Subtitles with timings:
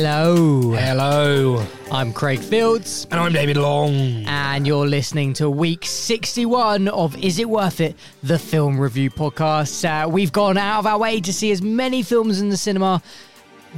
[0.00, 1.66] Hello, Hello.
[1.90, 3.94] I'm Craig Fields, And I'm David Long.
[4.26, 7.96] and you're listening to week 61 of Is It Worth It?
[8.22, 9.86] The film review podcast.
[9.88, 13.02] Uh, we've gone out of our way to see as many films in the cinema.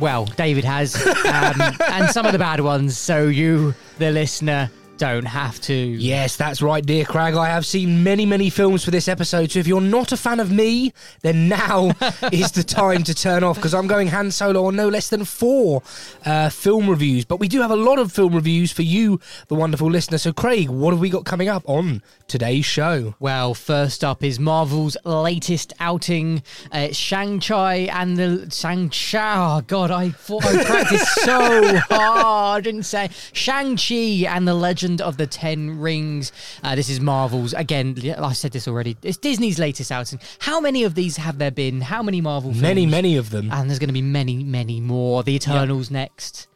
[0.00, 1.54] Well, David has, um,
[1.88, 5.75] and some of the bad ones, so you, the listener, don't have to.
[5.75, 7.34] Yes, that's right, dear Craig.
[7.34, 9.51] I have seen many, many films for this episode.
[9.52, 11.93] So if you're not a fan of me, then now
[12.33, 15.24] is the time to turn off because I'm going Han Solo on no less than
[15.24, 15.83] four
[16.27, 17.24] uh, film reviews.
[17.24, 20.18] But we do have a lot of film reviews for you, the wonderful listener.
[20.18, 23.15] So, Craig, what have we got coming up on today's show?
[23.21, 26.43] Well, first up is Marvel's latest outing.
[26.73, 29.18] Uh, Shang-Chi and the Shang-Chi.
[29.38, 32.59] Oh, God, I thought I practiced so hard.
[32.59, 36.32] I didn't say Shang-Chi and the Legend of the Ten Rings.
[36.62, 38.96] Uh, this is Marvel's, again, I said this already.
[39.02, 40.20] It's Disney's latest outing.
[40.38, 41.80] How many of these have there been?
[41.80, 42.62] How many Marvel films?
[42.62, 43.50] Many, many of them.
[43.52, 45.22] And there's going to be many, many more.
[45.22, 46.46] The Eternals next.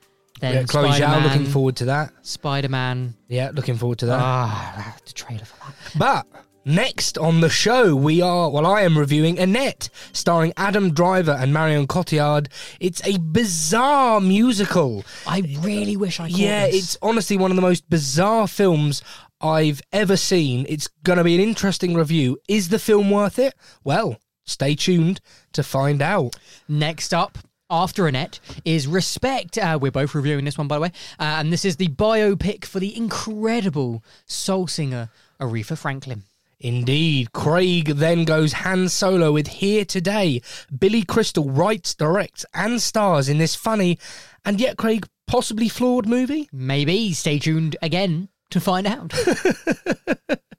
[0.40, 2.12] Then Yeah, Chloe Zhao, looking forward to that.
[2.22, 3.14] Spider-Man.
[3.28, 4.18] Yeah, looking forward to that.
[4.20, 5.74] Ah, the trailer for that.
[5.96, 6.26] But
[6.64, 11.52] next on the show, we are, well, I am reviewing Annette, starring Adam Driver and
[11.52, 12.48] Marion Cotillard.
[12.80, 15.04] It's a bizarre musical.
[15.26, 16.76] I really wish I caught Yeah, this.
[16.76, 19.02] it's honestly one of the most bizarre films
[19.40, 20.66] I've ever seen.
[20.68, 22.38] It's going to be an interesting review.
[22.48, 23.54] Is the film worth it?
[23.82, 25.20] Well, stay tuned
[25.52, 26.36] to find out.
[26.68, 29.56] Next up, after Annette, is Respect.
[29.58, 30.92] Uh, we're both reviewing this one, by the way.
[31.18, 35.08] Uh, and this is the biopic for the incredible soul singer
[35.40, 36.22] Aretha Franklin.
[36.62, 37.32] Indeed.
[37.32, 40.40] Craig then goes Han Solo with Here Today.
[40.76, 43.98] Billy Crystal writes, directs, and stars in this funny
[44.44, 46.48] and yet, Craig, possibly flawed movie.
[46.52, 49.12] Maybe stay tuned again to find out.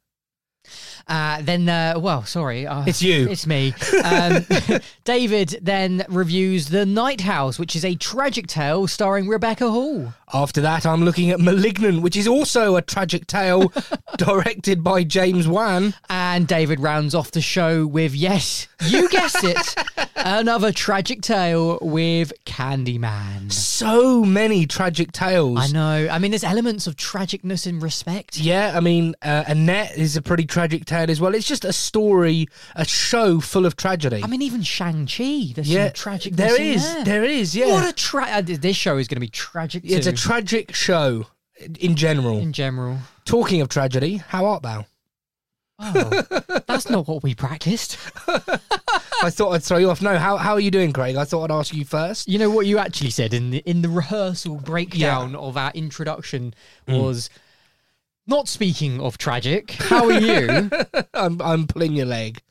[1.08, 2.66] Uh, then, uh, well, sorry.
[2.66, 3.28] Uh, It's you.
[3.34, 3.74] It's me.
[4.04, 4.46] Um,
[5.04, 10.14] David then reviews The Night House, which is a tragic tale starring Rebecca Hall.
[10.34, 13.72] After that, I'm looking at Malignant, which is also a tragic tale
[14.18, 15.94] directed by James Wan.
[16.10, 19.76] And David rounds off the show with, yes, you guessed it,
[20.16, 23.52] another tragic tale with Candyman.
[23.52, 25.60] So many tragic tales.
[25.60, 26.08] I know.
[26.10, 28.38] I mean, there's elements of tragicness in respect.
[28.38, 31.34] Yeah, I mean, uh, Annette is a pretty tragic tale as well.
[31.36, 34.22] It's just a story, a show full of tragedy.
[34.24, 37.04] I mean, even Shang-Chi, there's yeah, some tragicness there is, there.
[37.04, 37.68] there is, yeah.
[37.68, 39.90] What a tra- uh, This show is going to be tragic too.
[39.96, 41.28] it's a tragic show
[41.80, 42.40] in general.
[42.40, 42.98] in general.
[43.26, 44.86] Talking of tragedy, how art thou?
[45.80, 46.22] Oh,
[46.68, 47.98] that's not what we practiced.
[49.24, 50.02] I thought I'd throw you off.
[50.02, 51.16] No, how how are you doing, Craig?
[51.16, 52.28] I thought I'd ask you first.
[52.28, 56.54] You know what you actually said in the in the rehearsal breakdown of our introduction
[56.88, 57.02] Mm.
[57.02, 57.30] was
[58.28, 59.72] not speaking of tragic.
[59.72, 60.70] How are you?
[61.14, 62.42] I'm I'm pulling your leg.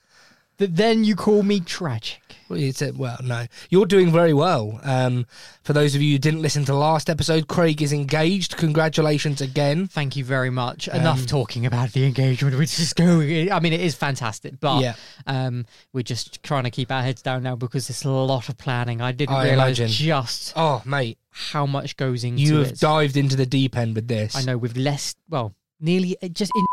[0.58, 2.18] that then you call me tragic.
[2.48, 4.78] Well, you said, well, no, you're doing very well.
[4.82, 5.24] Um,
[5.62, 8.58] for those of you who didn't listen to last episode, Craig is engaged.
[8.58, 9.86] Congratulations again.
[9.86, 10.86] Thank you very much.
[10.88, 12.54] Enough Um, talking about the engagement.
[12.54, 13.50] We're just going.
[13.50, 14.94] I mean, it is fantastic, but Yeah.
[15.26, 18.58] um, we're just trying to keep our heads down now because it's a lot of
[18.58, 19.00] planning.
[19.00, 19.88] I didn't I realize imagine.
[19.88, 22.50] just Oh, mate, how much goes into this.
[22.50, 22.78] you have it.
[22.78, 24.36] dived into the deep end with this.
[24.36, 26.66] I know with less, well, nearly uh, just in.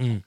[0.00, 0.22] Mm.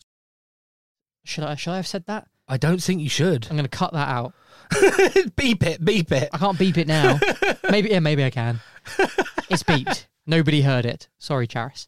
[1.25, 1.55] Should I?
[1.55, 2.27] Should I have said that?
[2.47, 3.45] I don't think you should.
[3.49, 4.33] I'm going to cut that out.
[5.35, 6.29] beep it, beep it.
[6.33, 7.19] I can't beep it now.
[7.69, 8.59] maybe, yeah, maybe I can.
[9.49, 10.07] It's beeped.
[10.25, 11.07] Nobody heard it.
[11.19, 11.87] Sorry, Charis.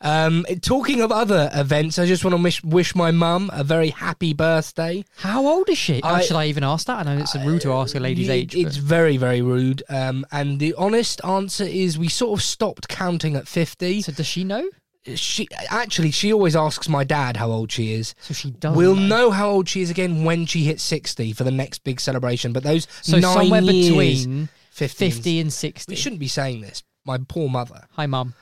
[0.00, 3.88] Um, talking of other events, I just want to wish, wish my mum a very
[3.88, 5.04] happy birthday.
[5.16, 6.00] How old is she?
[6.04, 6.98] Oh, should I even ask that?
[6.98, 8.54] I know it's rude to ask a lady's It- age.
[8.56, 9.82] It's but- very, very rude.
[9.88, 14.02] Um, and the honest answer is we sort of stopped counting at 50.
[14.02, 14.68] So does she know?
[15.16, 18.14] She Actually, she always asks my dad how old she is.
[18.20, 18.76] So she does.
[18.76, 22.00] We'll know how old she is again when she hits 60 for the next big
[22.00, 22.52] celebration.
[22.52, 25.10] But those So nine somewhere years, between 15.
[25.10, 25.92] 50 and 60.
[25.92, 26.82] We shouldn't be saying this.
[27.04, 27.86] My poor mother.
[27.92, 28.34] Hi, mum.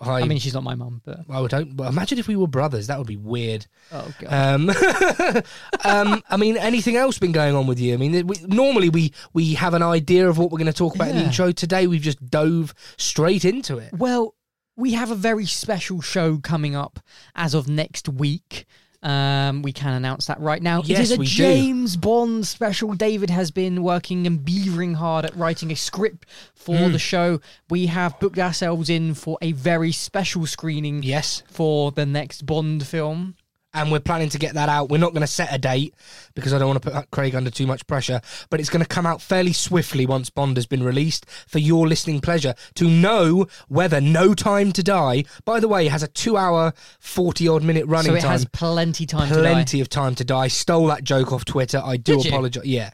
[0.00, 1.76] I, I mean, she's not my mum, but I don't.
[1.76, 2.88] Well, imagine if we were brothers.
[2.88, 3.68] That would be weird.
[3.92, 4.32] oh god.
[4.32, 4.68] Um,
[5.84, 7.94] um, I mean, anything else been going on with you?
[7.94, 10.96] I mean, we, normally we we have an idea of what we're going to talk
[10.96, 11.26] about in the Yeah.
[11.28, 11.52] intro.
[11.52, 13.92] Today we've just dove straight into it.
[13.96, 14.34] Well,
[14.76, 17.00] we have a very special show coming up
[17.34, 18.66] as of next week.
[19.02, 20.82] Um, we can announce that right now.
[20.84, 21.32] Yes, it is a we do.
[21.32, 22.94] James Bond special.
[22.94, 26.24] David has been working and beavering hard at writing a script
[26.54, 26.92] for Hmm.
[26.92, 27.40] the show.
[27.68, 31.42] We have booked ourselves in for a very special screening Yes.
[31.48, 33.34] for the next Bond film.
[33.74, 34.90] And we're planning to get that out.
[34.90, 35.94] We're not going to set a date
[36.34, 38.20] because I don't want to put Craig under too much pressure,
[38.50, 41.86] but it's going to come out fairly swiftly once Bond has been released for your
[41.86, 46.36] listening pleasure to know whether No Time to Die, by the way, has a two
[46.36, 48.30] hour, 40 odd minute running so it time.
[48.32, 49.40] has plenty time to die.
[49.40, 50.48] Plenty of time to die.
[50.48, 51.80] Stole that joke off Twitter.
[51.84, 52.64] I do apologize.
[52.64, 52.90] Yeah.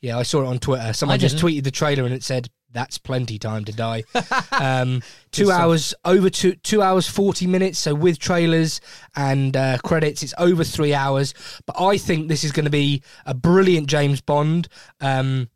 [0.00, 0.92] Yeah, I saw it on Twitter.
[0.92, 4.04] Someone just tweeted the trailer and it said, that's plenty time to die.
[4.52, 7.78] um, two hours, over two, two hours, 40 minutes.
[7.78, 8.80] So with trailers
[9.16, 11.34] and uh, credits, it's over three hours.
[11.66, 14.68] But I think this is going to be a brilliant James Bond.
[15.00, 15.48] Um,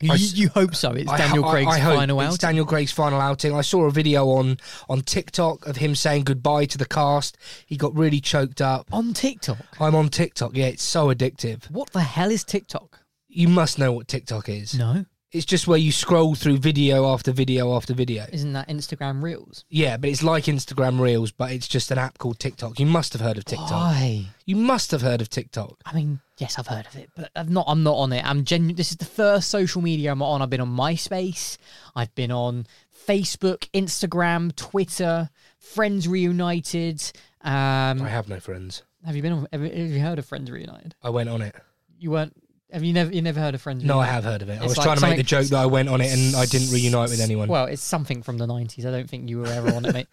[0.00, 0.90] You, I you hope so.
[0.92, 2.38] It's I Daniel Craig's I hope final it's.
[2.38, 3.54] Daniel Craig's final outing.
[3.54, 4.58] I saw a video on
[4.88, 7.38] on TikTok of him saying goodbye to the cast.
[7.66, 8.88] He got really choked up.
[8.92, 9.58] on TikTok.
[9.80, 10.56] I'm on TikTok.
[10.56, 11.70] Yeah, it's so addictive.
[11.70, 13.00] What the hell is TikTok?
[13.28, 14.74] You must know what TikTok is.
[14.76, 18.24] No, It's just where you scroll through video after video after video.
[18.30, 19.64] isn't that Instagram Reels?
[19.68, 22.78] Yeah, but it's like Instagram Reels, but it's just an app called TikTok.
[22.78, 23.68] You must have heard of TikTok.
[23.68, 24.26] Why?
[24.46, 25.76] You must have heard of TikTok.
[25.84, 27.64] I mean, yes, I've heard of it, but I'm not.
[27.66, 28.24] I'm not on it.
[28.24, 30.40] I'm genu- This is the first social media I'm on.
[30.40, 31.58] I've been on MySpace.
[31.96, 32.68] I've been on
[33.08, 37.02] Facebook, Instagram, Twitter, Friends Reunited.
[37.40, 38.84] Um, I have no friends.
[39.04, 39.48] have you been on?
[39.52, 40.94] Have you heard of Friends Reunited?
[41.02, 41.56] I went on it.
[41.98, 42.36] You weren't.
[42.72, 43.12] Have you never?
[43.12, 43.84] You never heard of Friends?
[43.84, 44.52] No, I have heard of it.
[44.60, 46.12] I It's was like trying to make the something- joke that I went on it
[46.12, 47.48] and I didn't reunite with anyone.
[47.48, 48.84] Well, it's something from the '90s.
[48.86, 50.08] I don't think you were ever on it, mate.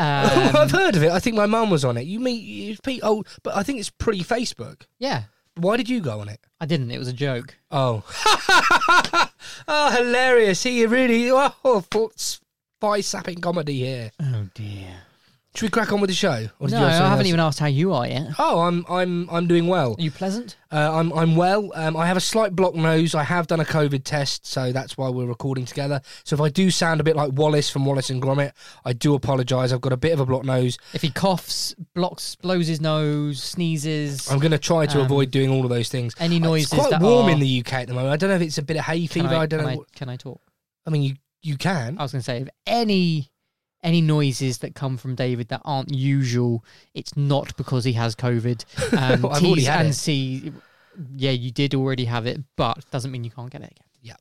[0.00, 1.10] I've Um, heard of it.
[1.10, 2.02] I think my mum was on it.
[2.06, 3.00] You meet you Pete?
[3.02, 4.82] Oh, but I think it's pre Facebook.
[4.98, 5.24] yeah,
[5.56, 6.40] Why did you go on it?
[6.60, 6.90] I didn't.
[6.92, 7.56] It was a joke.
[7.70, 8.04] Oh,
[9.68, 10.62] oh, hilarious!
[10.62, 11.84] He really oh,
[12.16, 14.12] spy sapping comedy here.
[14.20, 15.02] Oh dear.
[15.54, 16.46] Should we crack on with the show?
[16.60, 17.26] Or did No, you I something haven't else?
[17.28, 18.28] even asked how you are yet.
[18.38, 19.96] Oh, I'm I'm I'm doing well.
[19.98, 20.56] Are you pleasant?
[20.70, 21.72] Uh, I'm I'm well.
[21.74, 23.14] Um, I have a slight block nose.
[23.14, 26.00] I have done a COVID test, so that's why we're recording together.
[26.22, 28.52] So if I do sound a bit like Wallace from Wallace and Gromit,
[28.84, 29.72] I do apologise.
[29.72, 30.78] I've got a bit of a block nose.
[30.92, 35.30] If he coughs, blocks, blows his nose, sneezes, I'm going to try to Um, avoid
[35.32, 36.14] doing all of those things.
[36.20, 38.12] any noises It's quite that warm are- in the UK at the moment.
[38.12, 39.34] I don't know if it's a bit of hay can fever.
[39.34, 39.72] I, don't can know.
[39.72, 40.40] I, what- can I talk?
[40.86, 41.98] I mean, you you can.
[41.98, 43.30] I was going to say, if any
[43.82, 46.64] any noises that come from David that aren't usual,
[46.94, 48.64] it's not because he has COVID.
[48.98, 49.94] Um, I've T's had and it.
[49.94, 50.52] C,
[51.16, 53.86] yeah, you did already have it, but doesn't mean you can't get it again.
[54.02, 54.16] Yeah.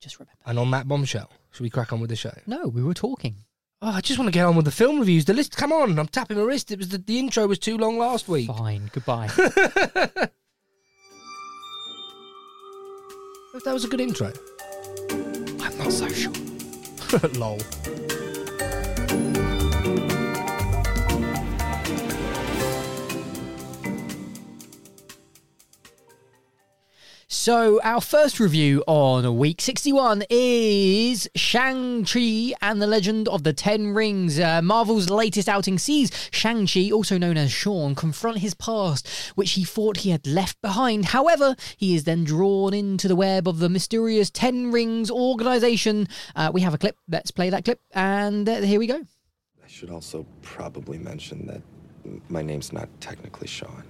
[0.00, 0.40] Just remember.
[0.46, 2.32] And on that bombshell, should we crack on with the show?
[2.46, 3.36] No, we were talking.
[3.82, 5.26] Oh, I just want to get on with the film reviews.
[5.26, 5.56] The list.
[5.56, 6.70] Come on, I'm tapping my wrist.
[6.72, 8.48] It was the, the intro was too long last week.
[8.48, 8.90] Fine.
[8.92, 9.28] Goodbye.
[13.64, 14.32] That was a good intro.
[15.10, 16.32] I'm not so sure.
[17.34, 17.58] Lol.
[19.14, 19.63] 嗯。
[27.34, 34.38] So, our first review on week 61 is Shang-Chi and the Legend of the Ten Rings.
[34.38, 39.64] Uh, Marvel's latest outing sees Shang-Chi, also known as Sean, confront his past, which he
[39.64, 41.06] thought he had left behind.
[41.06, 46.08] However, he is then drawn into the web of the mysterious Ten Rings organization.
[46.36, 46.96] Uh, we have a clip.
[47.08, 49.02] Let's play that clip, and uh, here we go.
[49.62, 51.62] I should also probably mention that
[52.28, 53.82] my name's not technically Sean.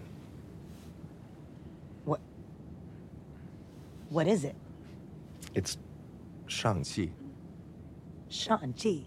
[4.15, 4.55] What is it?
[5.57, 5.77] It's
[6.47, 7.11] Shang-Chi.
[8.29, 9.01] Shang-Chi.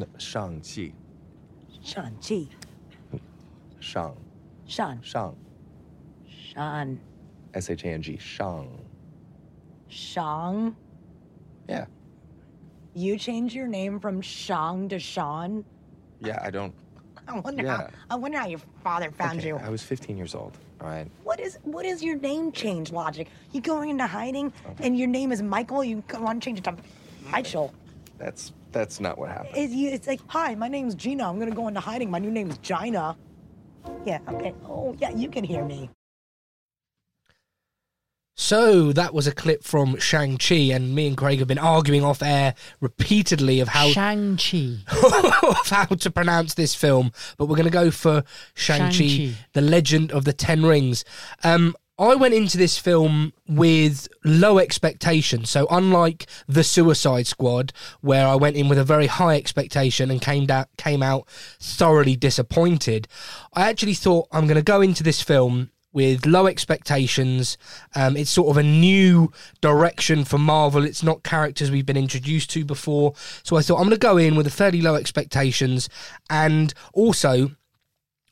[0.00, 0.92] No, Shang-Chi.
[1.84, 2.48] Shang-Chi.
[3.78, 4.16] Shang.
[4.66, 5.00] Shan.
[5.00, 5.36] Shang.
[6.28, 7.00] Shan.
[7.54, 8.16] S-H-A-N-G.
[8.16, 8.84] Shang.
[9.86, 10.74] Shang.
[11.68, 11.84] Yeah.
[12.94, 15.64] You changed your name from Shang to Sean?
[16.18, 16.74] Yeah, I don't...
[17.28, 17.76] I wonder Yeah.
[17.76, 19.56] how I wonder how your father found Okay, you.
[19.58, 21.06] I was 15 years old, right?
[21.24, 23.28] What is what is your name change logic?
[23.52, 26.76] You going into hiding and your name is Michael, you want to change it to
[27.30, 27.72] Michael.
[28.18, 29.56] That's that's not what happened.
[29.56, 31.28] It's, you, it's like, hi, my name's Gina.
[31.28, 32.10] I'm gonna go into hiding.
[32.10, 33.16] My new name's Gina.
[34.04, 34.54] Yeah, okay.
[34.64, 35.90] Oh, yeah, you can hear me.
[38.34, 42.02] So that was a clip from Shang Chi, and me and Craig have been arguing
[42.02, 44.78] off air repeatedly of how Shang-Chi.
[45.42, 48.24] of how to pronounce this film, but we're going to go for
[48.54, 51.04] Shang Chi, the Legend of the Ten Rings.
[51.44, 55.50] Um, I went into this film with low expectations.
[55.50, 60.20] So unlike the Suicide Squad, where I went in with a very high expectation and
[60.20, 61.28] came out came out
[61.60, 63.08] thoroughly disappointed,
[63.52, 67.58] I actually thought I'm going to go into this film with low expectations.
[67.94, 70.84] Um, it's sort of a new direction for Marvel.
[70.84, 73.14] It's not characters we've been introduced to before.
[73.42, 75.88] So I thought I'm going to go in with a fairly low expectations.
[76.30, 77.50] And also,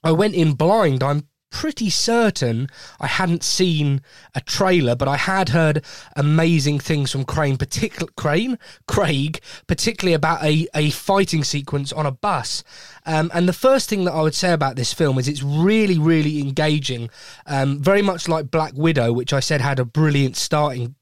[0.02, 1.02] I went in blind.
[1.02, 2.68] I'm pretty certain
[3.00, 4.02] I hadn't seen
[4.34, 5.84] a trailer, but I had heard
[6.16, 12.12] amazing things from Crane, particular Crane, Craig, particularly about a, a fighting sequence on a
[12.12, 12.62] bus.
[13.04, 15.98] Um, and the first thing that I would say about this film is it's really,
[15.98, 17.10] really engaging,
[17.46, 20.94] um, very much like Black Widow, which I said had a brilliant starting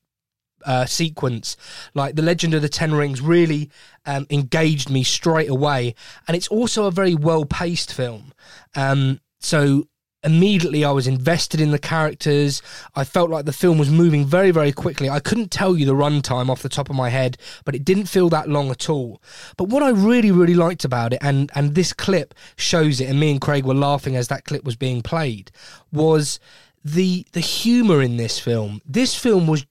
[0.65, 1.57] uh, sequence,
[1.95, 3.71] like the Legend of the Ten Rings, really
[4.07, 5.95] um, engaged me straight away.
[6.27, 8.33] And it's also a very well paced film.
[8.75, 9.89] Um, so
[10.25, 12.63] immediately I was invested in the characters.
[12.95, 15.09] I felt like the film was moving very, very quickly.
[15.09, 18.07] I couldn't tell you the runtime off the top of my head, but it didn't
[18.07, 19.23] feel that long at all.
[19.57, 23.21] But what I really, really liked about it, and and this clip shows it, and
[23.21, 25.51] me and Craig were laughing as that clip was being played,
[25.93, 26.41] was
[26.85, 28.81] the the humor in this film.
[28.85, 29.67] This film was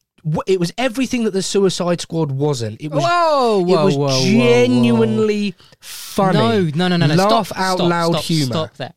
[0.46, 2.82] it was everything that the Suicide Squad wasn't.
[2.82, 6.72] It was Whoa, whoa, it was whoa, genuinely funny.
[6.72, 7.16] No, no, no, no, no.
[7.16, 8.54] Laugh stop, out stop, loud stop, humor.
[8.54, 8.94] Stop there.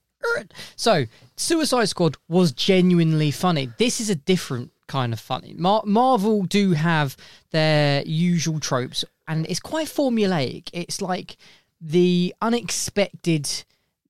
[0.76, 1.06] So,
[1.40, 3.70] Suicide Squad was genuinely funny.
[3.78, 5.54] This is a different kind of funny.
[5.56, 7.16] Mar- Marvel do have
[7.50, 10.68] their usual tropes, and it's quite formulaic.
[10.74, 11.38] It's like
[11.80, 13.48] the unexpected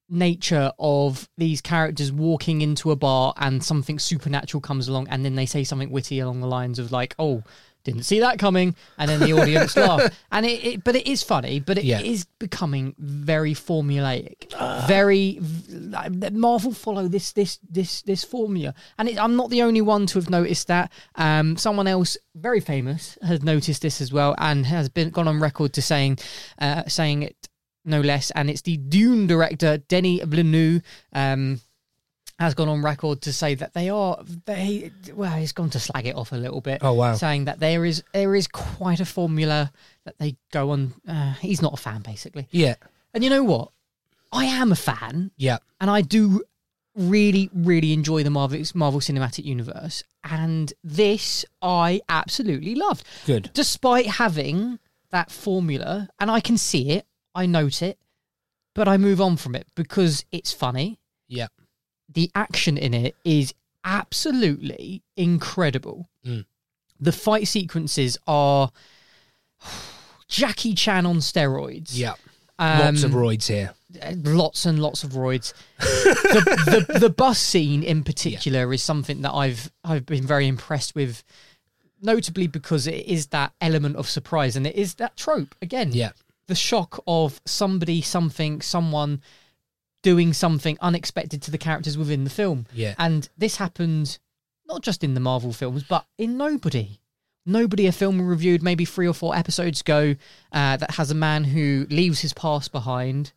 [0.08, 5.36] nature of these characters walking into a bar and something supernatural comes along and then
[5.36, 7.44] they say something witty along the lines of like oh
[7.84, 8.74] didn't see that coming.
[8.98, 12.20] And then the audience laugh and it, it but it is funny but it is
[12.20, 12.24] Yeah.
[12.38, 14.52] becoming very formulaic.
[14.86, 18.74] Very v- marvel follow this this this this formula.
[18.98, 20.92] And it, i'm not the only one to have noticed that.
[21.14, 25.40] Um someone else very famous has noticed this as well and has been gone on
[25.40, 26.18] record to saying
[26.58, 27.48] uh saying it
[27.84, 28.30] no less.
[28.32, 30.82] And it's the dune director denis villeneuve.
[31.14, 31.60] Um
[32.40, 36.06] has gone on record to say that they are they well he's gone to slag
[36.06, 37.14] it off a little bit Oh, wow.
[37.14, 39.70] saying that there is there is quite a formula
[40.04, 42.48] that they go on uh, he's not a fan basically.
[42.50, 42.74] Yeah,
[43.14, 43.70] and you know what?
[44.32, 45.30] I am a fan.
[45.36, 46.42] Yeah, and i do
[46.96, 50.02] really really enjoy the marvel marvel cinematic universe.
[50.24, 53.04] And this i absolutely loved.
[53.26, 53.50] Good.
[53.54, 54.78] despite having
[55.10, 57.04] that formula and i can see it
[57.34, 57.98] i note it
[58.74, 60.98] but i move on from it because it's funny.
[61.28, 61.46] Yeah,
[62.12, 66.08] the action in it is absolutely incredible.
[66.26, 66.44] Mm.
[67.00, 68.70] The fight sequences are
[70.28, 71.90] Jackie Chan on steroids.
[71.92, 72.14] yeah.
[72.58, 73.72] Um, Lots of roids here.
[74.22, 75.54] lots and lots of roids.
[75.78, 80.94] the, the the bus scene in particular is something that I've I've been very impressed
[80.94, 81.24] with,
[82.02, 85.92] notably because it is that element of surprise and it is that trope again.
[85.92, 86.10] Yeah,
[86.48, 89.22] The shock of somebody, something, someone
[90.02, 92.66] doing something unexpected to the characters within the film.
[92.72, 92.94] Yeah.
[92.98, 94.18] And this happened
[94.66, 97.00] not just in the Marvel films, but in Nobody.
[97.46, 100.14] Nobody, a film we reviewed maybe three or four episodes ago,
[100.52, 103.32] uh, that has a man who leaves his past behind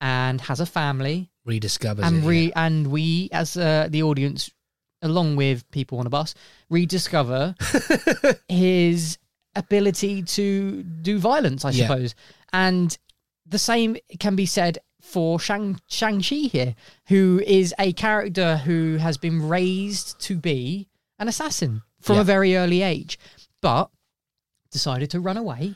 [0.00, 2.26] and has a family, rediscovers and it.
[2.26, 2.52] re yeah.
[2.66, 4.50] and we as uh, the audience,
[5.02, 6.34] along with people on a bus,
[6.70, 7.54] rediscover
[8.48, 9.18] his
[9.54, 11.64] ability to do violence.
[11.64, 11.86] I Yeah.
[11.86, 12.14] suppose,
[12.52, 12.96] and
[13.46, 16.74] the same can be said for Shang Shang Chi here,
[17.08, 22.20] who is a character who has been raised to be an assassin from Yeah.
[22.22, 23.18] a very early age,
[23.60, 23.90] but
[24.70, 25.74] decided to run away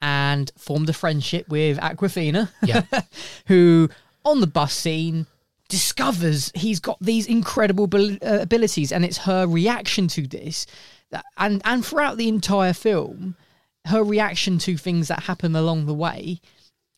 [0.00, 2.82] and formed a friendship with Awkwafina, Yeah.
[3.46, 3.88] who
[4.24, 5.26] on the bus scene
[5.68, 10.66] discovers he's got these incredible uh, abilities, and it's her reaction to this,
[11.10, 13.34] that, and and throughout the entire film,
[13.86, 16.40] her reaction to things that happen along the way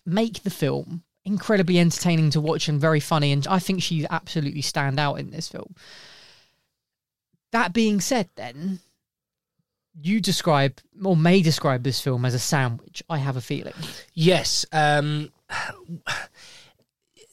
[0.05, 3.33] make the film incredibly entertaining to watch and very funny.
[3.33, 5.75] And I think she absolutely stand out in this film.
[7.53, 8.81] That being said, then
[10.01, 13.03] you describe or may describe this film as a sandwich.
[13.09, 13.75] I have a feeling.
[14.13, 14.67] Yes.
[14.73, 15.31] Um,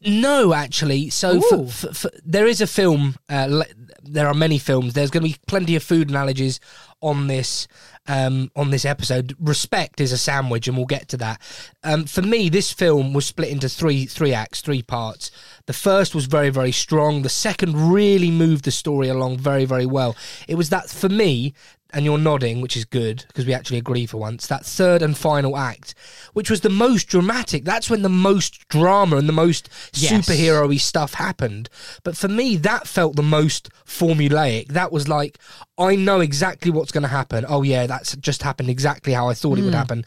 [0.01, 1.10] no, actually.
[1.10, 3.15] So for, for, for, there is a film.
[3.29, 3.65] Uh, le-
[4.03, 4.93] there are many films.
[4.93, 6.60] There's going to be plenty of food analogies
[7.01, 7.67] on this
[8.08, 9.36] um, on this episode.
[9.39, 11.41] Respect is a sandwich, and we'll get to that.
[11.84, 15.31] Um, for me, this film was split into three three acts, three parts.
[15.65, 17.22] The first was very very strong.
[17.22, 20.15] The second really moved the story along very very well.
[20.48, 21.53] It was that for me.
[21.93, 24.48] And you're nodding, which is good because we actually agree for once.
[24.48, 25.93] That third and final act,
[26.33, 30.12] which was the most dramatic, that's when the most drama and the most Yes.
[30.12, 31.69] superhero y stuff happened.
[32.03, 34.69] But for me, that felt the most formulaic.
[34.69, 35.38] That was like,
[35.77, 37.45] I know exactly what's going to happen.
[37.48, 39.77] Oh, yeah, that's just happened exactly how I thought it would mm.
[39.77, 40.05] happen.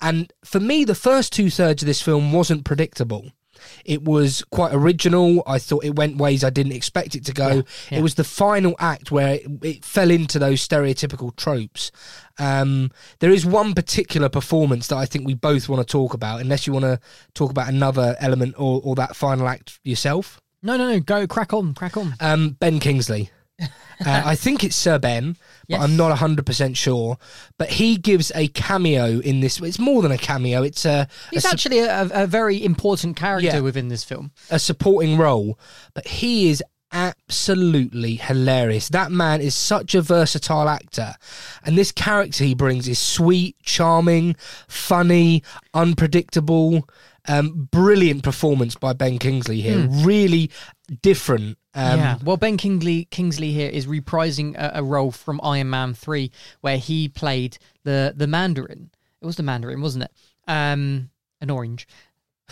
[0.00, 3.30] And for me, the first two thirds of this film wasn't predictable.
[3.84, 5.42] It was quite original.
[5.46, 7.64] I thought it went ways I didn't expect it to go.
[7.90, 7.98] yeah.
[7.98, 11.90] It was the final act where it, it fell into those stereotypical tropes.
[12.38, 12.90] Um,
[13.20, 16.66] there is one particular performance that I think we both want to talk about, unless
[16.66, 17.00] you want to
[17.34, 20.40] talk about another element or, or that final act yourself.
[20.62, 21.00] No, no, no.
[21.00, 22.14] Go crack on, crack on.
[22.20, 23.30] Um, ben Kingsley.
[24.04, 25.36] Uh, I think it's Sir Ben,
[25.68, 25.82] but Yes.
[25.82, 27.16] I'm not 100% sure.
[27.58, 29.60] But he gives a cameo in this.
[29.60, 33.16] It's more than a cameo, it's a, a, He's su- actually a, a very important
[33.16, 33.60] character Yeah.
[33.60, 34.32] within this film.
[34.50, 35.58] a supporting role.
[35.94, 36.62] But he is
[36.94, 38.88] absolutely hilarious.
[38.90, 41.14] That man is such a versatile actor.
[41.64, 44.36] And this character he brings is sweet, charming,
[44.68, 45.42] funny,
[45.74, 46.88] unpredictable.
[47.28, 49.86] Um, brilliant performance by Ben Kingsley here.
[49.88, 50.50] Really
[51.00, 51.58] different.
[51.74, 52.18] Um, yeah.
[52.22, 56.30] Well, Ben Kingsley Kingsley here is reprising a, a role from Iron Man three,
[56.60, 58.90] where he played the the Mandarin.
[59.20, 60.12] It was the Mandarin, wasn't it?
[60.46, 61.86] Um, an orange.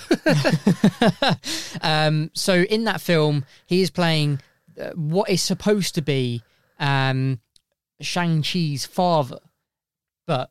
[1.83, 4.41] um, so in that film, he is playing
[4.81, 6.43] uh, what is supposed to be
[6.79, 7.41] um,
[8.01, 9.41] Shang Chi's father,
[10.27, 10.51] but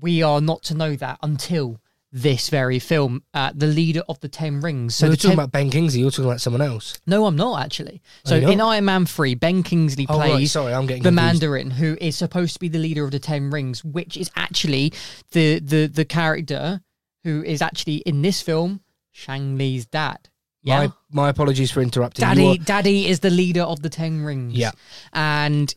[0.00, 1.80] we are not to know that until
[2.10, 4.94] this very film, uh, the leader of the Ten Rings.
[4.94, 6.00] So So we're talking ten- about Ben Kingsley.
[6.00, 6.98] You're talking about someone else.
[7.06, 8.00] no, I'm not actually.
[8.24, 8.60] So you're in?
[8.60, 11.42] Iron Man 3, Ben Kingsley Oh, right, plays sorry, I'm getting the confused.
[11.42, 14.92] Mandarin, who is supposed to be the leader of the Ten Rings, which is actually
[15.32, 16.80] the the the character
[17.24, 18.80] who is actually in this film,
[19.12, 20.30] Shang Li's dad.
[20.62, 20.78] Yeah.
[20.86, 20.92] My
[21.24, 22.22] my apologies for interrupting.
[22.22, 24.54] Daddy, You are- Daddy is the leader of the Ten Rings.
[24.54, 24.70] Yeah.
[25.12, 25.74] And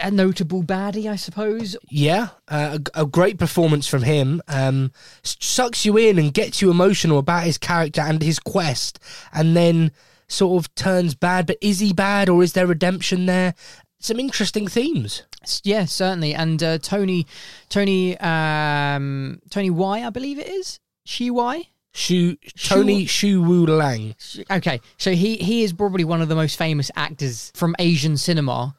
[0.00, 1.76] a notable baddie, I suppose.
[1.88, 4.42] Yeah, uh, a, a great performance from him.
[4.48, 4.92] Um,
[5.22, 8.98] sucks you in and gets you emotional about his character and his quest,
[9.32, 9.92] and then
[10.28, 11.46] sort of turns bad.
[11.46, 13.54] But is he bad or is there redemption there?
[14.00, 15.22] Some interesting themes.
[15.64, 16.34] Yeah, certainly.
[16.34, 17.26] And uh, Tony,
[17.68, 20.78] Tony, um, Tony Y, I believe it is.
[21.04, 21.68] She Y.
[21.92, 24.14] Shu Tony Shu Wu Lang.
[24.50, 28.76] Okay, so he he is probably one of the most famous actors from Asian cinema,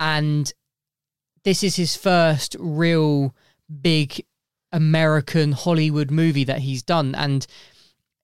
[0.00, 0.52] and
[1.44, 3.34] this is his first real
[3.80, 4.24] big
[4.72, 7.46] American Hollywood movie that he's done, and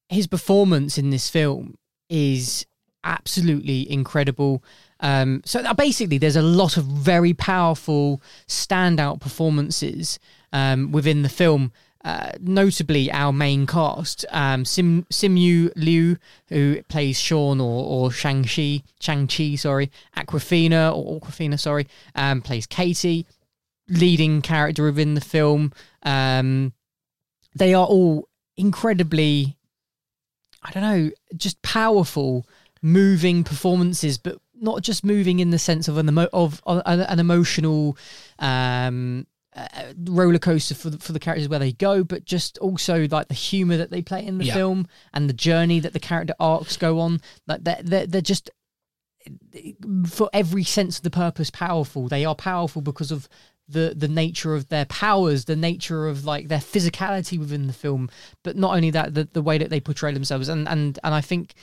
[0.09, 1.77] his performance in this film
[2.09, 2.67] is
[3.05, 4.65] absolutely incredible.
[5.01, 10.19] Um, so basically, there's a lot of very powerful standout performances
[10.53, 11.73] um, within the film.
[12.07, 16.17] Uh, notably, our main cast, um, Sim Simu Liu,
[16.51, 22.43] who plays Sean or, or Shang Chi, Shang Chi, sorry, Awkwafina or Awkwafina, sorry, um,
[22.43, 23.27] plays Katie,
[23.89, 25.73] leading character within the film.
[26.05, 26.73] Um,
[27.57, 29.57] they are all incredibly
[30.63, 32.47] I don't know, just powerful,
[32.83, 37.19] moving performances, but not just moving in the sense of an emo- of, of an
[37.19, 37.97] emotional
[38.39, 43.09] um, uh, roller coaster for the, for the characters where they go, but just also
[43.11, 44.55] like the humor that they play in the Yeah.
[44.55, 47.21] film and the journey that the character arcs go on.
[47.47, 48.51] Like they're they're, they're just
[50.07, 52.09] for every sense of the purpose powerful.
[52.09, 53.29] They are powerful because of
[53.69, 58.09] the the nature of their powers, the nature of like their physicality within the film,
[58.45, 61.21] but not only that, the the way that they portray themselves, and and and I
[61.21, 61.55] think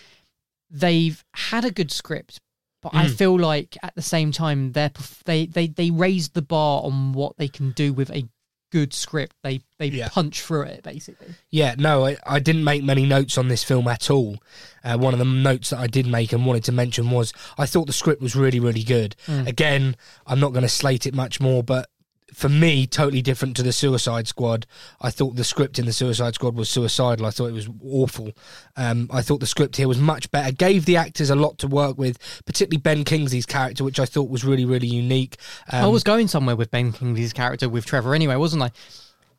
[0.69, 2.41] they've had a good script,
[2.83, 3.15] but I Mm.
[3.15, 4.91] feel like at the same time they're
[5.25, 8.27] they they they raised the bar on what they can do with a
[8.71, 9.35] good script.
[9.43, 10.09] They they Yeah.
[10.09, 11.35] punch through it basically.
[11.51, 14.37] Yeah, no, I, I didn't make many notes on this film at all.
[14.83, 17.65] Uh, one of the notes that I did make and wanted to mention was I
[17.67, 19.15] thought the script was really, really good.
[19.27, 21.87] Again, I'm not going to slate it much more, but
[22.33, 24.65] for me, totally different to the Suicide Squad.
[25.01, 27.25] I thought the script in the Suicide Squad was suicidal.
[27.25, 28.31] I thought it was awful.
[28.75, 30.51] Um, I thought the script here was much better.
[30.51, 34.29] Gave the actors a lot to work with, particularly Ben Kingsley's character, which I thought
[34.29, 35.37] was really, really unique.
[35.71, 38.71] Um, I was going somewhere with Ben Kingsley's character with Trevor anyway, wasn't I?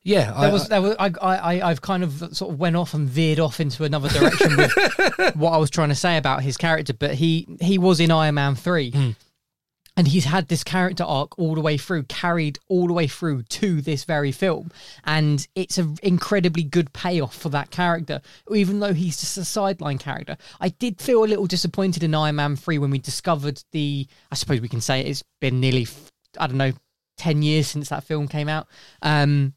[0.06, 2.92] yeah, I, was, there was, I, I, I, I've kind of sort of went off
[2.92, 4.72] and veered off into another direction with
[5.34, 8.34] what I was trying to say about his character, but he he was in Iron
[8.34, 9.10] Man three, Hmm.
[9.96, 13.42] And he's had this character arc all the way through, carried all the way through
[13.42, 14.70] to this very film,
[15.04, 19.98] and it's an incredibly good payoff for that character, even though he's just a sideline
[19.98, 20.36] character.
[20.60, 24.06] I did feel a little disappointed in Iron Man three when we discovered the.
[24.32, 25.86] I suppose we can say it's been nearly,
[26.38, 26.72] I don't know,
[27.16, 28.66] ten years since that film came out.
[29.02, 29.54] Um,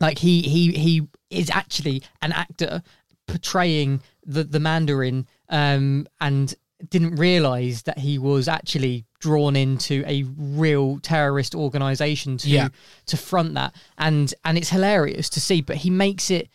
[0.00, 2.82] like he he he is actually an actor
[3.26, 6.54] portraying the the Mandarin, um, and
[6.88, 12.68] didn't realize that he was actually drawn into a real terrorist organization to Yeah.
[13.06, 15.60] to front that, and and it's hilarious to see.
[15.62, 16.48] But he makes it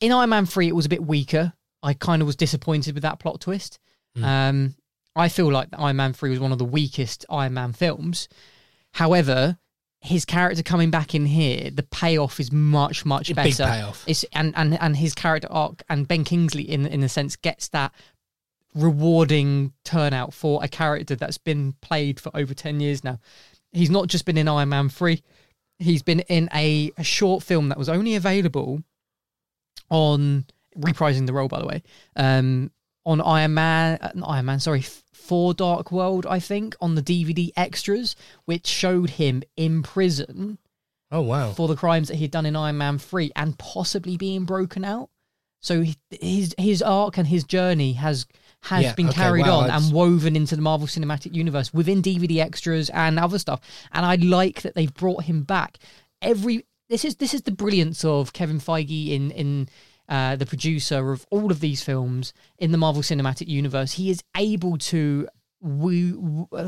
[0.00, 0.68] in Iron Man three.
[0.68, 1.52] It was a bit weaker.
[1.82, 3.78] I kind of was disappointed with that plot twist.
[4.22, 4.74] Um,
[5.16, 8.28] I feel like Iron Man three was one of the weakest Iron Man films.
[8.94, 9.58] However,
[10.00, 13.48] his character coming back in here, the payoff is much much better.
[13.48, 14.04] big payoff.
[14.06, 17.68] It's and and and his character arc and Ben Kingsley in in a sense gets
[17.68, 17.92] that
[18.74, 23.18] rewarding turnout for a character that's been played for over 10 years now.
[23.72, 25.22] He's not just been in Iron Man 3.
[25.78, 28.82] He's been in a, a short film that was only available
[29.90, 30.44] on
[30.78, 31.82] reprising the role by the way.
[32.16, 32.70] Um
[33.06, 37.02] on Iron Man, uh, not Iron Man, sorry, Thor Dark World, I think, on the
[37.02, 40.58] DVD extras, which showed him in prison
[41.10, 41.52] Oh wow.
[41.52, 45.08] for the crimes that he'd done in Iron Man 3 and possibly being broken out.
[45.60, 48.26] So he- his his arc and his journey has
[48.62, 52.02] has Yeah, been okay, carried wow, on and woven into the Marvel Cinematic Universe within
[52.02, 53.60] DVD extras and other stuff.
[53.92, 55.78] And I like that they've brought him back.
[56.22, 59.68] Every this is this is the brilliance of Kevin Feige in in
[60.08, 63.92] uh, the producer of all of these films in the Marvel Cinematic Universe.
[63.92, 65.28] He is able to
[65.62, 66.14] we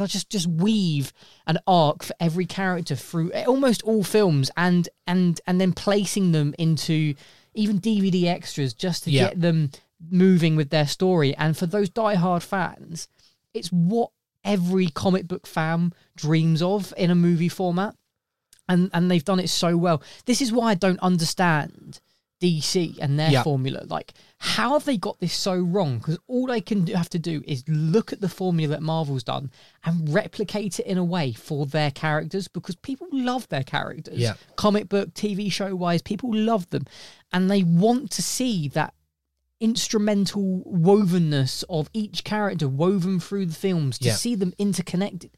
[0.06, 1.12] just just weave
[1.46, 6.54] an arc for every character through almost all films and and and then placing them
[6.58, 7.14] into
[7.54, 9.28] even DVD extras just to Yeah.
[9.28, 9.70] get them
[10.10, 13.08] moving with their story and for those diehard fans
[13.54, 14.10] it's what
[14.44, 17.94] every comic book fan dreams of in a movie format
[18.68, 22.00] and and they've done it so well this is why I don't understand
[22.40, 23.44] DC and their Yeah.
[23.44, 23.84] formula.
[23.86, 25.98] Like, how have they got this so wrong?
[25.98, 29.22] Because all they can do, have to do is look at the formula that Marvel's
[29.22, 29.52] done
[29.84, 34.18] and replicate it in a way for their characters because people love their characters.
[34.18, 34.34] Yeah.
[34.56, 36.84] Comic book, TV show wise, people love them.
[37.32, 38.92] And they want to see that
[39.62, 44.14] instrumental wovenness of each character woven through the films to Yeah.
[44.16, 45.30] see them interconnected.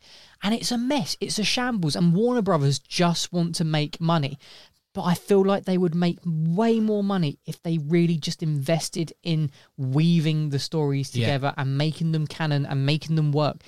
[0.42, 1.16] And it's a mess.
[1.20, 1.94] It's a shambles.
[1.94, 4.38] And Warner Brothers just want to make money.
[4.94, 9.12] But I feel like they would make way more money if they really just invested
[9.22, 11.26] in weaving the stories Yeah.
[11.26, 13.62] together and making them canon and making them work.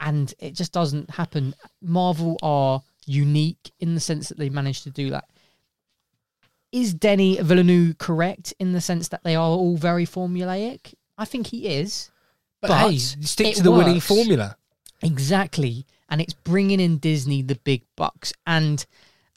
[0.00, 1.54] And it just doesn't happen.
[1.82, 5.28] Marvel are unique in the sense that they managed to do that.
[6.76, 10.92] Is Denis Villeneuve correct in the sense that they are all very formulaic?
[11.16, 12.10] I think he is.
[12.60, 14.56] But, But hey, stick to the winning formula.
[15.02, 15.86] Exactly.
[16.10, 18.34] And it's bringing in Disney the big bucks.
[18.46, 18.84] And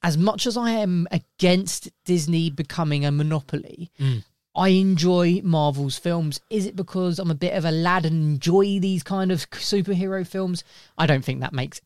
[0.03, 4.23] as much as I am against Disney becoming a monopoly, Mm.
[4.55, 6.41] I enjoy Marvel's films.
[6.49, 10.27] Is it because I'm a bit of a lad and enjoy these kind of superhero
[10.27, 10.65] films?
[10.97, 11.79] I don't think that makes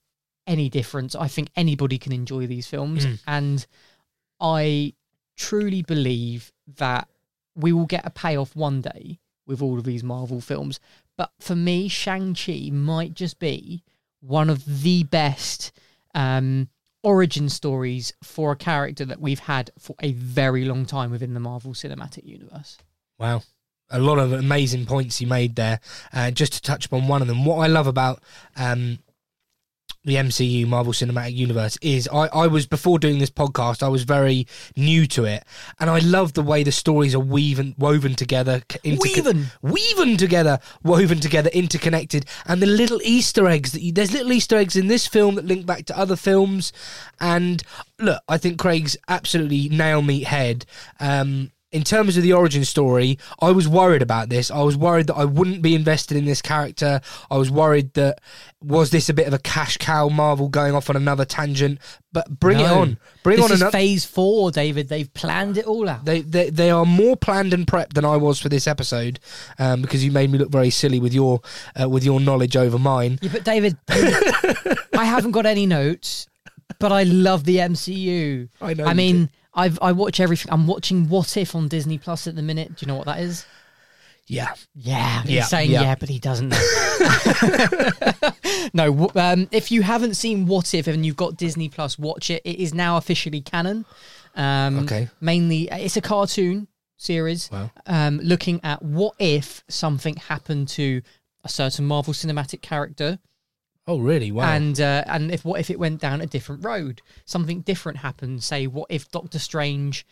[0.48, 1.14] any difference.
[1.14, 3.06] I think anybody can enjoy these films.
[3.06, 3.20] Mm.
[3.28, 3.68] And
[4.40, 4.94] I
[5.36, 7.08] truly believe that
[7.56, 10.80] we will get a payoff one day with all of these Marvel films.
[11.18, 13.84] But for me, Shang-Chi might just be
[14.22, 15.72] one of the best
[16.16, 16.70] um,
[17.04, 21.40] origin stories for a character that we've had for a very long time within the
[21.40, 22.78] Marvel Cinematic Universe.
[23.20, 23.44] Wow.
[23.90, 25.80] A lot of amazing points you made there.
[26.14, 28.24] Uh, just to touch upon one of them, what I love about
[28.56, 29.00] um,
[30.06, 34.04] the MCU, Marvel Cinematic Universe, is I, I was, before doing this podcast, I was
[34.04, 35.44] very new to it.
[35.80, 38.62] And I love the way the stories are weaving, woven together.
[38.84, 39.46] Weaving?
[39.62, 42.26] Weaving together, woven together, interconnected.
[42.46, 45.46] And the little Easter eggs that you, there's little Easter eggs in this film that
[45.46, 46.74] link back to other films.
[47.20, 47.64] And
[48.00, 50.66] look, I think Craig's absolutely nail meat head.
[51.00, 54.52] Um, in terms of the origin story, I was worried about this.
[54.52, 57.02] I was worried that I wouldn't be invested in this character.
[57.32, 58.22] I was worried that
[58.62, 61.80] was this a bit of a cash cow Marvel going off on another tangent.
[62.14, 63.72] But bring it on, bring this on another.
[63.72, 64.88] phase four, David.
[64.88, 66.06] They've planned it all out.
[66.06, 69.20] They, they they are more planned and prepped than I was for this episode,
[69.58, 71.42] um, because you made me look very silly with your
[71.80, 73.18] uh, with your knowledge over mine.
[73.24, 76.28] Yeah, but David, I haven't got any notes,
[76.78, 78.48] but I love the MCU.
[78.62, 80.52] I know I mean, I've I watch everything.
[80.52, 82.76] I'm watching What If on Disney Plus at the minute.
[82.76, 83.46] Do you know what that is?
[84.26, 85.82] Yeah, Yeah, he's Yeah, saying yeah.
[85.82, 85.96] yeah.
[85.96, 87.90] but he doesn't know.
[88.74, 92.42] no, um, if you haven't seen What If and you've got Disney Plus, watch it.
[92.46, 93.86] It is now officially canon.
[94.36, 95.10] Um, Okay.
[95.22, 97.70] Mainly, it's a cartoon series Wow.
[97.86, 101.02] um, looking at what if something happened to
[101.44, 103.20] a certain Marvel Cinematic character
[103.86, 104.32] Oh, really?
[104.32, 104.50] Wow.
[104.50, 108.44] and uh, and if what if it went down a different road something different happened
[108.44, 110.06] say what if doctor strange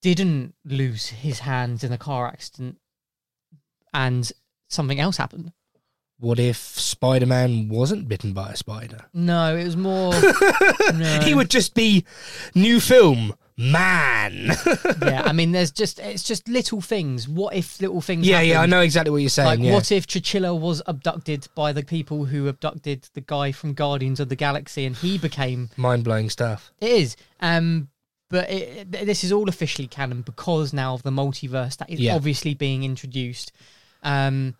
[0.00, 2.78] didn't lose his hands in a car accident
[3.92, 4.30] and
[4.68, 5.52] something else happened
[6.18, 9.06] what if Spider Man wasn't bitten by a spider?
[9.12, 10.12] no it was more
[10.94, 11.20] no.
[11.24, 12.04] He would just be
[12.54, 14.52] new film man.
[15.02, 18.60] yeah i mean there's just it's just little things what if little things yeah, yeah,
[18.60, 19.46] I know exactly what you're saying.
[19.48, 19.72] like yeah.
[19.72, 24.28] what if T'Challa was abducted by the people who abducted the guy from Guardians of
[24.28, 26.70] the Galaxy and he became Mind blowing stuff.
[26.80, 27.16] It is.
[27.40, 27.88] Um,
[28.28, 32.00] but it, it- this is all officially canon because now of the multiverse that is
[32.00, 32.14] Yeah.
[32.14, 33.52] obviously being introduced.
[34.02, 34.54] Um,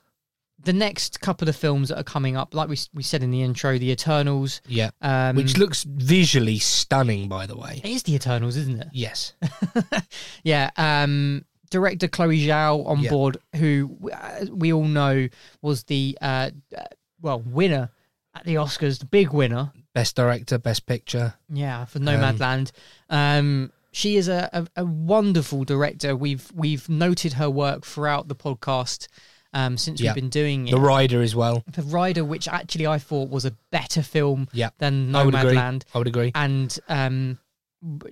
[0.62, 3.42] the next couple of films that are coming up, like we we said in the
[3.42, 4.60] intro, the Eternals.
[4.66, 4.90] Yeah.
[5.02, 7.80] Um, Which looks visually stunning, by the way.
[7.84, 8.88] it is the Eternals, isn't it?
[8.92, 9.34] Yes.
[10.42, 10.70] Yeah.
[10.76, 13.10] Um, director Chloe Zhao on Yeah.
[13.10, 15.28] board, who uh, we all know
[15.62, 16.82] was the uh, uh,
[17.20, 17.90] well winner
[18.34, 19.72] at the Oscars, the big winner.
[19.94, 21.34] Best director, best picture.
[21.48, 22.70] Yeah, for Nomadland.
[23.08, 26.14] Um, she is a, a, a wonderful director.
[26.14, 29.08] We've we've noted her work throughout the podcast
[29.56, 30.10] um, since Yeah.
[30.10, 30.70] we've been doing it.
[30.72, 31.64] The Rider as well.
[31.72, 34.70] The Rider, which actually I thought was a better film Yeah.
[34.78, 35.24] than I.
[35.24, 36.30] Nomadland, I would agree.
[36.34, 37.38] and um,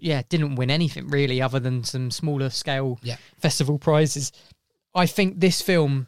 [0.00, 3.16] yeah, didn't win anything really other than some smaller scale Yeah.
[3.38, 4.33] festival prizes.
[4.94, 6.07] I think this film,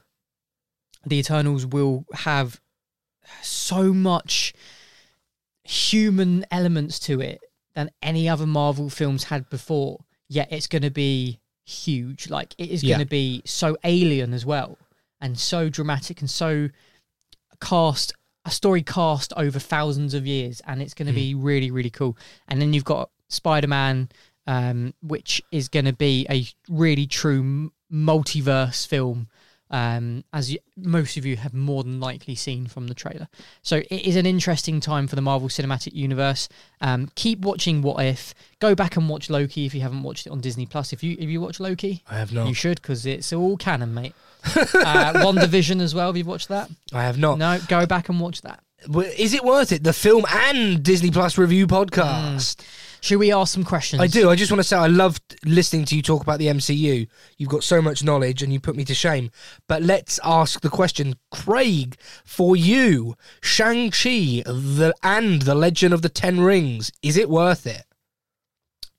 [1.05, 2.61] The Eternals, will have
[3.43, 4.55] so much
[5.65, 7.41] human elements to it
[7.75, 10.05] than any other Marvel films had before.
[10.29, 12.31] Yet it's going to be huge.
[12.31, 12.97] Like it is Yeah.
[12.97, 14.79] going to be so alien as well,
[15.21, 16.69] and so dramatic and so
[17.61, 18.13] cast
[18.45, 22.17] a story cast over thousands of years, and it's going to be really really cool.
[22.49, 24.09] And then you've got Spider Man,
[24.47, 29.29] um, which is going to be a really true multiverse film.
[29.71, 33.29] Um, as you, most of you have more than likely seen from the trailer,
[33.63, 36.49] so it is an interesting time for the Marvel Cinematic Universe.
[36.81, 38.35] Um, keep watching What If.
[38.61, 40.93] Go back and watch Loki if you haven't watched it on Disney Plus.
[40.93, 42.47] If you if you watch Loki, I have not.
[42.49, 44.15] you should because it's all canon, mate.
[44.45, 46.07] uh, WandaVision as well.
[46.07, 46.71] Have you watched that?
[46.93, 47.39] I have not.
[47.39, 48.61] No, go back and watch that.
[49.17, 49.83] Is it worth it?
[49.85, 52.57] The film and Disney Plus review podcast.
[52.57, 52.65] Mm.
[53.01, 54.03] Should we ask some questions?
[54.03, 54.31] I do.
[54.31, 57.07] I just want to say I loved listening to you talk about the MCU.
[57.39, 59.31] You've got so much knowledge and you put me to shame.
[59.69, 66.09] But let's ask the question, Craig, for you, Shang-Chi the, and the Legend of the
[66.09, 67.86] Ten Rings, is it worth it?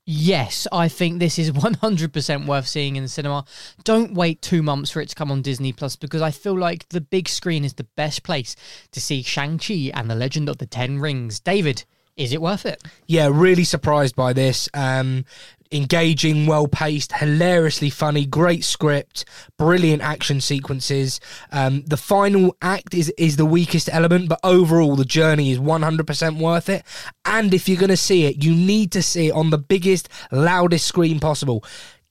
[0.10, 3.44] Yes, I think this is 100% worth seeing in the cinema.
[3.84, 6.88] Don't wait two months for it to come on Disney Plus because I feel like
[6.90, 8.56] the big screen is the best place
[8.94, 11.42] to see Shang-Chi and the Legend of the Ten Rings.
[11.42, 11.84] David,
[12.16, 12.82] is it worth it?
[13.06, 14.70] Yeah, really surprised by this.
[14.74, 15.26] Um,
[15.72, 19.26] engaging, well paced, hilariously funny, great script,
[19.58, 21.20] brilliant action sequences.
[21.52, 26.40] Um, the final act is is the weakest element, but overall the journey is 100%
[26.40, 26.84] worth it.
[27.26, 30.10] And if you're going to see it, you need to see it on the biggest,
[30.32, 31.64] loudest screen possible.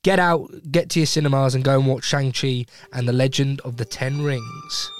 [0.03, 3.61] Get out, get to your cinemas, and go and watch Shang Chi and the Legend
[3.63, 4.91] of the Ten Rings.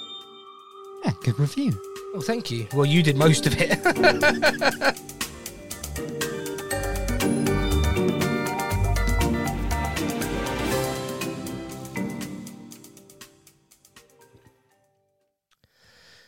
[1.05, 1.81] Yeah, good review.
[2.13, 2.67] Well, thank you.
[2.73, 5.13] Well, you did most of it.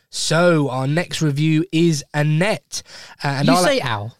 [0.09, 2.81] So our next review is Annette,
[3.23, 4.11] uh, and you I'll- say ow.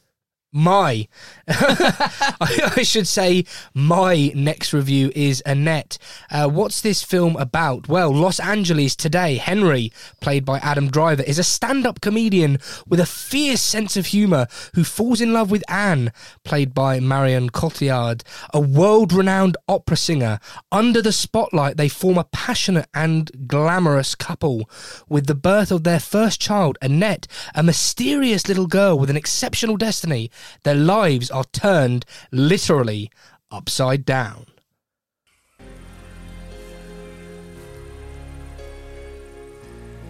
[0.51, 1.07] My.
[1.47, 5.97] I, I should say my next review is Annette.
[6.31, 7.87] Uh, what's this film about?
[7.87, 9.37] Well, Los Angeles today.
[9.37, 12.57] Henry, played by Adam Driver, is a stand-up comedian
[12.87, 16.11] with a fierce sense of humour who falls in love with Anne,
[16.43, 20.39] played by Marion Cotillard, a world-renowned opera singer.
[20.71, 24.69] Under the spotlight, they form a passionate and glamorous couple.
[25.07, 29.77] With the birth of their first child, Annette, a mysterious little girl with an exceptional
[29.77, 30.31] destiny,
[30.63, 33.11] their lives are turned literally
[33.51, 34.45] upside down.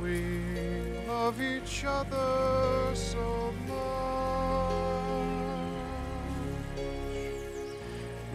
[0.02, 0.22] We
[1.08, 3.80] love each other so much.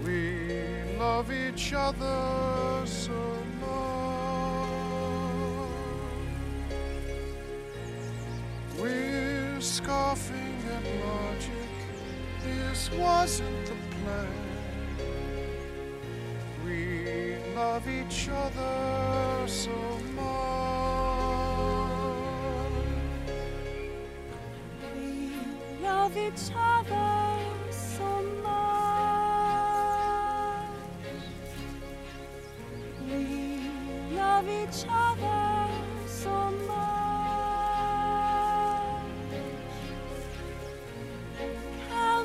[0.05, 3.13] We love each other so
[3.61, 3.75] much.
[8.79, 11.64] We're scoffing at logic.
[12.45, 14.29] This wasn't the plan.
[16.65, 19.71] We love each other so
[20.15, 20.25] much.
[24.95, 25.33] We
[25.83, 27.39] love each other
[27.71, 28.65] so much.
[33.09, 33.25] We
[34.15, 35.69] love each other
[36.07, 36.94] so much.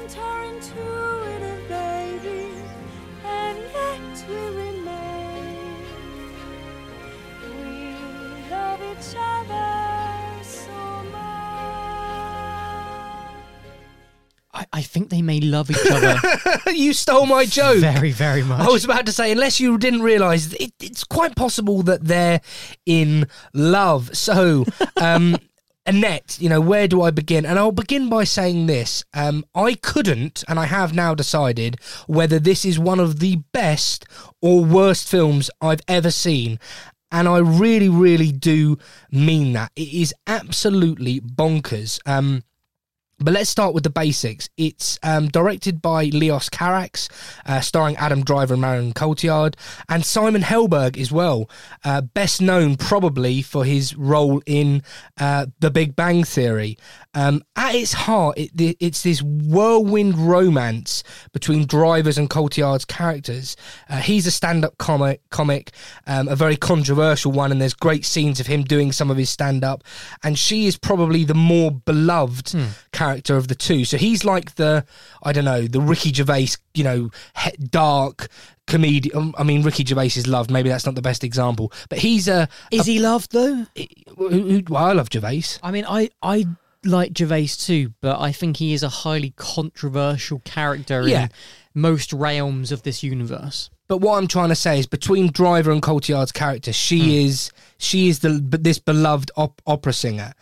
[0.07, 2.47] Counterintuitive, baby,
[3.25, 5.83] and yet we remain.
[7.43, 11.19] We love each other so much.
[14.53, 16.19] I, I think they may love each other
[16.71, 17.79] you stole my joke.
[17.79, 18.61] very, very much.
[18.61, 22.41] I was about to say, unless you didn't realise, it, it's quite possible that they're
[22.85, 24.15] in love.
[24.15, 24.65] So,
[24.97, 25.37] um,
[25.85, 27.45] Annette, you know, where do I begin?
[27.45, 29.03] And I'll begin by saying this.
[29.13, 34.05] Um, I couldn't, and I have now decided, whether this is one of the best
[34.41, 36.59] or worst films I've ever seen.
[37.11, 38.77] And I really, really do
[39.11, 39.71] mean that.
[39.75, 41.99] It is absolutely bonkers.
[42.05, 42.43] Um,
[43.19, 44.49] but let's start with the basics.
[44.57, 47.09] It's um, directed by Leos Carax,
[47.45, 49.55] uh, starring Adam Driver and Marion Cotillard,
[49.87, 51.49] and Simon Helberg as well.
[51.83, 54.83] Uh, best known probably for his role in
[55.19, 56.77] uh, The Big Bang Theory.
[57.15, 63.55] Um, at its heart, it, it's this whirlwind romance between Drivers and Cotillard's characters.
[63.89, 65.71] Uh, he's a stand-up comic, comic,
[66.05, 69.29] um, a very controversial one, and there's great scenes of him doing some of his
[69.29, 69.83] stand-up.
[70.23, 72.55] And she is probably the more beloved
[72.91, 73.85] character of the two.
[73.85, 74.85] So he's like the,
[75.23, 78.29] I don't know, the Ricky Gervais, you know, he- dark
[78.67, 79.17] comedian.
[79.17, 80.51] um, I mean, Ricky Gervais is loved.
[80.51, 82.47] Maybe that's not the best example, but he's a.
[82.71, 83.65] Is he loved though?
[84.15, 85.57] Who, who, well, I love Gervais.
[85.63, 86.45] I mean, I I
[86.85, 91.23] like Gervais too, but I think he is a highly controversial character Yeah.
[91.23, 91.29] in
[91.75, 93.69] most realms of this universe.
[93.89, 98.07] But what I'm trying to say is, between Driver and Cotillard's character, she is she
[98.07, 100.33] is the this beloved op- opera singer,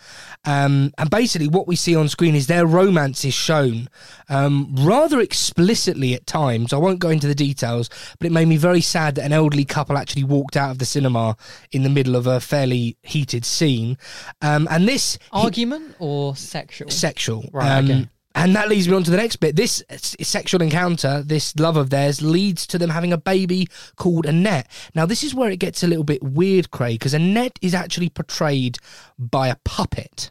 [0.43, 3.87] um, and basically what we see on screen is their romance is shown
[4.27, 6.73] um, rather explicitly at times.
[6.73, 9.63] I won't go into the details, but it made me very sad that an elderly
[9.63, 11.37] couple actually walked out of the cinema
[11.71, 13.97] in the middle of a fairly heated scene,
[14.41, 16.89] um, and this he- Argument or sexual?
[16.89, 17.45] sexual.
[17.53, 18.09] Right, Um, okay.
[18.37, 19.55] And that leads me on to the next bit.
[19.55, 19.83] This
[20.21, 24.69] sexual encounter, this love of theirs, leads to them having a baby called Annette.
[24.93, 28.09] Now, this is where it gets a little bit weird, Craig, because Annette is actually
[28.09, 28.77] portrayed
[29.17, 30.29] by a puppet.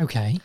[0.00, 0.38] okay.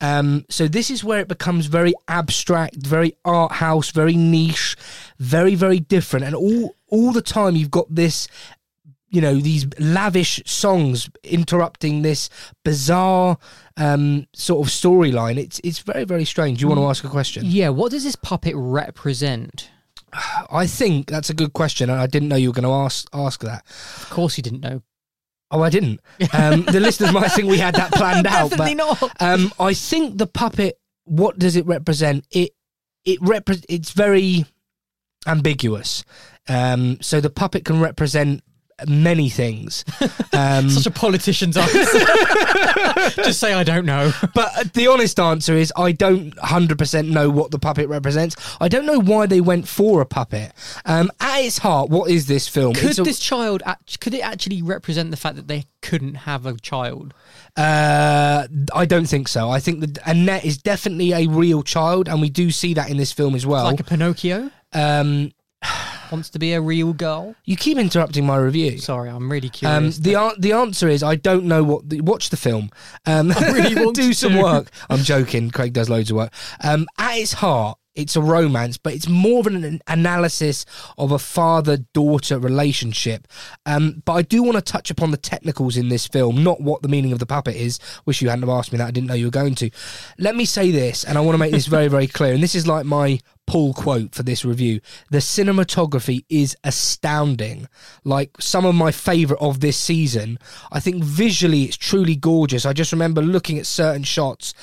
[0.00, 4.76] Um, so this is where it becomes very abstract, very art house, very niche,
[5.18, 8.28] very very different, and all all the time you've got this,
[9.14, 12.28] you know, these lavish songs interrupting this
[12.64, 13.38] bizarre
[13.76, 15.36] um, sort of storyline.
[15.38, 16.60] It's it's very very strange.
[16.60, 17.44] You want to ask a question?
[17.46, 17.68] Yeah.
[17.68, 19.70] What does this puppet represent?
[20.50, 23.08] I think that's a good question, and I didn't know you were going to ask
[23.12, 23.64] ask that.
[24.02, 24.82] Of course, you didn't know.
[25.50, 26.00] Oh, I didn't.
[26.32, 29.22] Um, the listeners might think we had that planned out, but Definitely not.
[29.22, 30.78] Um, I think the puppet.
[31.04, 32.26] What does it represent?
[32.32, 32.50] It
[33.04, 34.46] it repre- It's very
[35.26, 36.04] ambiguous.
[36.48, 38.42] Um, so the puppet can represent
[38.88, 39.84] many things.
[40.34, 41.78] Um, Such a politician's answer.
[43.22, 44.12] Just say I don't know.
[44.34, 48.34] but the honest answer is I don't 100% know what the puppet represents.
[48.60, 50.52] I don't know why they went for a puppet.
[50.86, 52.74] Um, at its heart, what is this film?
[52.74, 56.46] Could a- this child act- could it actually represent the fact that they couldn't have
[56.46, 57.14] a child?
[57.56, 59.50] Uh, I don't think so.
[59.50, 62.96] I think that Annette is definitely a real child, and we do see that in
[62.96, 63.64] this film as well.
[63.66, 65.30] like a Pinocchio um,
[66.14, 67.34] wants to be a real girl.
[67.44, 68.78] you keep interrupting my review.
[68.78, 69.98] Sorry, I'm really Um, curious.
[69.98, 71.88] the an- the answer is I don't know what.
[71.90, 72.70] The, watch the film.
[73.06, 74.70] Um, really want do some work.
[74.90, 75.50] I'm joking.
[75.50, 76.32] Craig does loads of work.
[76.62, 80.66] Um, at its heart, it's a romance, but it's more of an analysis
[80.98, 83.28] of a father-daughter relationship.
[83.66, 86.82] Um, but I do want to touch upon the technicals in this film, not what
[86.82, 87.78] the meaning of the puppet is.
[88.04, 88.88] Wish you hadn't asked me that.
[88.88, 89.70] I didn't know you were going to.
[90.18, 92.34] Let me say this, and I want to make this very, very clear.
[92.34, 94.80] And this is like my pull quote for this review.
[95.10, 97.68] The cinematography is astounding.
[98.02, 100.38] Like some of my favorite of this season.
[100.72, 102.66] I think visually it's truly gorgeous.
[102.66, 104.54] I just remember looking at certain shots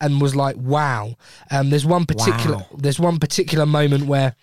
[0.00, 1.16] and was like, wow.
[1.50, 2.66] Um, there's one particular Wow.
[2.76, 4.34] there's one particular moment where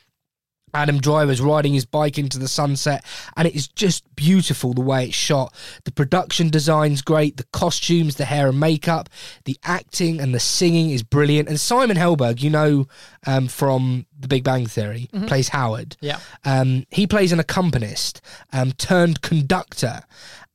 [0.74, 3.04] Adam Driver's riding his bike into the sunset,
[3.38, 5.54] and it is just beautiful the way it's shot.
[5.86, 9.10] The production design's great, the costumes, the hair and makeup,
[9.46, 11.48] the acting and the singing is brilliant.
[11.48, 12.86] And Simon Helberg, you know
[13.26, 15.96] um, from The Big Bang Theory, plays Howard.
[16.02, 16.20] Yeah.
[16.44, 20.02] Um, he plays an accompanist um, turned conductor.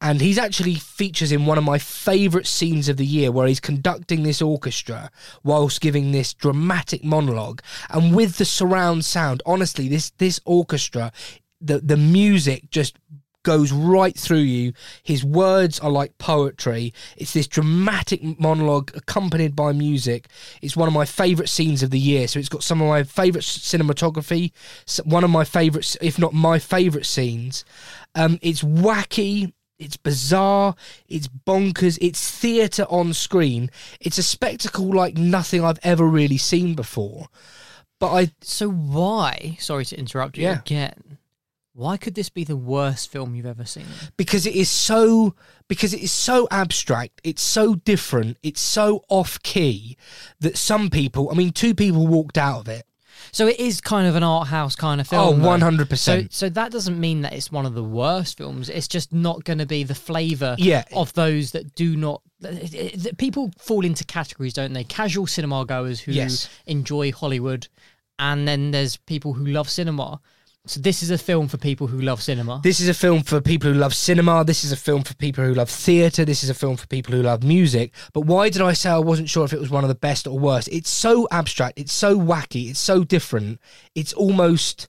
[0.02, 3.60] And he's actually features in one of my favourite scenes of the year where he's
[3.60, 5.10] conducting this orchestra
[5.44, 7.62] whilst giving this dramatic monologue.
[7.88, 11.12] And with the surround sound, honestly, this this orchestra,
[11.60, 12.98] the the music just
[13.44, 14.72] goes right through you.
[15.04, 16.92] His words are like poetry.
[17.16, 20.28] It's this dramatic monologue accompanied by music.
[20.62, 22.28] It's one of my favourite scenes of the year.
[22.28, 24.52] So it's got some of my favourite cinematography,
[25.04, 27.64] one of my favourites, if not my favourite scenes.
[28.14, 29.52] Um, it's wacky.
[29.82, 30.74] It's bizarre.
[31.08, 31.98] It's bonkers.
[32.00, 33.70] It's theatre on screen.
[34.00, 37.26] It's a spectacle like nothing I've ever really seen before.
[38.00, 39.56] But I So why?
[39.60, 40.60] Sorry to interrupt you Yeah.
[40.60, 41.18] again.
[41.74, 43.86] Why could this be the worst film you've ever seen?
[44.18, 45.34] because it is so
[45.68, 49.96] because it is so abstract it's so different it's so off key
[50.38, 52.84] that some people i mean two people walked out of it
[53.34, 55.40] So it is kind of an art house kind of Oh, film.
[55.40, 55.48] though.
[55.48, 55.96] 100%.
[55.98, 58.68] So, so that doesn't mean that it's one of the worst films.
[58.68, 60.84] It's just not going to be the flavour Yeah.
[60.92, 62.20] of those that do not.
[62.44, 64.84] it- it- it- People fall into categories, don't they?
[64.84, 66.48] Casual cinema goers who Yes.
[66.66, 67.68] enjoy Hollywood,
[68.18, 70.20] and then there's people who love cinema.
[70.64, 72.60] So this is a film for people who love cinema.
[72.62, 74.44] this is a film for people who love cinema.
[74.44, 76.24] This is a film for people who love theatre.
[76.24, 77.92] This is a film for people who love music.
[78.12, 80.28] But why did i say i wasn't sure if it was one of the best
[80.28, 80.68] or worst?
[80.70, 81.80] It's so abstract.
[81.80, 82.70] It's so wacky.
[82.70, 83.60] It's so different.
[83.96, 84.88] It's almost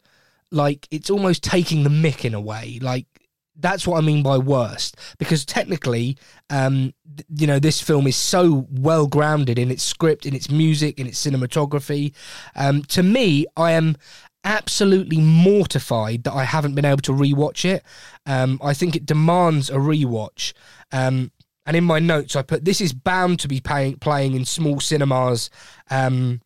[0.51, 2.77] like it's almost taking the mick in a way.
[2.79, 3.07] Like
[3.55, 4.95] that's what I mean by worst.
[5.17, 6.17] Because technically,
[6.51, 10.51] um, th- you know, this film is so well grounded in its script, in its
[10.51, 12.13] music, in its cinematography.
[12.55, 13.97] Um, to me, I am
[14.43, 17.83] absolutely mortified that I haven't been able to rewatch it.
[18.25, 20.53] Um, I think it demands a rewatch.
[20.91, 21.31] Um,
[21.65, 24.79] and in my notes, I put this is bound to be paying, playing in small
[24.79, 25.49] cinemas.
[25.89, 26.41] Um,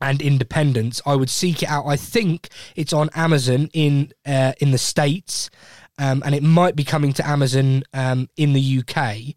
[0.00, 1.02] and independents.
[1.04, 1.86] I would seek it out.
[1.86, 5.50] I think it's on Amazon in uh, in the states,
[5.98, 9.34] um, and it might be coming to Amazon um, in the UK.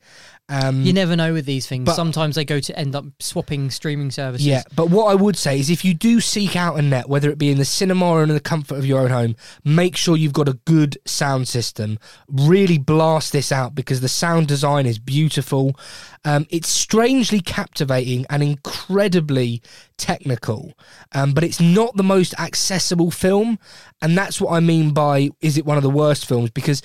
[0.50, 1.86] Um, You never know with these things.
[1.86, 4.46] but- Sometimes they go to end up swapping streaming services.
[4.46, 7.38] Yeah, but what I would say is if you do seek out Annette, whether it
[7.38, 10.34] be in the cinema or in the comfort of your own home, make sure you've
[10.34, 11.98] got a good sound system.
[12.28, 15.80] Really blast this out because the sound design is beautiful.
[16.26, 19.62] Um, it's strangely captivating and incredibly
[19.98, 20.74] technical,
[21.14, 23.60] um, but it's not the most accessible film.
[24.02, 26.50] And that's what I mean by is it one of the worst films?
[26.50, 26.82] Because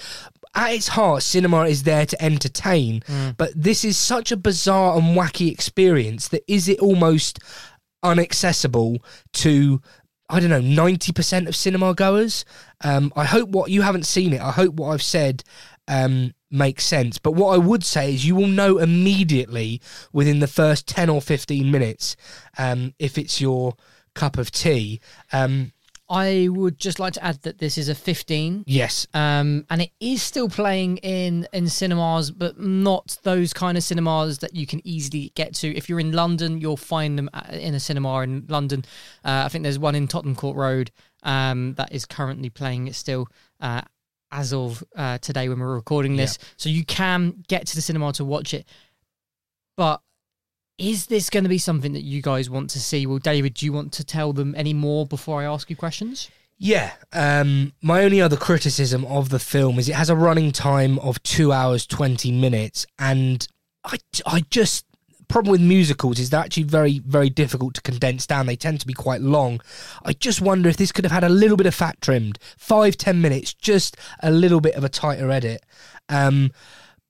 [0.54, 3.02] at its heart, cinema is there to entertain,
[3.36, 7.38] but this is such a bizarre and wacky experience that is it almost
[8.04, 8.98] unaccessible
[9.32, 9.80] to
[10.30, 12.44] I don't know ninety percent of cinema goers.
[12.82, 14.42] Um, I hope what you haven't seen it.
[14.42, 15.42] I hope what I've said
[15.88, 17.18] um, makes sense.
[17.18, 19.80] But what I would say is you will know immediately
[20.12, 22.14] within the first ten or fifteen minutes
[22.58, 23.74] um, if it's your
[24.14, 25.00] cup of tea.
[25.32, 25.72] Um,
[26.10, 28.64] I would just like to add that this is a 15.
[28.66, 33.84] yes, Um, and it is still playing in in cinemas, but not those kind of
[33.84, 35.76] cinemas that you can easily get to.
[35.76, 38.84] If you're in London, you'll find them in a cinema in London.
[39.24, 40.90] Uh, I think there's one in Tottenham Court Road
[41.22, 43.28] um, that is currently playing it still.
[43.60, 43.82] Uh,
[44.30, 48.12] as of uh, today, when we're recording this, so you can get to the cinema
[48.12, 48.66] to watch it.
[49.74, 50.02] But
[50.78, 53.06] is this going to be something that you guys want to see?
[53.06, 56.30] Well, David, do you want to tell them any more before I ask you questions?
[56.56, 56.92] Yeah.
[57.12, 61.22] Um, my only other criticism of the film is it has a running time of
[61.22, 63.46] two hours twenty minutes, and
[63.84, 64.84] I, I just
[65.28, 68.46] problem with musicals is they're actually very, very difficult to condense down.
[68.46, 69.60] They tend to be quite long.
[70.04, 72.96] I just wonder if this could have had a little bit of fat trimmed, five,
[72.96, 75.64] ten minutes, just a little bit of a tighter edit.
[76.08, 76.50] Um,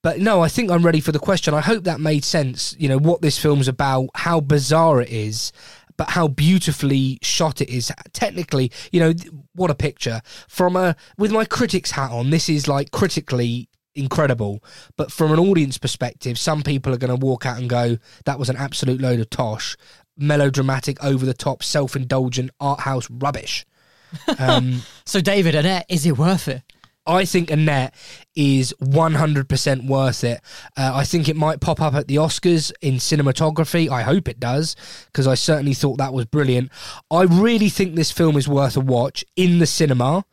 [0.08, 1.52] but no, I think I'm ready for the question.
[1.52, 2.74] I hope that made sense.
[2.78, 5.52] You know what this film's about, how bizarre it is,
[5.98, 7.92] but how beautifully shot it is.
[8.14, 9.12] Technically, you know
[9.54, 10.22] what a picture.
[10.48, 14.64] From a with my critics hat on, this is like critically incredible.
[14.96, 18.38] But from an audience perspective, some people are going to walk out and go, "That
[18.38, 19.76] was an absolute load of tosh."
[20.16, 23.66] Melodramatic, over the top, self indulgent art house rubbish.
[24.38, 26.62] Um, So, David, Annette, is it worth it?
[27.08, 27.94] I think Annette
[28.36, 30.40] is 100% worth it.
[30.76, 33.88] Uh, I think it might pop up at the Oscars in cinematography.
[33.88, 36.70] I hope it does, because I certainly thought that was brilliant.
[37.10, 40.24] I really think this film is worth a watch in the cinema.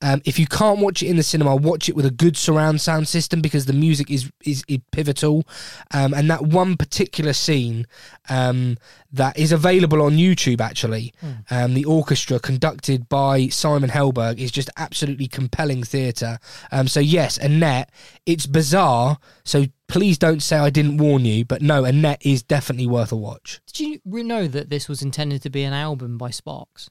[0.00, 2.80] Um, if you can't watch it in the cinema, watch it with a good surround
[2.80, 5.44] sound system because the music is is, is pivotal.
[5.92, 7.86] Um, and that one particular scene
[8.28, 8.78] um,
[9.12, 11.12] that is available on YouTube, actually,
[11.50, 16.38] um, the orchestra conducted by Simon Helberg is just absolutely compelling theatre.
[16.70, 17.90] Um, so yes, Annette,
[18.24, 19.18] it's bizarre.
[19.44, 23.16] So please don't say I didn't warn you, but no, Annette is definitely worth a
[23.16, 23.60] watch.
[23.66, 26.90] Did you know that this was intended to be an album by Sparks?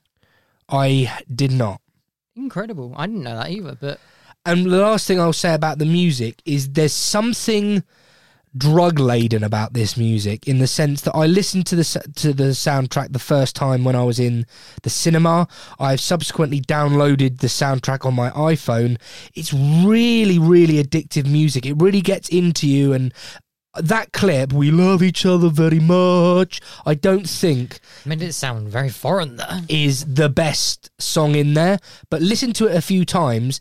[0.67, 1.81] I did not.
[2.37, 2.93] Incredible.
[2.95, 3.99] I didn't know that either, but
[4.45, 7.83] And the last thing I'll say about the music is there's something
[8.55, 11.83] drug laden about this music in the sense that I listened to the
[12.15, 14.45] to the soundtrack the first time when I was in
[14.83, 15.47] the cinema.
[15.79, 18.97] I've subsequently downloaded the soundtrack on my iPhone.
[19.33, 21.65] It's really really addictive music.
[21.65, 23.13] It really gets into you and
[23.83, 26.61] that clip, we love each other very much.
[26.85, 29.61] I don't think I mean, it sound very foreign there.
[29.69, 33.59] is the best song in there, but listen to it a few times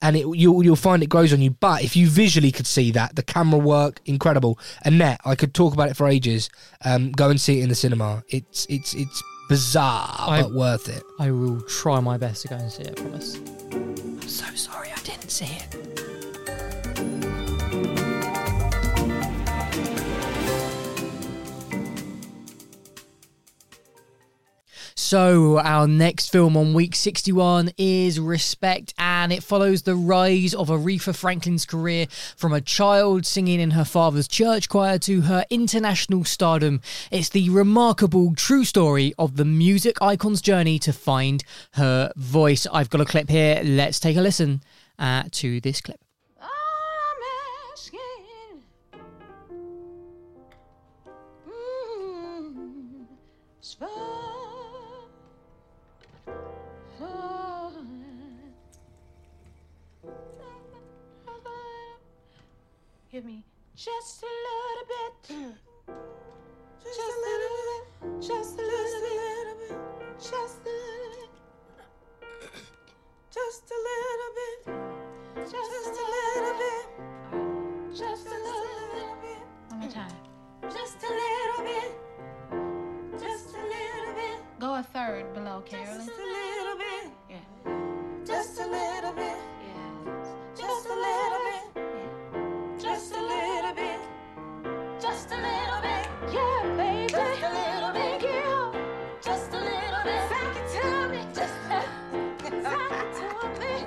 [0.00, 1.50] and it, you'll you'll find it grows on you.
[1.50, 4.58] But if you visually could see that, the camera work incredible.
[4.84, 6.50] Annette, I could talk about it for ages.
[6.84, 8.22] Um, go and see it in the cinema.
[8.28, 11.02] It's it's it's bizarre I- but worth it.
[11.18, 13.36] I will try my best to go and see it, I promise.
[13.72, 17.34] I'm so sorry I didn't see it.
[25.08, 30.68] So, our next film on week 61 is Respect, and it follows the rise of
[30.68, 36.24] Aretha Franklin's career from a child singing in her father's church choir to her international
[36.24, 36.82] stardom.
[37.10, 41.42] It's the remarkable true story of the music icon's journey to find
[41.72, 42.66] her voice.
[42.70, 43.62] I've got a clip here.
[43.64, 44.60] Let's take a listen
[44.98, 46.00] uh, to this clip.
[63.18, 63.42] Give me
[63.74, 65.12] just a little bit.
[66.84, 68.22] Just a little bit.
[68.22, 69.76] Just a little bit.
[70.20, 72.38] Just a little bit.
[73.34, 74.62] Just a little bit.
[75.50, 76.86] Just a little bit.
[77.98, 79.42] Just a little bit.
[79.68, 80.20] One more time.
[80.62, 81.90] Just a little bit.
[83.18, 84.38] Just a little bit.
[84.60, 86.06] Go a third below, Carolyn.
[86.06, 87.10] Just a little bit.
[87.28, 87.46] Yeah.
[88.24, 89.38] Just a little bit.
[89.66, 90.14] Yeah.
[90.56, 91.67] Just a little bit.
[95.18, 96.06] Just a little bit.
[96.32, 97.10] Yeah, baby.
[97.10, 98.22] Just a little bit.
[98.22, 98.72] Yeah.
[99.20, 100.30] Just a little bit.
[100.30, 101.26] Back it to me.
[101.34, 101.54] Just
[102.62, 103.86] back it to me.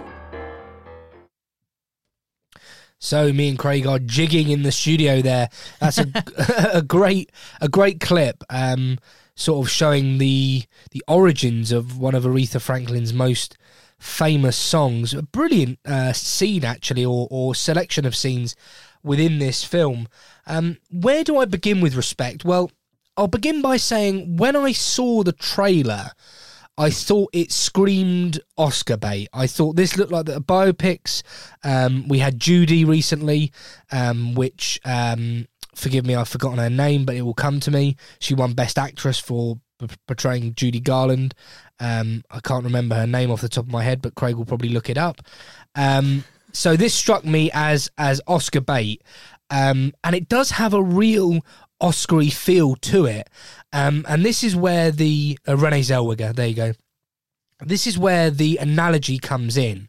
[2.99, 5.47] So me and Craig are jigging in the studio there.
[5.79, 6.11] That's a,
[6.73, 8.99] a great a great clip, um,
[9.33, 13.57] sort of showing the the origins of one of Aretha Franklin's most
[13.97, 15.13] famous songs.
[15.13, 18.53] A brilliant uh, scene actually, or, or selection of scenes
[19.03, 20.07] within this film.
[20.45, 22.45] Um, where do I begin with respect?
[22.45, 22.71] Well,
[23.17, 26.11] I'll begin by saying when I saw the trailer.
[26.77, 29.27] I thought it screamed Oscar bait.
[29.33, 31.21] I thought this looked like the biopics.
[31.63, 33.51] Um, we had Judy recently,
[33.91, 37.97] um, which um, forgive me, I've forgotten her name, but it will come to me.
[38.19, 41.33] She won Best Actress for p- portraying Judy Garland.
[41.79, 44.45] Um, I can't remember her name off the top of my head, but Craig will
[44.45, 45.21] probably look it up.
[45.75, 46.23] Um,
[46.53, 49.01] so this struck me as as Oscar bait,
[49.49, 51.39] um, and it does have a real
[51.81, 53.29] Oscary feel to it.
[53.73, 56.35] Um, and this is where the uh, Renee Zellweger.
[56.35, 56.73] There you go.
[57.63, 59.87] This is where the analogy comes in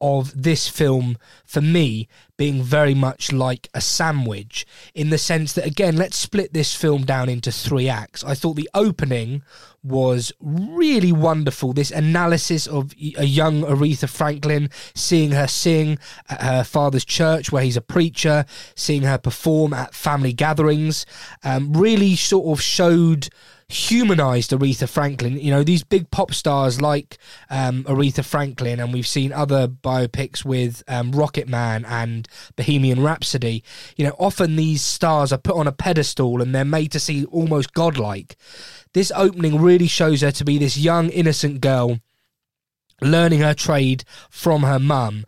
[0.00, 5.66] of this film for me being very much like a sandwich in the sense that
[5.66, 9.42] again let's split this film down into three acts i thought the opening
[9.88, 16.64] was really wonderful this analysis of a young aretha franklin seeing her sing at her
[16.64, 21.06] father's church where he's a preacher seeing her perform at family gatherings
[21.44, 23.28] um, really sort of showed
[23.70, 25.38] humanized Aretha Franklin.
[25.38, 27.18] You know, these big pop stars like
[27.50, 32.26] um, Aretha Franklin, and we've seen other biopics with um, Rocket Man and
[32.56, 33.62] Bohemian Rhapsody.
[33.96, 37.26] You know, often these stars are put on a pedestal and they're made to seem
[37.30, 38.36] almost godlike.
[38.94, 42.00] This opening really shows her to be this young, innocent girl
[43.00, 45.24] learning her trade from her mum.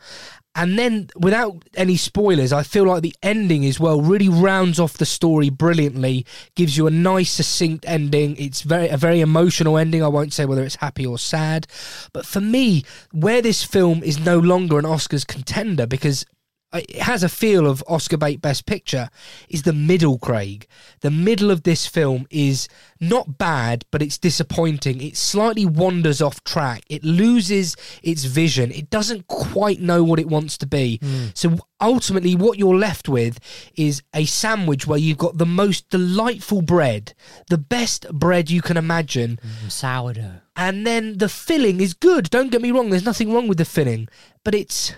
[0.56, 4.98] And then, without any spoilers, I feel like the ending as well really rounds off
[4.98, 6.26] the story brilliantly.
[6.56, 8.34] Gives you a nice, succinct ending.
[8.36, 10.02] It's very a very emotional ending.
[10.02, 11.68] I won't say whether it's happy or sad,
[12.12, 16.26] but for me, where this film is no longer an Oscars contender because
[16.72, 19.10] it has a feel of Oscar bait Best Picture
[19.48, 20.66] is the middle, Craig.
[21.00, 22.68] The middle of this film is
[23.00, 25.00] not bad, but it's disappointing.
[25.00, 26.84] It slightly wanders off track.
[26.88, 28.70] It loses its vision.
[28.70, 30.98] It doesn't quite know what it wants to be.
[31.02, 31.26] Hmm.
[31.34, 33.40] So ultimately, what you're left with
[33.74, 37.14] is a sandwich where you've got the most delightful bread,
[37.48, 40.40] the best bread you can imagine, mm, Sourdough.
[40.56, 42.30] and then the filling is good.
[42.30, 42.90] Don't get me wrong.
[42.90, 44.08] There's nothing wrong with the filling,
[44.44, 44.94] but it's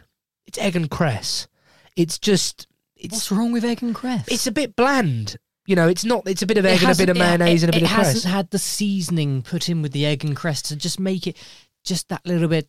[0.46, 1.46] it's egg and cress.
[1.96, 2.66] It's just
[2.96, 4.26] it's What's wrong with egg and cress?
[4.28, 5.36] it's a bit bland.
[5.66, 6.26] You know, it's not.
[6.26, 7.90] It's a bit of egg and a bit of mayonnaise it, and a bit it
[7.90, 8.14] of cress.
[8.14, 11.36] hasn't had the seasoning put in with the egg and cress to just make it
[11.84, 12.68] just that little bit.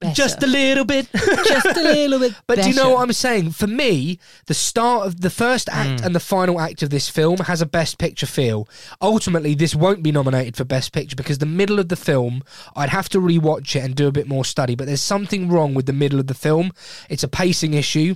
[0.00, 0.14] Better.
[0.14, 1.08] Just a little bit.
[1.12, 2.32] just a little bit.
[2.46, 3.50] But do you know what I'm saying?
[3.50, 6.06] For me, the start of the first act Mm.
[6.06, 8.66] and the final act of this film has a best picture feel.
[9.02, 12.42] Ultimately, this won't be nominated for best picture because the middle of the film,
[12.74, 14.74] I'd have to rewatch it and do a bit more study.
[14.74, 16.72] But there's something wrong with the middle of the film.
[17.10, 18.14] It's a pacing issue.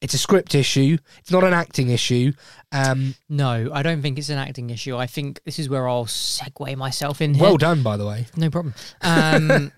[0.00, 0.96] It's a script issue.
[1.18, 2.32] It's not an acting issue.
[2.72, 4.96] Um, No, I don't think it's an acting issue.
[4.96, 7.42] I think this is where I'll segue myself in here.
[7.42, 8.26] well done, by the way.
[8.36, 8.74] No problem.
[9.02, 9.72] Um,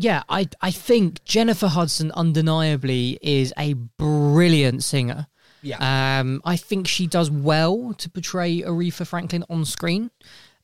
[0.00, 5.26] yeah, I I think Jennifer Hudson undeniably is a brilliant singer.
[5.62, 6.20] Yeah.
[6.20, 10.10] Um, I think she does well to portray Aretha Franklin on screen.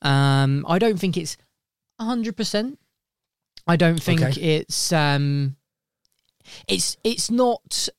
[0.01, 1.37] Um, I don't think it's
[1.99, 2.79] hundred percent.
[3.67, 4.41] I don't think Okay.
[4.57, 5.55] it's um,
[6.67, 7.89] it's it's not.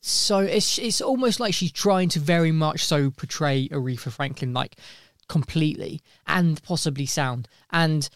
[0.00, 4.76] So it's it's almost like she's trying to very much so portray Aretha Franklin like
[5.28, 8.08] completely and possibly sound and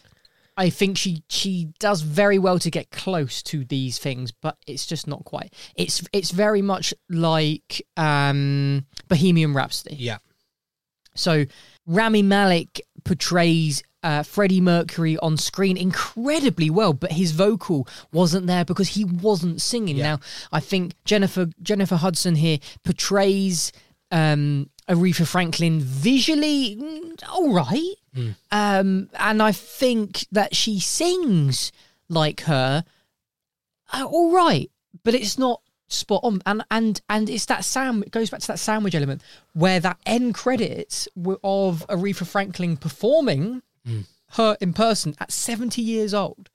[0.57, 4.87] I think she she does very well to get close to these things, but it's
[4.87, 5.53] just not quite.
[5.75, 9.95] It's it's very much like um, Bohemian Rhapsody.
[9.95, 10.17] yeah.
[11.13, 11.45] So
[11.85, 18.65] Rami Malek portrays uh, Freddie Mercury on screen incredibly well, but his vocal wasn't there
[18.65, 19.97] because he wasn't singing.
[19.97, 20.03] Yeah.
[20.03, 20.19] Now
[20.51, 23.71] I think Jennifer Jennifer Hudson here portrays
[24.11, 27.95] um, Aretha Franklin visually mm, all right,
[28.51, 31.71] um, and I think that she sings
[32.09, 32.83] like her
[33.93, 34.69] uh, all right,
[35.03, 38.47] but it's not spot on and and and it's that sound it goes back to
[38.47, 39.21] that sandwich element
[39.53, 41.07] where that end credits
[41.45, 44.01] of aretha franklin performing Hmm.
[44.31, 46.49] her in person at 70 years old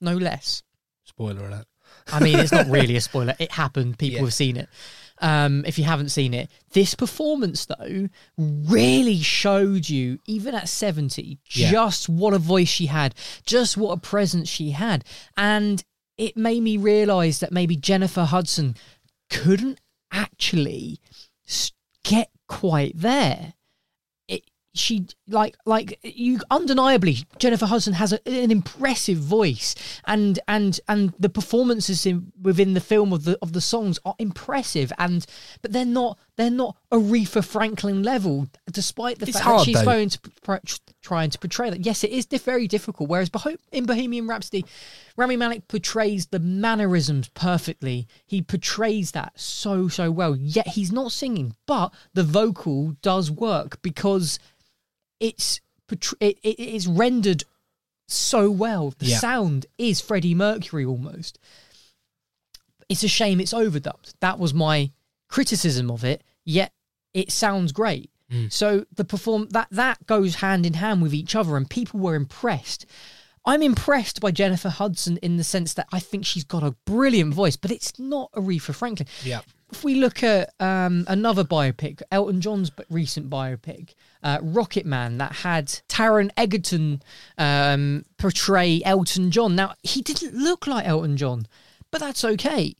[0.00, 0.62] no less
[1.02, 1.66] Spoiler alert.
[2.12, 3.34] I mean, it's not really a spoiler.
[3.40, 3.98] It happened.
[3.98, 4.22] People Yeah.
[4.22, 4.68] have seen it.
[5.20, 11.38] Um, if you haven't seen it, this performance though really showed you, even at seventy,
[11.52, 11.70] Yeah.
[11.70, 13.14] just what a voice she had,
[13.46, 15.04] just what a presence she had,
[15.36, 15.82] and
[16.18, 18.74] it made me realize that maybe Jennifer Hudson
[19.30, 19.80] couldn't
[20.12, 21.00] actually
[22.04, 23.54] get quite there.
[24.78, 29.74] She like like you undeniably Jennifer Hudson has a, an impressive voice
[30.04, 34.14] and and and the performances in within the film of the of the songs are
[34.18, 35.26] impressive and
[35.62, 39.82] but they're not they're not Aretha Franklin level despite the It's fact hard, that she's
[39.82, 40.20] trying to
[41.02, 41.84] trying to portray that.
[41.84, 43.30] Yes it is very difficult whereas
[43.72, 44.64] in Bohemian Rhapsody
[45.16, 48.06] Rami Malek portrays the mannerisms perfectly.
[48.26, 53.80] He portrays that so so well yet he's not singing but the vocal does work
[53.82, 54.38] because
[55.20, 55.60] it's
[56.20, 57.44] it, it is rendered
[58.08, 58.92] so well.
[58.98, 59.18] The Yeah.
[59.18, 61.38] sound is Freddie Mercury almost.
[62.88, 64.14] It's a shame it's overdubbed.
[64.20, 64.90] That was my
[65.28, 66.22] criticism of it.
[66.44, 66.72] Yet
[67.14, 68.10] it sounds great.
[68.30, 68.52] Mm.
[68.52, 72.14] So the perform that that goes hand in hand with each other, and people were
[72.14, 72.86] impressed.
[73.44, 77.32] I'm impressed by Jennifer Hudson in the sense that I think she's got a brilliant
[77.32, 79.42] voice, but it's not Aretha Franklin Yeah.
[79.72, 85.32] If we look at um, another biopic, Elton John's recent biopic, uh, Rocket Man, that
[85.36, 87.02] had Taron Egerton
[87.36, 89.56] um, portray Elton John.
[89.56, 91.46] Now, he didn't look like Elton John,
[91.90, 92.76] but that's okay.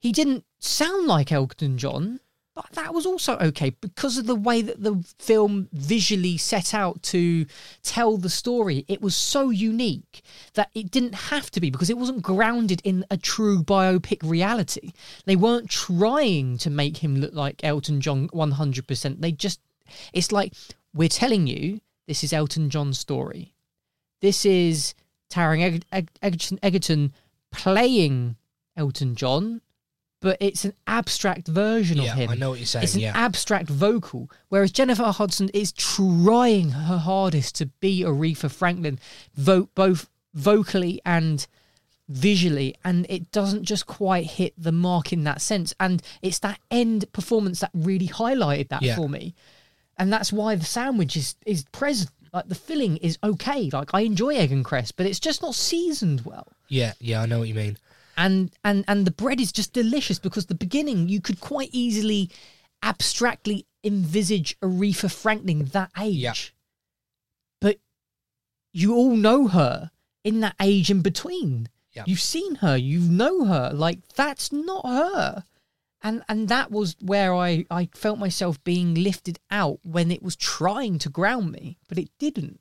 [0.00, 2.20] He didn't sound like Elton John,
[2.54, 7.02] but that was also okay because of the way that the film visually set out
[7.02, 7.46] to
[7.82, 8.84] tell the story.
[8.86, 10.22] It was so unique
[10.54, 14.92] that it didn't have to be because it wasn't grounded in a true biopic reality.
[15.24, 19.20] They weren't trying to make him look like Elton John 100%.
[19.20, 19.60] They just,
[20.12, 20.52] it's like,
[20.94, 23.52] we're telling you this is Elton John's story.
[24.20, 24.94] This is
[25.28, 27.12] Taron Eg- Eg- Egerton, Egerton
[27.50, 28.36] playing
[28.76, 29.60] Elton John,
[30.24, 32.30] but it's an abstract version Yeah, of him.
[32.30, 33.12] I know what you're saying, It's an yeah.
[33.14, 38.98] abstract vocal, whereas Jennifer Hudson is trying her hardest to be Aretha Franklin,
[39.34, 41.46] vo- both vocally and
[42.08, 45.74] visually, and it doesn't just quite hit the mark in that sense.
[45.78, 48.96] And it's that end performance that really highlighted that Yeah.
[48.96, 49.34] for me,
[49.98, 52.10] and that's why the sandwich is is present.
[52.32, 53.70] Like the filling is okay.
[53.72, 57.26] Like I enjoy egg and cress, but it's just not seasoned well Yeah, yeah, I
[57.26, 57.76] know what you mean.
[58.16, 62.30] And and and the bread is just delicious because the beginning you could quite easily
[62.82, 66.34] abstractly envisage Aretha Franklin that age, Yeah.
[67.60, 67.78] but
[68.72, 69.90] you all know her
[70.22, 71.68] in that age in between.
[71.92, 72.04] Yeah.
[72.06, 73.70] You've seen her, you know her.
[73.72, 75.44] Like that's not her.
[76.02, 80.36] And and that was where I, I felt myself being lifted out when it was
[80.36, 82.60] trying to ground me, but it didn't.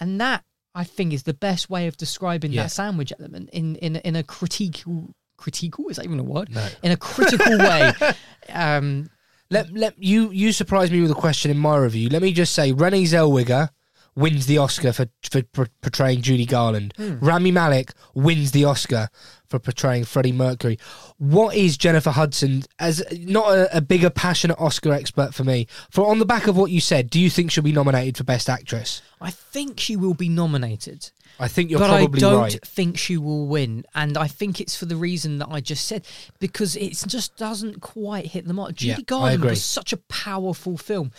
[0.00, 0.44] And that
[0.74, 2.62] I think is the best way of describing Yeah.
[2.64, 6.50] that sandwich element in in in a critical critical is that even a word?
[6.50, 6.66] No.
[6.82, 7.92] In a critical way.
[8.52, 9.10] Um
[9.50, 12.08] Let let you you surprised me with a question in my review.
[12.08, 13.70] Let me just say, Renee Zellweger
[14.14, 16.94] wins the Oscar for for, por- portraying Judy Garland.
[16.96, 17.18] Hmm.
[17.20, 19.08] Rami Malek wins the Oscar
[19.48, 20.78] for portraying Freddie Mercury.
[21.18, 25.66] What is Jennifer Hudson as not a, a bigger passionate Oscar expert for me?
[25.90, 28.24] For on the back of what you said, do you think she'll be nominated for
[28.24, 29.02] Best Actress?
[29.20, 31.10] I think she will be nominated.
[31.38, 32.66] I think you're but probably I don't right.
[32.66, 36.06] think she will win, and I think it's for the reason that I just said
[36.38, 38.74] because it just doesn't quite hit the mark.
[38.74, 41.12] Judy I Garland was such a powerful film.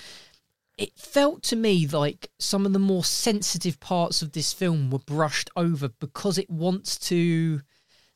[0.78, 5.00] It felt to me like some of the more sensitive parts of this film were
[5.00, 7.62] brushed over because it wants to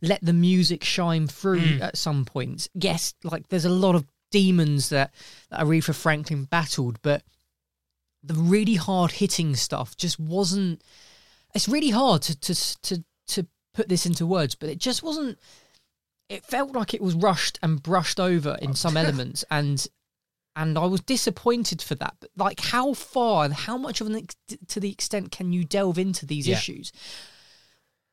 [0.02, 1.82] let the music shine through Mm.
[1.82, 2.68] at some points.
[2.74, 5.14] Yes, like there's a lot of demons that,
[5.50, 7.24] that Aretha Franklin battled, but
[8.24, 10.82] the really hard hitting stuff just wasn't
[11.54, 15.38] it's really hard to to to to put this into words, but it just wasn't.
[16.28, 19.86] It felt like it was rushed and brushed over in some elements, and
[20.56, 22.16] and I was disappointed for that.
[22.20, 24.36] But like, how far and how much of an ex-
[24.68, 26.56] to the extent can you delve into these Yeah.
[26.58, 26.92] issues?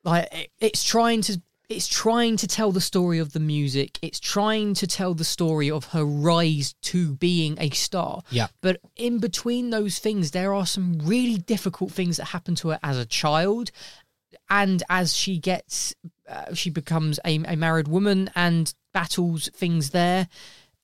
[0.05, 1.40] Like, it, it's trying to.
[1.68, 3.99] It's trying to tell the story of the music.
[4.03, 8.20] It's trying to tell the story of her rise to being a star.
[8.30, 8.49] Yeah.
[8.61, 12.80] But in between those things, there are some really difficult things that happen to her
[12.82, 13.70] as a child,
[14.51, 15.95] and as she gets,
[16.28, 20.28] uh, she becomes a, a married woman and battles things there.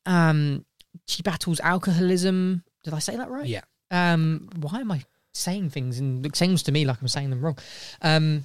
[0.07, 0.65] Um,
[1.09, 2.63] she battles alcoholism.
[2.85, 3.47] Did I say that right?
[3.47, 3.63] Yeah.
[3.91, 5.03] Um, why am I
[5.33, 7.59] saying things and it seems to me like I'm saying them wrong?
[8.03, 8.45] Um,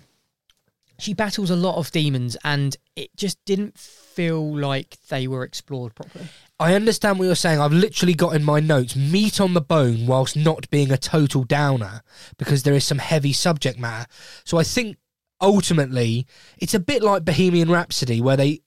[0.99, 5.95] she battles a lot of demons, and it just didn't feel like they were explored
[5.95, 6.25] properly.
[6.59, 7.59] I understand what you're saying.
[7.59, 11.43] I've literally got in my notes meat on the bone whilst not being a total
[11.43, 12.03] downer
[12.37, 14.07] because there is some heavy subject matter.
[14.45, 14.97] So I think
[15.41, 16.25] ultimately
[16.57, 18.61] it's a bit like Bohemian Rhapsody where they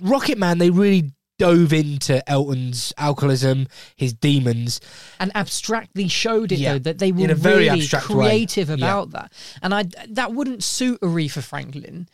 [0.00, 3.66] Rocket Man they really dove into Elton's alcoholism,
[3.96, 4.80] his demons.
[5.18, 8.26] and abstractly showed it Yeah, though that they were in a very really abstract way.
[8.28, 8.74] creative Yeah.
[8.76, 9.32] about that,
[9.62, 12.08] and I that wouldn't suit Aretha Franklin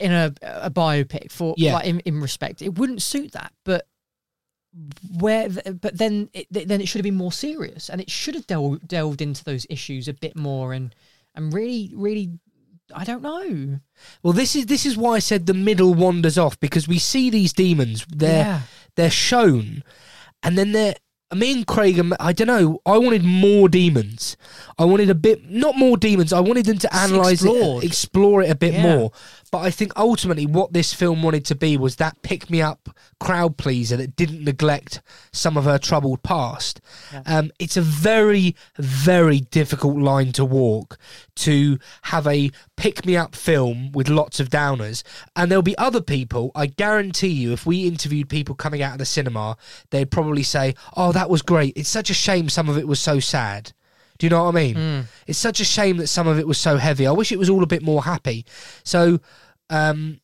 [0.00, 1.74] in a a biopic for Yeah.
[1.74, 2.60] like in, in respect.
[2.62, 3.86] It wouldn't suit that, but
[5.18, 8.46] where but then it, then it should have been more serious, and it should have
[8.48, 10.94] del- delved into those issues a bit more, and
[11.36, 12.32] and really really.
[12.94, 13.80] I don't know.
[14.22, 17.30] Well, this is this is why I said the middle wanders off because we see
[17.30, 18.04] these demons.
[18.08, 18.60] They're Yeah.
[18.96, 19.82] they're shown,
[20.42, 20.94] and then they're.
[21.34, 22.78] Me and Craig, I don't know.
[22.86, 24.36] I wanted more demons.
[24.78, 26.32] I wanted a bit, not more demons.
[26.32, 28.82] I wanted them to analyze it, explore it a bit Yeah.
[28.82, 29.10] more.
[29.54, 32.88] But I think ultimately, what this film wanted to be was that pick me up
[33.20, 35.00] crowd pleaser that didn't neglect
[35.30, 36.80] some of her troubled past.
[37.24, 40.98] Um, it's a very, very difficult line to walk
[41.36, 45.04] to have a pick me up film with lots of downers.
[45.36, 48.98] And there'll be other people, I guarantee you, if we interviewed people coming out of
[48.98, 49.56] the cinema,
[49.90, 51.74] they'd probably say, Oh, that was great.
[51.76, 53.70] It's such a shame some of it was so sad.
[54.18, 54.76] Do you know what I mean?
[55.26, 57.06] It's such a shame that some of it was so heavy.
[57.06, 58.46] I wish it was all a bit more happy.
[58.84, 59.18] So,
[59.74, 60.20] um,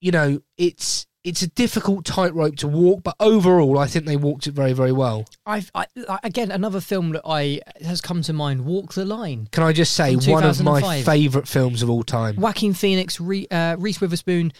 [0.00, 4.46] you know, it's it's a difficult tightrope to walk, but overall, I think they walked
[4.46, 5.26] it very, very well.
[5.44, 8.64] I've I, I- again another film that I has come to mind.
[8.64, 9.48] Walk the Line.
[9.52, 12.36] Can I just say, one of my favourite films of all time?
[12.36, 14.52] Joaquin Phoenix, Re, uh, Reese Witherspoon.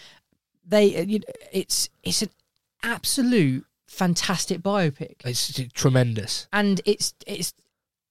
[0.63, 1.19] They, uh,
[1.51, 2.29] it's it's an
[2.83, 6.47] absolute fantastic biopic, It's tremendous.
[6.53, 7.53] and it's it's.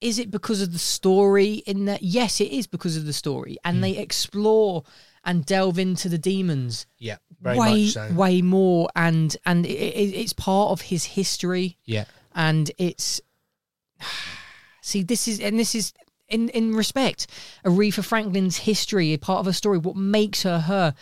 [0.01, 2.03] Is it because of the story in that?
[2.03, 3.83] Yes, it is because of the story, and Hmm.
[3.83, 4.83] they explore
[5.25, 8.13] and delve into the demons Yeah, very way much so.
[8.15, 12.05] way more, and and it, it, it's part of his history Yeah,
[12.35, 13.21] and it's
[14.81, 15.93] see this is and this is
[16.29, 17.27] in in respect
[17.65, 20.95] Aretha Franklin's history, a part of her story, what makes her her.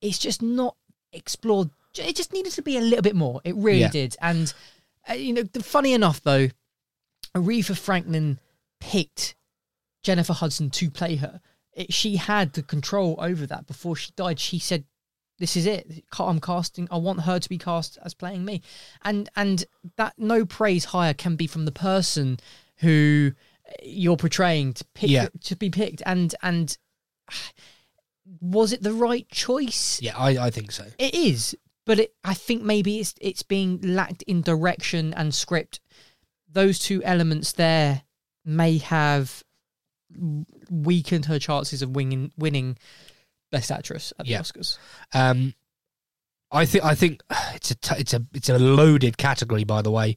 [0.00, 0.76] It's just not
[1.12, 1.70] explored.
[1.98, 3.40] It just needed to be a little bit more.
[3.44, 3.88] It really Yeah.
[3.88, 4.16] did.
[4.20, 4.52] And
[5.10, 6.48] uh, you know, the, funny enough though,
[7.34, 8.38] Aretha Franklin
[8.80, 9.34] picked
[10.02, 11.40] Jennifer Hudson to play her.
[11.78, 14.38] It, she had the control over that before she died.
[14.40, 14.84] She said,
[15.38, 16.04] "This is it.
[16.18, 16.88] I'm casting.
[16.90, 18.62] I want her to be cast as playing me."
[19.02, 19.64] And and
[19.96, 22.38] that no praise higher can be from the person
[22.78, 23.32] who
[23.66, 25.28] eh, you're portraying to pick Yeah.
[25.44, 26.02] to be picked.
[26.04, 26.76] And and
[28.40, 30.00] was it the right choice?
[30.02, 30.84] yeah, I, I think so.
[30.98, 31.56] It is,
[31.86, 35.80] but it, I think maybe it's it's being lacked in direction and script.
[36.50, 38.02] Those two elements there
[38.44, 39.44] may have
[40.70, 42.78] weakened her chances of winning winning
[43.50, 44.40] best actress at the Yeah.
[44.40, 44.78] Oscars.
[45.14, 45.54] Um,
[46.50, 47.22] I think I think
[47.54, 49.64] it's a t- it's a it's a loaded category.
[49.64, 50.16] By the way,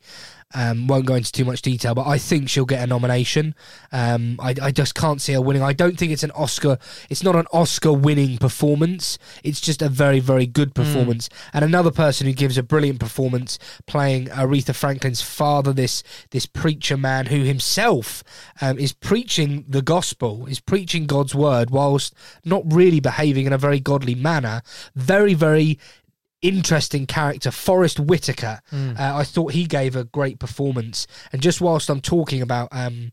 [0.54, 3.56] um, won't go into too much detail, but I think she'll get a nomination.
[3.92, 5.64] Um, I I just can't see her winning.
[5.64, 6.78] I don't think it's an Oscar.
[7.10, 9.18] It's not an Oscar winning performance.
[9.44, 11.30] It's just a very very good performance.
[11.54, 16.98] And another person who gives a brilliant performance playing Aretha Franklin's father, this this preacher
[16.98, 18.24] man who himself
[18.62, 22.14] um, is preaching the gospel, is preaching God's word whilst
[22.46, 24.62] not really behaving in a very godly manner.
[24.96, 25.80] Very very
[26.42, 28.62] interesting character, Forest Whitaker.
[28.72, 31.08] Uh, I thought he gave a great performance.
[31.32, 33.12] And just whilst I'm talking about um,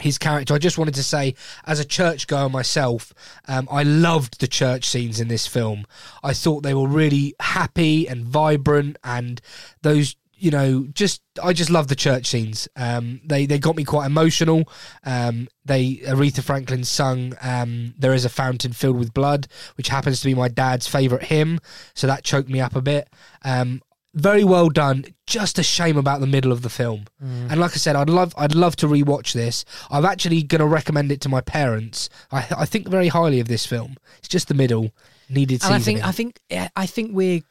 [0.00, 1.34] his character, I just wanted to say,
[1.66, 3.12] as a churchgoer myself,
[3.46, 5.86] um, I loved the church scenes in this film.
[6.22, 9.40] I thought they were really happy and vibrant, and
[9.82, 10.16] those.
[10.42, 12.68] You know, just I just love the church scenes.
[12.74, 14.68] Um, they they got me quite emotional.
[15.04, 20.20] Um, they Aretha Franklin sung um, "There Is a Fountain Filled with Blood," which happens
[20.20, 21.60] to be my dad's favorite hymn,
[21.94, 23.08] so that choked me up a bit.
[23.44, 23.82] Um,
[24.14, 25.04] very well done.
[25.26, 27.04] Just a shame about the middle of the film.
[27.50, 29.64] And like I said, I'd love I'd love to rewatch this.
[29.90, 32.10] I'm actually going to recommend it to my parents.
[32.30, 33.96] I I think very highly of this film.
[34.18, 34.90] It's just the middle
[35.30, 36.40] needed And I think I think
[36.76, 37.42] I think we're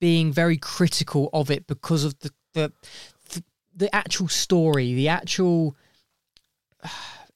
[0.00, 2.72] being very critical of it because of the the
[3.32, 5.76] the, the actual story, the actual
[6.82, 6.88] uh,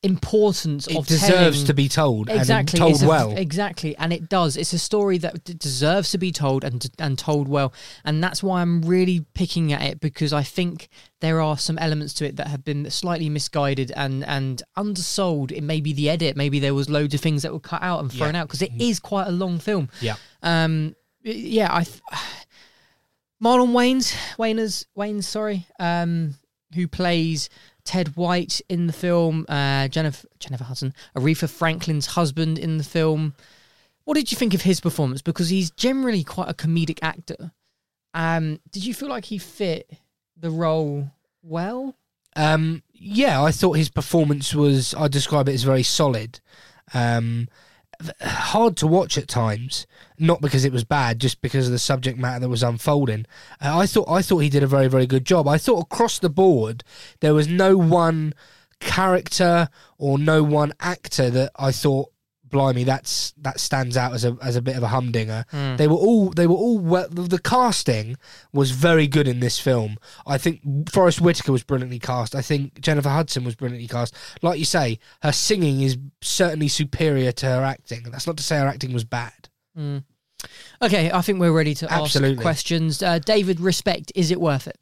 [0.02, 3.34] importance it of deserves telling- to be told exactly and told a- well.
[3.38, 7.18] exactly and it does it's a story that d- deserves to be told and and
[7.18, 7.72] told well
[8.04, 10.90] and that's why i'm really picking at it because i think
[11.22, 15.62] there are some elements to it that have been slightly misguided and and undersold it
[15.62, 18.12] may be the edit maybe there was loads of things that were cut out and
[18.12, 18.42] thrown Yeah.
[18.42, 20.16] out because it is quite a long film yeah.
[20.42, 20.94] um
[21.24, 22.00] yeah i th-
[23.42, 26.34] marlon Wayans Wayans Wayans sorry um
[26.74, 27.48] who plays
[27.84, 33.34] Ted White in the film, uh, Jennifer Jennifer Hudson, Aretha Franklin's husband in the film.
[34.04, 35.22] What did you think of his performance?
[35.22, 37.52] Because he's generally quite a comedic actor.
[38.12, 39.90] Um, did you feel like he fit
[40.36, 41.10] the role
[41.42, 41.94] well?
[42.36, 44.94] Um, yeah, I thought his performance was.
[44.94, 46.40] I describe it as very solid.
[46.92, 47.48] Um,
[48.22, 49.86] hard to watch at times,
[50.18, 53.26] not because it was bad, just because of the subject matter that was unfolding.
[53.60, 55.48] Uh, I thought I thought he did a very very good job.
[55.48, 56.84] I thought across the board
[57.20, 58.34] there was no one
[58.80, 59.68] character
[59.98, 62.10] or no one actor that I thought.
[62.54, 65.44] Blimey, that's that stands out as a as a bit of a humdinger.
[65.50, 68.16] They were all they were all well, the, casting
[68.52, 69.98] was very good in this film.
[70.24, 72.34] I think Forest Whitaker was brilliantly cast.
[72.34, 74.14] I think Jennifer Hudson was brilliantly cast.
[74.40, 78.04] Like you say, her singing is certainly superior to her acting.
[78.04, 79.48] That's not to say her acting was bad.
[80.80, 82.36] Okay, I think we're ready to Absolutely.
[82.36, 83.02] ask questions.
[83.02, 84.78] Uh, David, respect, is it worth it?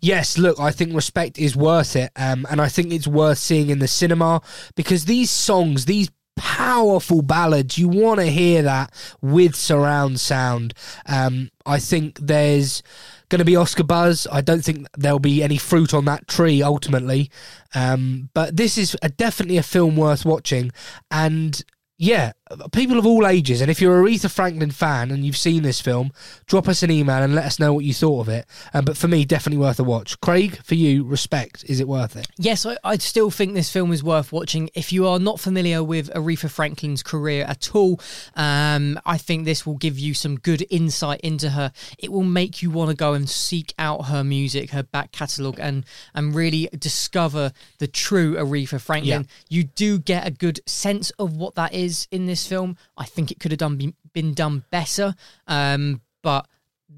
[0.00, 3.70] Yes, look, I think respect is worth it, um, and I think it's worth seeing
[3.70, 4.42] in the cinema
[4.74, 10.74] because these songs, these powerful ballads, you want to hear that with surround sound.
[11.06, 12.82] Um, I think there's
[13.28, 14.26] going to be Oscar buzz.
[14.30, 17.30] I don't think there'll be any fruit on that tree ultimately,
[17.74, 20.72] um, but this is a, definitely a film worth watching,
[21.10, 21.62] and.
[21.98, 22.32] Yeah,
[22.72, 25.80] people of all ages, and if you're a Aretha Franklin fan and you've seen this
[25.80, 26.12] film,
[26.46, 28.46] drop us an email and let us know what you thought of it.
[28.74, 30.20] Um, but for me, definitely worth a watch.
[30.20, 31.64] Craig, for you, respect.
[31.68, 32.26] Is it worth it?
[32.36, 34.70] Yes, I, I still think this film is worth watching.
[34.74, 38.00] If you are not familiar with Aretha Franklin's career at all,
[38.34, 41.72] um, I think this will give you some good insight into her.
[41.98, 45.58] It will make you want to go and seek out her music, her back catalogue,
[45.60, 45.84] and
[46.14, 49.28] and really discover the true Aretha Franklin.
[49.48, 52.76] You do get a good sense of what that is in this film.
[52.96, 55.14] I think it could have done been, been done better,
[55.46, 56.46] um, but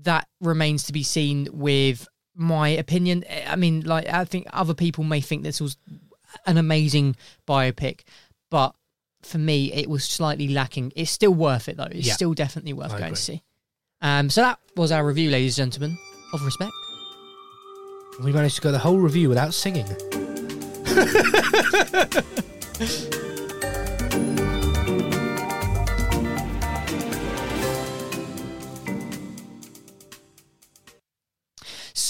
[0.03, 3.25] that remains to be seen with my opinion.
[3.47, 5.77] I mean, like I think other people may think this was
[6.47, 7.17] an amazing
[7.47, 8.01] biopic,
[8.51, 8.75] but
[9.23, 10.93] for me, it was slightly lacking.
[10.97, 11.85] It's still worth it though.
[11.85, 12.15] It's Yeah.
[12.15, 13.17] still definitely worth I going agree.
[13.17, 13.43] to see.
[14.03, 15.97] Um, so that was our review, ladies and gentlemen,
[16.35, 16.73] of respect.
[18.23, 19.87] We managed to go the whole review without singing.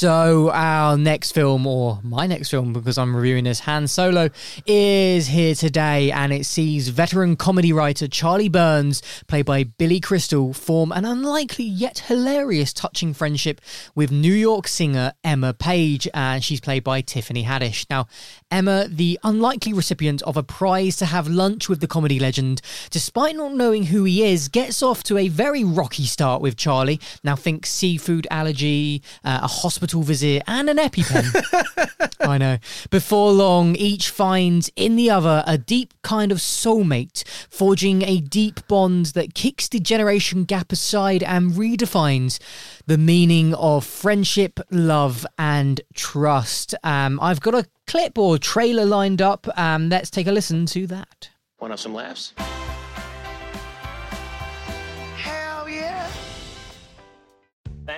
[0.04, 4.28] So our next film, or my next film, because I'm reviewing this, Han Solo,
[4.66, 10.52] is here today, and it sees veteran comedy writer Charlie Burns, played by Billy Crystal,
[10.52, 13.62] form an unlikely yet hilarious, touching friendship
[13.94, 17.86] with New York singer Emma Page, and she's played by Tiffany Haddish.
[17.88, 18.06] Now,
[18.50, 23.36] Emma, the unlikely recipient of a prize to have lunch with the comedy legend, despite
[23.36, 27.00] not knowing who he is, gets off to a very rocky start with Charlie.
[27.22, 32.10] Now, think seafood allergy, uh, a hospital visit, and an EpiPen.
[32.20, 32.58] I know.
[32.90, 38.66] Before long, each finds in the other a deep kind of soulmate, forging a deep
[38.66, 42.38] bond that kicks the generation gap aside and redefines
[42.86, 46.74] the meaning of friendship, love, and trust.
[46.82, 49.46] Um, I've got a clip or trailer lined up.
[49.58, 51.30] Um, let's take a listen to that.
[51.60, 52.34] Want to have some laughs?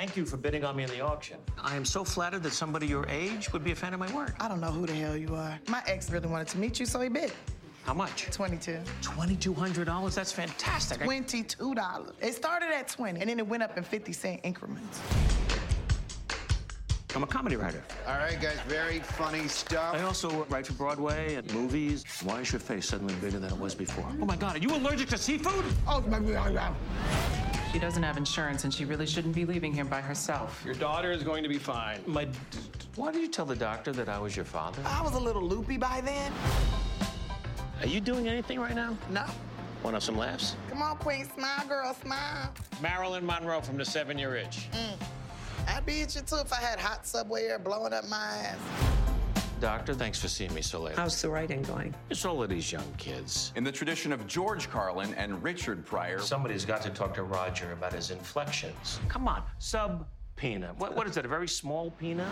[0.06, 1.36] Thank you for bidding on me in the auction.
[1.60, 4.36] I am so flattered that somebody your age would be a fan of my work.
[4.38, 5.58] I don't know who the hell you are.
[5.66, 7.32] My ex really wanted to meet you, so he bid.
[7.82, 8.26] How much?
[8.26, 8.78] 22.
[9.02, 10.14] $2,200?
[10.14, 11.00] That's fantastic.
[11.00, 12.12] $22.
[12.20, 15.00] It started at 20 and then it went up in 50 cent increments.
[17.16, 17.82] I'm a comedy writer.
[18.06, 19.96] All right, guys, very funny stuff.
[19.96, 22.04] I also write for Broadway and movies.
[22.22, 24.06] Why is your face suddenly bigger than it was before?
[24.22, 25.64] Oh my God, are you allergic to seafood?
[25.88, 26.76] Oh, my God.
[27.72, 30.62] She doesn't have insurance and she really shouldn't be leaving here by herself.
[30.64, 32.00] Your daughter is going to be fine.
[32.06, 32.26] My.
[32.94, 34.82] Why did you tell the doctor that I was your father?
[34.86, 36.32] I was a little loopy by then.
[37.82, 38.96] Are you doing anything right now?
[39.10, 39.24] No.
[39.82, 40.56] Want to have some laughs?
[40.70, 41.28] Come on, Queen.
[41.34, 41.94] Smile, girl.
[42.02, 42.54] Smile.
[42.80, 44.68] Marilyn Monroe from the Seven Year Itch.
[44.72, 44.94] Mm.
[45.68, 48.56] I'd be at you too if I had hot subway air blowing up my ass.
[49.60, 50.96] Doctor, thanks for seeing me so late.
[50.96, 51.94] How's the writing going?
[52.10, 53.52] It's all of these young kids.
[53.56, 57.72] In the tradition of George Carlin and Richard Pryor, Somebody's got to talk to Roger
[57.72, 59.00] about his inflections.
[59.08, 60.76] Come on, sub peanut.
[60.76, 62.28] What, what is that, a very small peanut?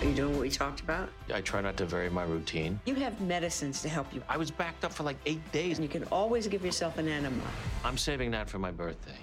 [0.00, 1.10] Are you doing what we talked about?
[1.34, 2.78] I try not to vary my routine.
[2.86, 4.22] You have medicines to help you.
[4.28, 5.78] I was backed up for like eight days.
[5.78, 7.42] And you can always give yourself an enema.
[7.84, 9.18] I'm saving that for my birthday.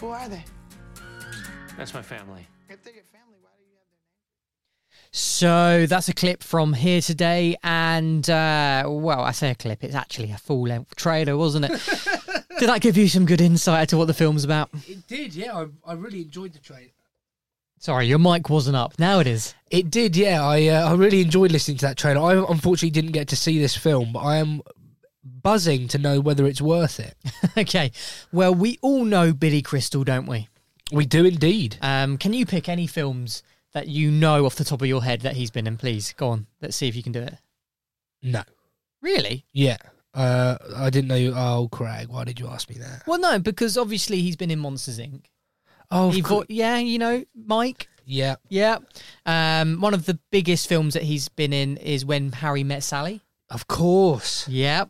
[0.00, 0.42] Who are they?
[1.76, 2.46] That's my family.
[2.68, 4.99] If they're your family, why do you have their name?
[5.12, 9.94] So that's a clip from here today, and uh, well, I say a clip; it's
[9.94, 11.72] actually a full-length trailer, wasn't it?
[12.60, 14.70] Did that give you some good insight into what the film's about?
[14.86, 15.56] It did, yeah.
[15.56, 16.90] I, I really enjoyed the trailer.
[17.78, 18.98] Sorry, your mic wasn't up.
[18.98, 19.54] Now it is.
[19.70, 20.44] It did, yeah.
[20.44, 22.20] I uh, I really enjoyed listening to that trailer.
[22.20, 24.60] I unfortunately didn't get to see this film, but I am
[25.24, 27.16] buzzing to know whether it's worth it.
[27.58, 27.90] okay.
[28.30, 30.48] Well, we all know Billy Crystal, don't we?
[30.92, 31.78] We do indeed.
[31.80, 33.42] Um, can you pick any films
[33.72, 35.76] that you know off the top of your head that he's been in?
[35.76, 36.46] Please go on.
[36.60, 37.34] Let's see if you can do it.
[38.22, 38.42] No.
[39.02, 39.46] Really?
[39.52, 39.76] Yeah.
[40.12, 41.14] Uh, I didn't know.
[41.14, 43.04] You, oh, Craig, why did you ask me that?
[43.06, 45.24] Well, no, because obviously he's been in Monsters Inc.
[45.90, 47.88] Oh, He vo- yeah, you know, Mike.
[48.04, 48.36] yeah.
[48.48, 48.78] Yeah.
[49.26, 53.22] Um, one of the biggest films that he's been in is When Harry Met Sally.
[53.50, 54.46] Of course.
[54.48, 54.84] Yeah.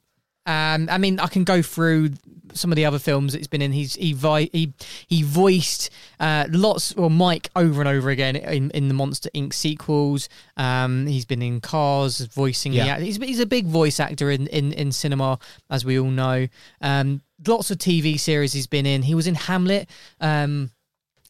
[0.46, 2.10] Um, I mean, I can go through
[2.52, 3.70] some of the other films it's been in.
[3.72, 4.72] He's he vi- he
[5.06, 9.52] he voiced uh, lots well, Mike over and over again in, in the Monster Inc.
[9.52, 10.28] sequels.
[10.56, 12.72] Um, he's been in Cars, voicing.
[12.72, 12.86] Yeah.
[12.86, 15.38] Yeah, he's he's a big voice actor in, in, in cinema,
[15.68, 16.48] as we all know.
[16.80, 19.02] Um, lots of TV series he's been in.
[19.02, 19.88] He was in Hamlet,
[20.20, 20.70] um,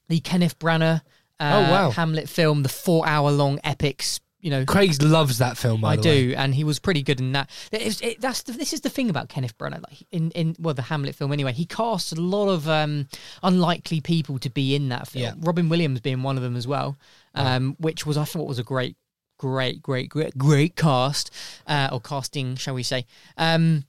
[0.08, 1.02] the Kenneth Branagh.
[1.38, 1.90] Uh, Oh, wow.
[1.90, 4.04] Hamlet film, the four-hour-long epic.
[4.40, 5.84] You know, Craig loves that film.
[5.84, 6.34] I do, way.
[6.34, 7.50] and he was pretty good in that.
[7.72, 9.82] It's, it, that's the, this is the thing about Kenneth Branagh.
[9.82, 13.06] Like in, in well, the Hamlet film anyway, he casts a lot of um,
[13.42, 15.24] unlikely people to be in that film.
[15.24, 15.34] Yeah.
[15.40, 16.96] Robin Williams being one of them as well,
[17.34, 18.96] um, which was I thought was a great,
[19.38, 21.30] great, great, great, great cast
[21.66, 23.04] uh, or casting, shall we say?
[23.36, 23.84] Um,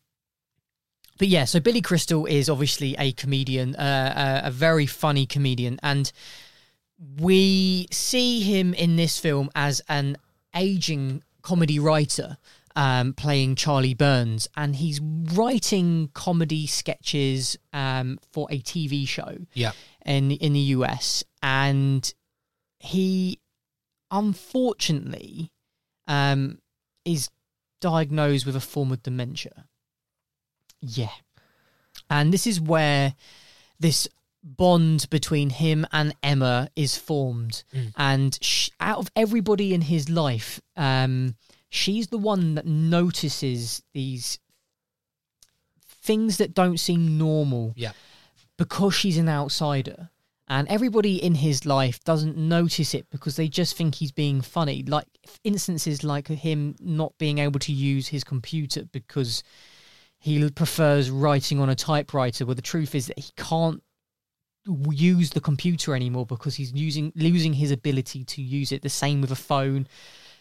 [1.17, 5.79] but yeah, so Billy Crystal is obviously a comedian, uh, a, a very funny comedian,
[5.83, 6.11] and
[7.19, 10.17] we see him in this film as an
[10.55, 12.37] aging comedy writer
[12.75, 19.71] um, playing Charlie Burns, and he's writing comedy sketches um, for a TV show Yeah.
[20.05, 22.13] in in the US, and
[22.79, 23.39] he
[24.09, 25.51] unfortunately
[26.07, 26.59] um,
[27.05, 27.29] is
[27.79, 29.65] diagnosed with a form of dementia.
[30.79, 31.11] Yeah,
[32.09, 33.15] and this is where
[33.79, 34.07] this
[34.43, 37.93] bond between him and Emma is formed, Mm.
[37.95, 41.35] and sh- out of everybody in his life, um,
[41.69, 44.39] she's the one that notices these
[46.03, 47.91] things that don't seem normal Yeah.
[48.57, 50.09] because she's an outsider.
[50.47, 54.83] And everybody in his life doesn't notice it because they just think he's being funny.
[54.83, 55.07] Like
[55.45, 59.43] instances like him not being able to use his computer because
[60.19, 62.45] he prefers writing on a typewriter.
[62.45, 63.81] Well, the truth is that he can't
[64.65, 68.81] use the computer anymore because he's using losing his ability to use it.
[68.81, 69.87] The same with a phone.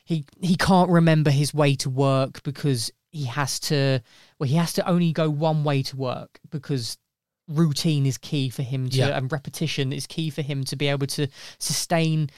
[0.04, 4.00] He he can't remember his way to work because he has to
[4.38, 6.98] well he has to only go one way to work because
[7.48, 9.16] routine is key for him to Yeah.
[9.16, 11.26] and repetition is key for him to be able to
[11.58, 12.30] sustain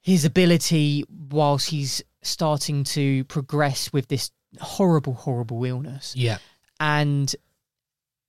[0.00, 4.30] his ability whilst he's starting to progress with this
[4.60, 6.38] horrible horrible illness Yeah.
[6.80, 7.34] and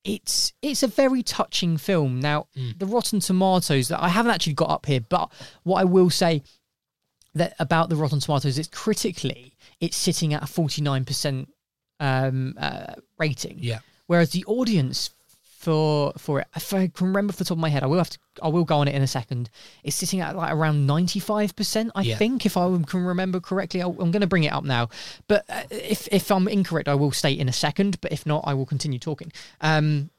[0.06, 2.22] it's it's a very touching film.
[2.22, 2.80] Now, Mm.
[2.80, 5.30] the Rotten Tomatoes that I haven't actually got up here, but
[5.64, 6.44] what I will say
[7.34, 11.50] that about the Rotten Tomatoes, it's critically it's sitting at a forty nine percent
[12.00, 13.58] um, uh, rating.
[13.60, 13.80] Yeah.
[14.08, 15.10] Whereas the audience
[15.66, 17.98] for for it, if I can remember off the top of my head, I will
[17.98, 19.50] have to I will go on it in a second.
[19.84, 22.18] It's sitting at like around ninety five percent, I Yeah.
[22.18, 23.82] think, if I can remember correctly.
[23.82, 24.90] I'll, I'm going to bring it up now,
[25.28, 28.00] but uh, if if I'm incorrect, I will state in a second.
[28.02, 29.32] But if not, I will continue talking.
[29.62, 30.10] Um,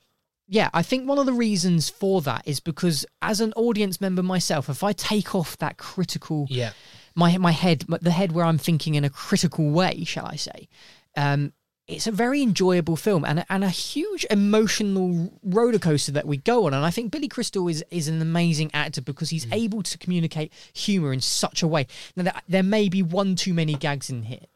[0.49, 4.23] yeah, I think one of the reasons for that is because as an audience member
[4.23, 6.73] myself, if I take off that critical Yeah.
[7.15, 10.69] my my head, the head where I'm thinking in a critical way, shall I say?
[11.17, 11.53] Um,
[11.89, 16.37] it's a very enjoyable film and a, and a huge emotional roller coaster that we
[16.37, 16.75] go on.
[16.75, 19.55] And I think Billy Crystal is is an amazing actor because he's mm.
[19.55, 21.87] able to communicate humor in such a way.
[22.17, 24.47] Now there, there may be one too many gags in here,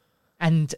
[0.40, 0.74] and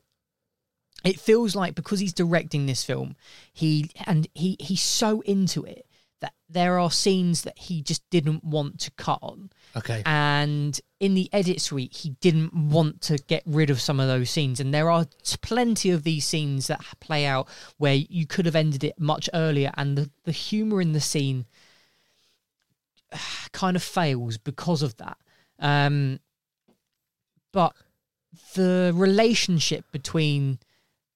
[1.05, 3.17] it feels like because he's directing this film,
[3.53, 5.87] he and he he's so into it
[6.23, 9.51] that there are scenes that he just didn't want to cut on.
[9.77, 10.03] Okay.
[10.07, 14.31] And in the edit suite, he didn't want to get rid of some of those
[14.31, 14.61] scenes.
[14.61, 15.07] And there are
[15.43, 19.71] plenty of these scenes that play out where you could have ended it much earlier,
[19.77, 21.45] and the, the humor in the scene
[23.53, 25.19] kind of fails because of that.
[25.59, 26.21] Um,
[27.53, 27.75] but
[28.55, 30.59] the relationship between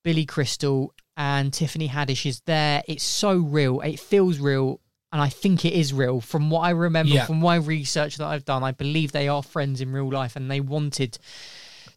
[0.04, 2.82] Billy Crystal and Tiffany Haddish is there.
[2.86, 3.80] It's so real.
[3.80, 4.80] It feels real.
[5.16, 6.20] And I think it is real.
[6.20, 7.24] From what I remember, Yeah.
[7.24, 10.50] from my research that I've done, I believe they are friends in real life and
[10.50, 11.16] they wanted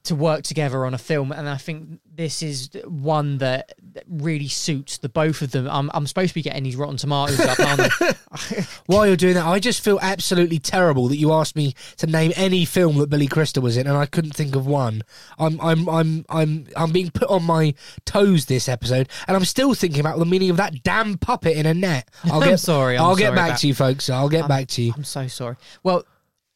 [0.04, 1.32] to work together on a film.
[1.32, 5.68] And I think this is one that that really suits the both of them.
[5.70, 8.68] I'm, I'm supposed to be getting these Rotten Tomatoes up, aren't I?
[8.86, 12.32] While you're doing that, I just feel absolutely terrible that you asked me to name
[12.36, 15.02] any film that Billy Crystal was in, and I couldn't think of one.
[15.38, 17.74] I'm I'm I'm I'm I'm being put on my
[18.06, 21.66] toes this episode, and I'm still thinking about the meaning of that damn puppet in
[21.66, 22.10] Annette.
[22.26, 24.10] I'll I'm get sorry, I'm will get sorry back about- to you, folks.
[24.10, 24.94] I'll get I'm- back to you.
[24.96, 25.56] I'm so sorry.
[25.84, 26.06] Well,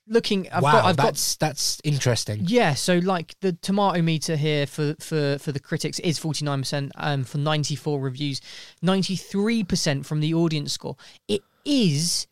[0.08, 0.49] looking.
[0.51, 2.41] I've wow, got, I've got that's that's interesting.
[2.45, 7.24] Yeah, so like the tomato meter here for for for the critics is 49% um
[7.24, 8.41] for 94 reviews,
[8.84, 10.95] 93% from the audience score.
[11.28, 12.28] It is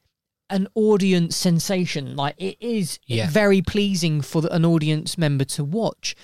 [0.49, 2.15] an audience sensation.
[2.15, 3.29] Like it is Yeah.
[3.29, 6.15] very pleasing for the, an audience member to watch.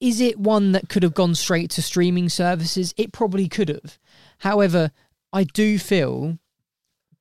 [0.00, 2.94] Is it one that could have gone straight to streaming services?
[2.96, 3.98] It probably could have.
[4.38, 4.90] However,
[5.32, 6.38] I do feel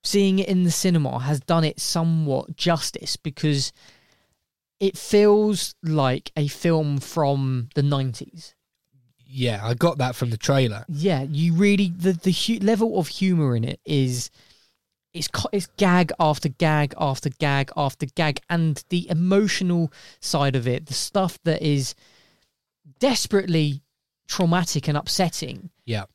[0.04, 3.72] seeing it in the cinema has done it somewhat justice because
[4.80, 8.54] it feels like a film from the 90s.
[9.32, 10.86] Yeah, I got that from the trailer.
[10.88, 14.32] Yeah, you really the the hu- level of humor in it is
[15.14, 20.88] it's it's gag after gag after gag after gag and the emotional side of it,
[20.88, 21.94] the stuff that is
[23.00, 23.82] desperately
[24.28, 26.06] traumatic and upsetting Yeah.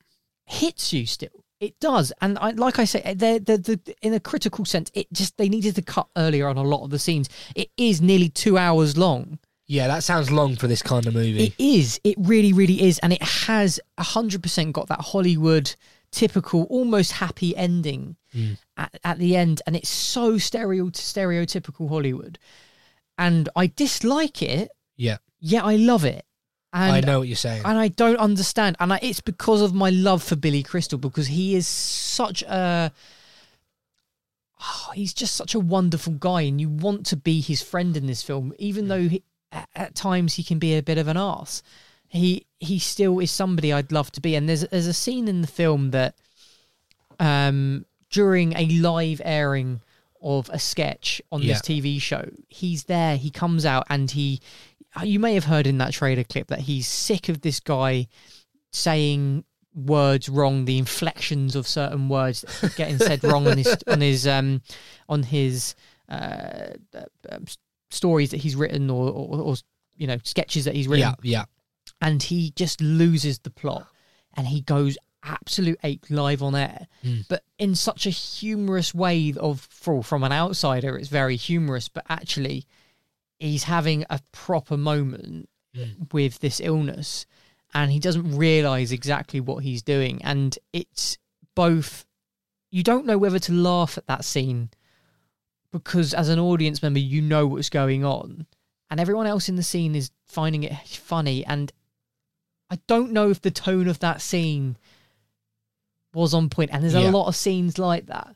[0.47, 1.44] hits you still.
[1.61, 5.11] It does, and I, like I say, they're, they're, they in a critical sense, it
[5.13, 7.29] just they needed to cut earlier on a lot of the scenes.
[7.55, 9.39] It is nearly two hours long.
[9.67, 11.45] Yeah, that sounds long for this kind of movie.
[11.47, 11.99] It is.
[12.05, 15.75] It really, really is, and it has hundred percent got that Hollywood
[16.11, 18.59] typical, almost happy ending Mm.
[18.77, 22.39] at, at the end, and it's so stereo stereotypical Hollywood.
[23.17, 25.19] And I dislike it, yeah.
[25.39, 26.25] yet I love it.
[26.75, 27.63] And I know what you're saying.
[27.65, 28.77] and I don't understand.
[28.81, 32.93] And I, it's because of my love for Billy Crystal because he is such a.
[34.61, 38.07] Oh, he's just such a wonderful guy, and you want to be his friend in
[38.07, 39.23] this film, even though he,
[39.53, 41.63] at, at times he can be a bit of an ass.
[42.09, 44.35] He he still is somebody I'd love to be.
[44.35, 46.15] And there's there's a scene in the film that,
[47.21, 49.81] um, during a live airing
[50.23, 53.17] of a sketch on this TV show, he's there.
[53.17, 54.41] He comes out and he
[55.03, 58.07] you may have heard in that trailer clip that he's sick of this guy
[58.71, 62.45] saying words wrong, the inflections of certain words
[62.77, 64.63] getting said wrong on his on his um
[65.09, 65.75] on his
[66.09, 67.45] uh, uh, um,
[67.91, 69.55] stories that he's written or, or or
[69.97, 71.15] you know sketches that he's written.
[71.23, 71.45] Yeah, yeah.
[72.01, 73.87] And he just loses the plot,
[74.37, 77.25] and he goes absolute ape live on air, Mm.
[77.29, 79.33] but in such a humorous way.
[79.39, 82.67] Of for from an outsider, it's very humorous, but actually
[83.39, 86.13] he's having a proper moment mm.
[86.13, 87.27] with this illness
[87.73, 90.23] and he doesn't realize exactly what he's doing.
[90.23, 91.19] And it's
[91.55, 92.07] both
[92.71, 94.71] you don't know whether to laugh at that scene
[95.71, 98.47] because as an audience member you know what's going on
[98.91, 101.45] and everyone else in the scene is finding it funny.
[101.45, 101.73] And
[102.71, 104.77] i don't know if the tone of that scene
[106.15, 107.11] was on point and there's Yeah.
[107.11, 108.35] a lot of scenes like that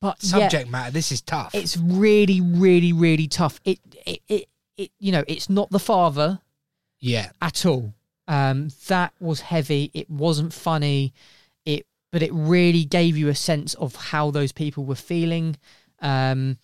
[0.00, 0.90] but Subject matter.
[0.92, 1.54] This is tough.
[1.54, 6.40] it's really really really tough it it it, it you know it's not the father
[7.00, 7.30] yeah.
[7.40, 7.94] at all
[8.28, 11.12] um that was heavy it wasn't funny
[11.64, 15.56] it but it really gave you a sense of how those people were feeling
[16.00, 16.58] um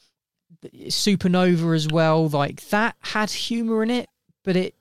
[0.88, 4.08] supernova as well like that had humor in it
[4.44, 4.74] but it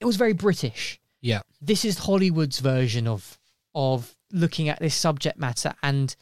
[0.00, 1.40] it was very british Yeah.
[1.60, 3.38] this is Hollywood's version of
[3.74, 6.14] of looking at this subject matter and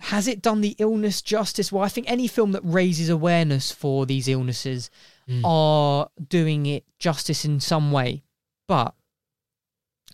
[0.00, 1.72] has it done the illness justice?
[1.72, 4.90] Well, I think any film that raises awareness for these illnesses
[5.28, 5.42] Mm.
[5.44, 8.22] are doing it justice in some way.
[8.66, 8.94] But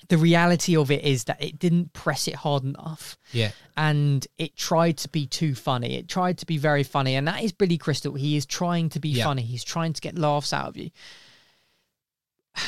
[0.08, 3.52] the reality of it is that it didn't press it hard enough Yeah.
[3.76, 5.94] and it tried to be too funny.
[5.94, 8.14] It tried to be very funny, and that is Billy Crystal.
[8.14, 9.24] He is trying to be Yeah.
[9.24, 9.42] funny.
[9.42, 10.90] He's trying to get laughs out of you.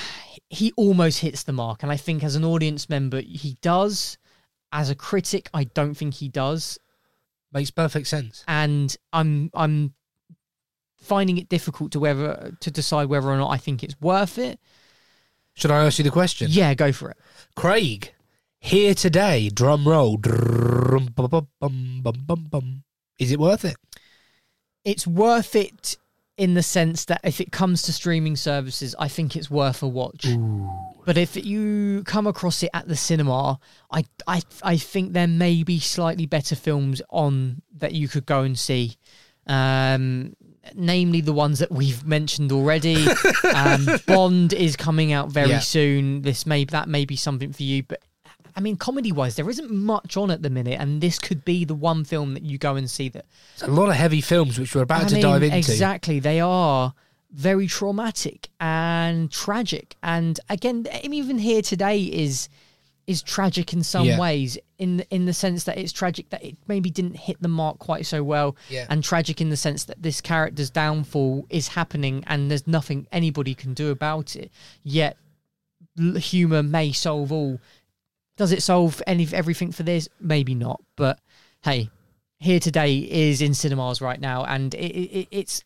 [0.49, 4.17] He almost hits the mark, and I think as an audience member, he does.
[4.71, 6.79] As a critic, I don't think he does,
[7.57, 8.45] Makes perfect sense.
[8.47, 9.95] and I'm I'm
[11.01, 14.61] finding it difficult to whether to decide whether or not I think it's worth it.
[15.55, 16.49] Should I ask you the question?
[16.51, 17.17] Yeah, go for it.
[17.55, 18.13] Craig,
[18.61, 20.19] here today, drum roll.
[20.19, 22.85] Drum, bum, bum, bum, bum, bum, bum.
[23.19, 23.77] Is it worth it?
[24.87, 25.97] it's worth it
[26.37, 29.89] in the sense that if it comes to streaming services, I think it's worth a
[29.89, 30.27] watch.
[31.07, 33.59] But if you come across it at the cinema,
[33.91, 38.43] I, I I think there may be slightly better films on that you could go
[38.43, 38.97] and see.
[39.47, 40.35] Um,
[40.75, 43.07] namely the ones that we've mentioned already.
[43.55, 45.61] um, Bond is coming out very Yeah.
[45.61, 46.23] soon.
[46.23, 48.03] This may that may be something for you, but
[48.57, 51.65] I mean, comedy wise, there isn't much on at the minute, and this could be
[51.67, 54.59] the one film that you go and see that It's a lot of heavy films
[54.59, 55.57] which we're about I to mean, dive into.
[55.59, 56.21] Exactly.
[56.21, 56.95] They are
[57.33, 59.97] very traumatic and tragic.
[60.03, 62.49] And again, even here today is
[63.07, 64.19] is tragic in some Yeah.
[64.19, 67.79] ways, in in the sense that it's tragic that it maybe didn't hit the mark
[67.79, 68.87] quite so well, Yeah.
[68.91, 73.55] and tragic in the sense that this character's downfall is happening and there's nothing anybody
[73.55, 74.51] can do about it.
[74.83, 75.17] Yet,
[76.17, 77.61] humor may solve all.
[78.37, 80.09] Does it solve any everything for this?
[80.21, 80.83] Maybe not.
[80.97, 81.19] But
[81.63, 81.91] hey,
[82.39, 85.65] here today is in cinemas right now, and it, it, it's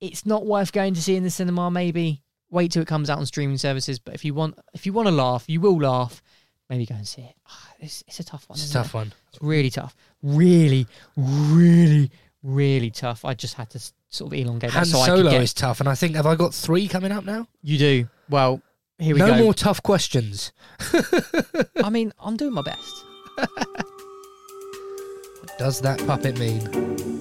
[0.00, 1.70] it's not worth going to see in the cinema.
[1.70, 3.98] Maybe wait till it comes out on streaming services.
[3.98, 6.22] But if you want, if you want to laugh, you will laugh.
[6.70, 7.34] Maybe go and see it.
[7.46, 8.56] Ah, It's, it's a tough one.
[8.58, 8.94] It's a tough it?
[8.94, 9.12] one.
[9.32, 9.94] It's really tough.
[10.22, 10.86] Really,
[11.16, 12.10] really,
[12.42, 13.24] really tough.
[13.24, 15.42] I just had to sort of elongate Han that so I Solo could get.
[15.42, 17.48] is tough, and I think have I got three coming up now?
[17.62, 18.62] You do well.
[18.98, 19.38] Here we no go.
[19.38, 20.52] more tough questions.
[21.82, 23.04] I mean, I'm doing my best.
[23.36, 23.48] What
[25.58, 27.13] does that puppet mean?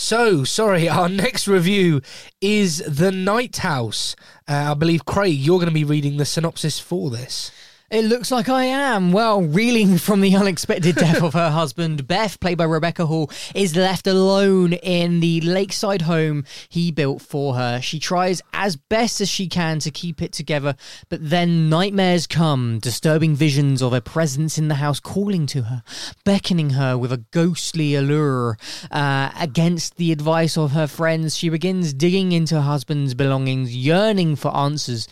[0.00, 2.02] So, sorry, our next review
[2.40, 4.14] is The Night House.
[4.46, 7.50] Uh, I believe, Craig, you're going to be reading the synopsis for this.
[7.90, 9.12] It looks like I am.
[9.12, 13.74] Well, reeling from the unexpected death of her husband, Beth, played by Rebecca Hall, is
[13.76, 17.80] left alone in the lakeside home he built for her.
[17.80, 20.76] She tries as best as she can to keep it together,
[21.08, 25.82] but then nightmares come, disturbing visions of a presence in the house calling to her,
[26.26, 28.58] beckoning her with a ghostly allure.
[28.90, 34.36] Uh, against the advice of her friends, she begins digging into her husband's belongings, yearning
[34.36, 35.08] for answers.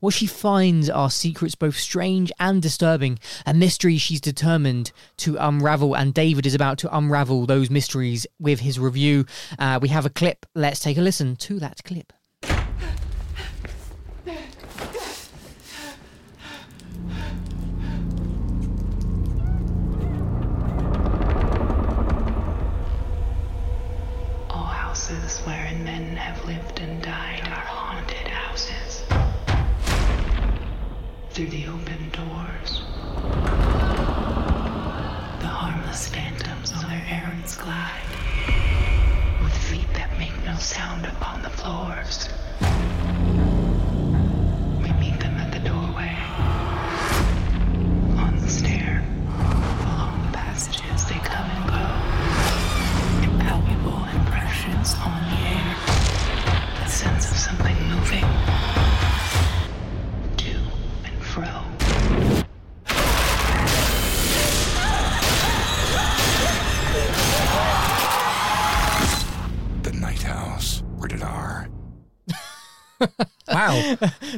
[0.00, 5.94] What she finds are secrets both strange and disturbing, a mystery she's determined to unravel,
[5.94, 9.26] and David is about to unravel those mysteries with his review.
[9.58, 10.46] Uh, we have a clip.
[10.54, 12.14] Let's take a listen to that clip.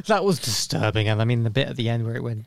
[0.07, 2.45] That was disturbing, and I mean the bit at the end where it went.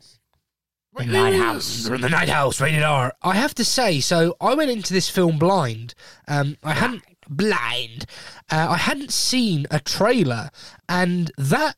[0.95, 1.83] The night house.
[1.83, 3.13] The Night House, rated R.
[3.21, 5.93] I have to say, so I went into this film blind.
[6.27, 8.05] Um, I hadn't blind.
[8.51, 10.49] Uh, I hadn't seen a trailer,
[10.89, 11.75] and that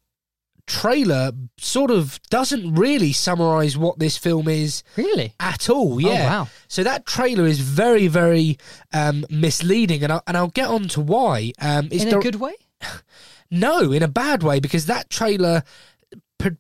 [0.68, 5.34] trailer sort of doesn't really summarize what this film is Really?
[5.40, 6.00] at all.
[6.00, 6.30] Yeah.
[6.30, 6.48] wow.
[6.70, 8.58] So that trailer is very, very
[8.94, 11.52] um, misleading, and I'll, and I'll get on to why.
[11.60, 12.54] Um, it's In a dir- good way?
[13.52, 15.64] no, in a bad way, because that trailer
[16.38, 16.58] p-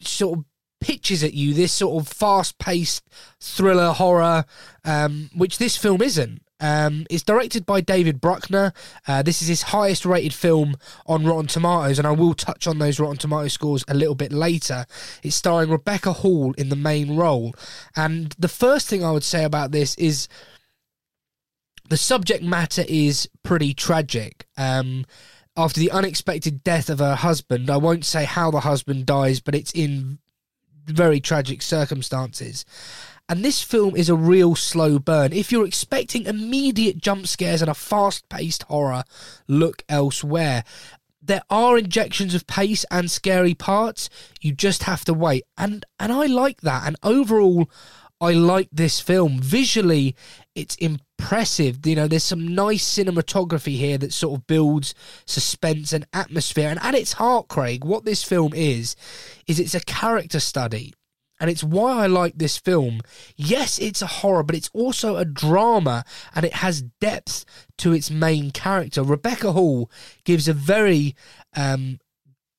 [0.00, 0.44] sort of
[0.80, 3.02] pitches at you this sort of fast-paced
[3.40, 4.44] thriller horror,
[4.84, 6.42] um, which this film isn't.
[6.60, 8.72] Um, it's directed by David Bruckner.
[9.06, 10.76] Uh, this is his highest-rated film
[11.06, 14.32] on Rotten Tomatoes, and I will touch on those Rotten Tomato scores a little bit
[14.32, 14.86] later.
[15.22, 17.54] It's starring Rebecca Hall in the main role,
[17.96, 20.28] and the first thing I would say about this is
[21.88, 24.46] the subject matter is pretty tragic.
[24.56, 25.04] Um,
[25.56, 29.54] after the unexpected death of her husband, I won't say how the husband dies, but
[29.54, 30.18] it's in
[30.86, 32.64] very tragic circumstances.
[33.28, 35.32] And this film is a real slow burn.
[35.32, 39.04] If you're expecting immediate jump scares and a fast paced horror,
[39.48, 40.64] look elsewhere.
[41.22, 44.10] There are injections of pace and scary parts.
[44.42, 45.44] You just have to wait.
[45.56, 46.86] And and I like that.
[46.86, 47.70] And overall,
[48.24, 49.38] I like this film.
[49.38, 50.16] Visually,
[50.54, 51.86] it's impressive.
[51.86, 54.94] You know, there's some nice cinematography here that sort of builds
[55.26, 56.70] suspense and atmosphere.
[56.70, 58.96] And at its heart, Craig, what this film is,
[59.46, 60.94] is it's a character study.
[61.38, 63.02] And it's why I like this film.
[63.36, 67.44] Yes, it's a horror, but it's also a drama and it has depth
[67.78, 69.02] to its main character.
[69.02, 69.90] Rebecca Hall
[70.24, 71.14] gives a very
[71.54, 71.98] um,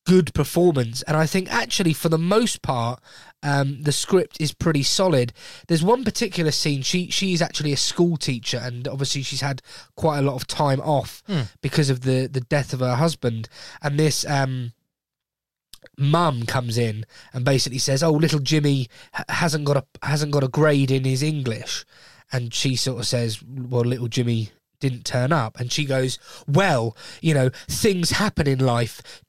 [0.06, 1.02] good performance.
[1.04, 3.02] And I think actually, for the most part,
[3.46, 5.32] um, the script is pretty solid.
[5.68, 6.82] There's one particular scene.
[6.82, 9.62] She she is actually a school teacher, and obviously she's had
[9.96, 11.42] quite a lot of time off Hmm.
[11.62, 13.48] because of the the death of her husband.
[13.82, 14.74] And this um,
[15.98, 20.44] mum comes in and basically says, "Oh, little Jimmy ha- hasn't got a hasn't got
[20.44, 21.86] a grade in his English,"
[22.32, 24.52] and she sort of says, "Well, little Jimmy."
[24.82, 29.24] Didn't turn up, and she goes, "Well, you know, things happen in life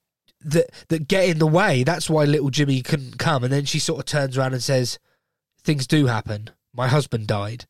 [0.46, 1.84] that that get in the way.
[1.84, 3.44] That's why little Jimmy couldn't come.
[3.44, 4.98] And then she sort of turns around and says,
[5.62, 6.50] "Things do happen.
[6.76, 7.64] my husband died.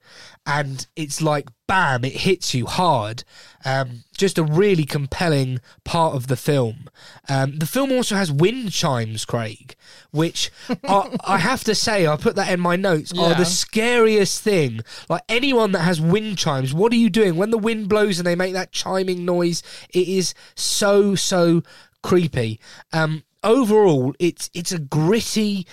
[0.45, 3.23] And it's like, bam, it hits you hard.
[3.65, 6.89] Um, just a really compelling part of the film.
[7.29, 9.77] Um, the film also has wind chimes, Craig,
[10.11, 10.51] which
[10.85, 14.81] are, I have to say, I put that in my notes, are the scariest thing.
[15.09, 17.37] Like anyone that has wind chimes, what are you doing?
[17.37, 21.63] When the wind blows and they make that chiming noise, it is so, so
[22.03, 22.61] creepy.
[22.93, 25.67] Um, overall, it's it's a gritty,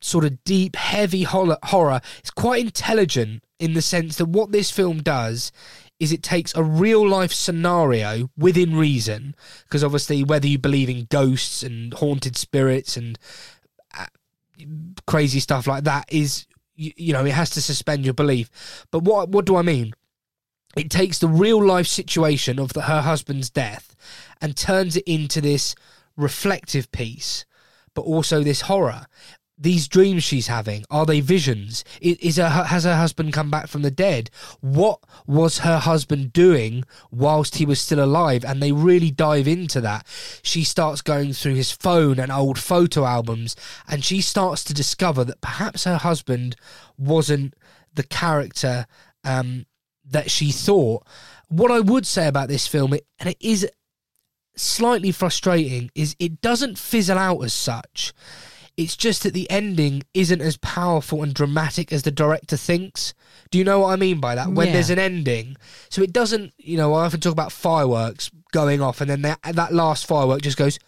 [0.00, 2.00] sort of deep, heavy horror.
[2.18, 5.52] It's quite intelligent in the sense that what this film does
[6.00, 11.06] is it takes a real life scenario within reason, because obviously whether you believe in
[11.10, 13.18] ghosts and haunted spirits and
[13.96, 14.06] uh,
[15.06, 18.86] crazy stuff like that is you, you know it has to suspend your belief.
[18.90, 19.94] But what what do I mean?
[20.76, 23.94] It takes the real life situation of the, her husband's death
[24.44, 25.74] and turns it into this
[26.18, 27.46] reflective piece,
[27.94, 29.06] but also this horror.
[29.56, 31.82] These dreams she's having are they visions?
[32.02, 34.28] Is her has her husband come back from the dead?
[34.60, 38.44] What was her husband doing whilst he was still alive?
[38.44, 40.06] And they really dive into that.
[40.42, 43.56] She starts going through his phone and old photo albums,
[43.88, 46.54] and she starts to discover that perhaps her husband
[46.98, 47.54] wasn't
[47.94, 48.84] the character
[49.24, 49.64] um,
[50.04, 51.06] that she thought.
[51.48, 53.66] What I would say about this film, it, and it is
[54.56, 58.12] slightly frustrating, is it doesn't fizzle out as such.
[58.76, 63.14] It's just that the ending isn't as powerful and dramatic as the director thinks.
[63.52, 64.50] Do you know what I mean by that?
[64.52, 64.72] When Yeah.
[64.74, 65.56] there's an ending,
[65.90, 66.52] so it doesn't.
[66.58, 70.42] You know, I often talk about fireworks going off, and then that, that last firework
[70.42, 70.78] just goes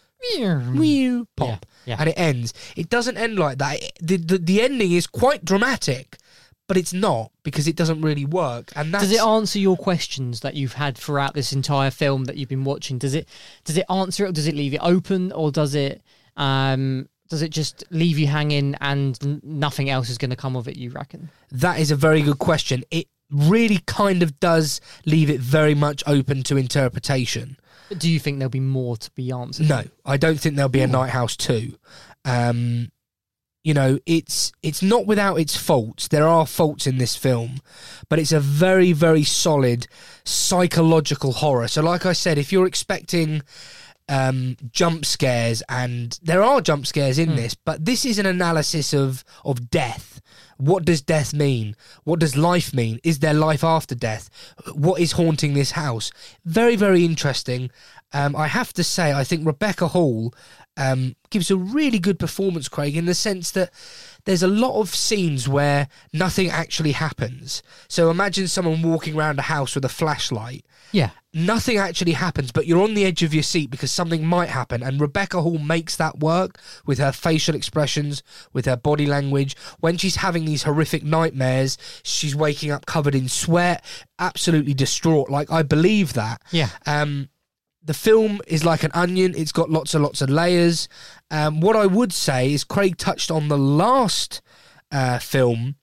[1.37, 1.97] pop, Yeah, yeah.
[1.99, 2.53] and it ends.
[2.75, 3.81] It doesn't end like that.
[3.81, 6.17] It- the, the the ending is quite dramatic,
[6.67, 8.71] but it's not because it doesn't really work.
[8.75, 12.37] And that's Does it answer your questions that you've had throughout this entire film that
[12.37, 12.97] you've been watching?
[12.97, 13.27] Does it
[13.63, 14.29] does it answer it?
[14.29, 16.01] Or does it leave it open, or does it
[16.35, 20.67] um does it just leave you hanging and nothing else is going to come of
[20.67, 20.77] it?
[20.77, 21.29] You reckon?
[21.51, 22.83] That is a very good question.
[22.91, 27.57] It really kind of does leave it very much open to interpretation.
[27.97, 29.69] Do you think there'll be more to be answered?
[29.69, 31.77] No, I don't think there'll be a Night House two.
[32.25, 32.91] Um,
[33.63, 36.07] you know, it's it's not without its faults.
[36.07, 37.59] There are faults in this film,
[38.09, 39.87] but it's a very very solid
[40.23, 41.67] psychological horror.
[41.67, 43.41] So, like I said, if you're expecting
[44.09, 48.93] um, jump scares, and there are jump scares in this, but this is an analysis
[48.93, 50.21] of of death.
[50.57, 51.75] What does death mean?
[52.03, 52.99] What does life mean?
[53.03, 54.29] Is there life after death?
[54.73, 56.11] What is haunting this house?
[56.45, 57.69] Very, very interesting.
[58.11, 60.33] Um, I have to say, I think Rebecca Hall
[60.77, 63.71] um, gives a really good performance, Craig, in the sense that
[64.25, 67.63] there's a lot of scenes where nothing actually happens.
[67.87, 71.11] So imagine someone walking around a house with a flashlight Yeah.
[71.33, 74.83] nothing actually happens, but you're on the edge of your seat because something might happen.
[74.83, 78.21] And Rebecca Hall makes that work with her facial expressions,
[78.53, 79.55] with her body language.
[79.79, 83.83] When she's having these horrific nightmares, she's waking up covered in sweat,
[84.19, 85.29] absolutely distraught.
[85.29, 86.41] Like, I believe that.
[86.51, 86.69] Yeah.
[86.85, 87.29] Um,
[87.87, 89.33] the film is like an onion.
[89.35, 90.87] It's got lots and lots of layers.
[91.31, 94.41] Um, what I would say is Craig touched on the last
[94.91, 95.75] uh, film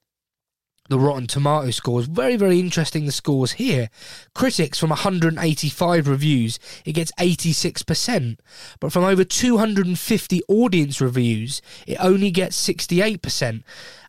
[0.90, 2.06] the Rotten Tomato scores.
[2.06, 3.88] Very, very interesting the scores here.
[4.34, 8.38] Critics from 185 reviews, it gets 86%.
[8.80, 13.62] But from over 250 audience reviews, it only gets 68%.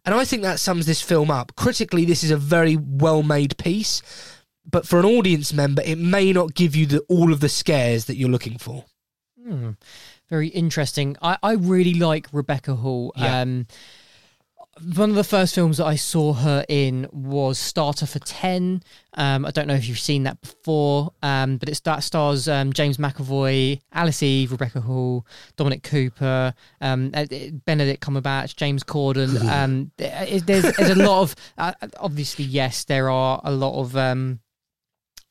[0.06, 1.56] And I think that sums this film up.
[1.56, 4.02] Critically, this is a very well made piece.
[4.70, 8.06] But for an audience member, it may not give you the, all of the scares
[8.06, 8.86] that you're looking for.
[9.42, 9.72] Hmm.
[10.30, 11.16] Very interesting.
[11.22, 13.14] I, I really like Rebecca Hall.
[13.16, 13.42] Yeah.
[13.42, 13.68] Um,
[14.96, 18.84] one of the first films that I saw her in was Starter for Ten.
[19.14, 22.74] Um, I don't know if you've seen that before, um, but it that stars um,
[22.74, 25.26] James McAvoy, Alice Eve, Rebecca Hall,
[25.56, 27.26] Dominic Cooper, um, uh,
[27.66, 29.40] Benedict Cumberbatch, James Corden.
[29.50, 34.42] um, there's, there's a lot of uh, obviously yes, there are a lot of um,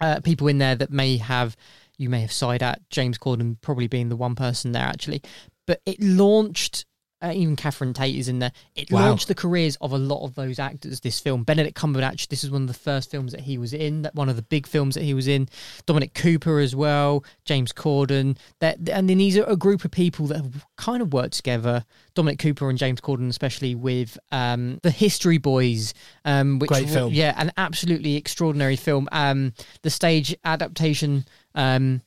[0.00, 1.56] uh, people in there that may have
[1.96, 5.22] you may have sighed at James Corden probably being the one person there actually,
[5.66, 6.86] but it launched.
[7.24, 8.52] Uh, even Catherine Tate is in there.
[8.74, 9.06] It Wow.
[9.08, 11.00] launched the careers of a lot of those actors.
[11.00, 12.28] This film, Benedict Cumberbatch.
[12.28, 14.02] This is one of the first films that he was in.
[14.02, 15.48] That one of the big films that he was in.
[15.86, 17.24] Dominic Cooper as well.
[17.44, 18.36] James Corden.
[18.60, 21.84] That and then these are a group of people that have kind of worked together.
[22.14, 25.94] Dominic Cooper and James Corden, especially with um, the History Boys,
[26.24, 27.12] um, which Great film.
[27.12, 29.08] yeah, an absolutely extraordinary film.
[29.12, 29.52] Um,
[29.82, 31.24] the stage adaptation
[31.54, 32.02] um,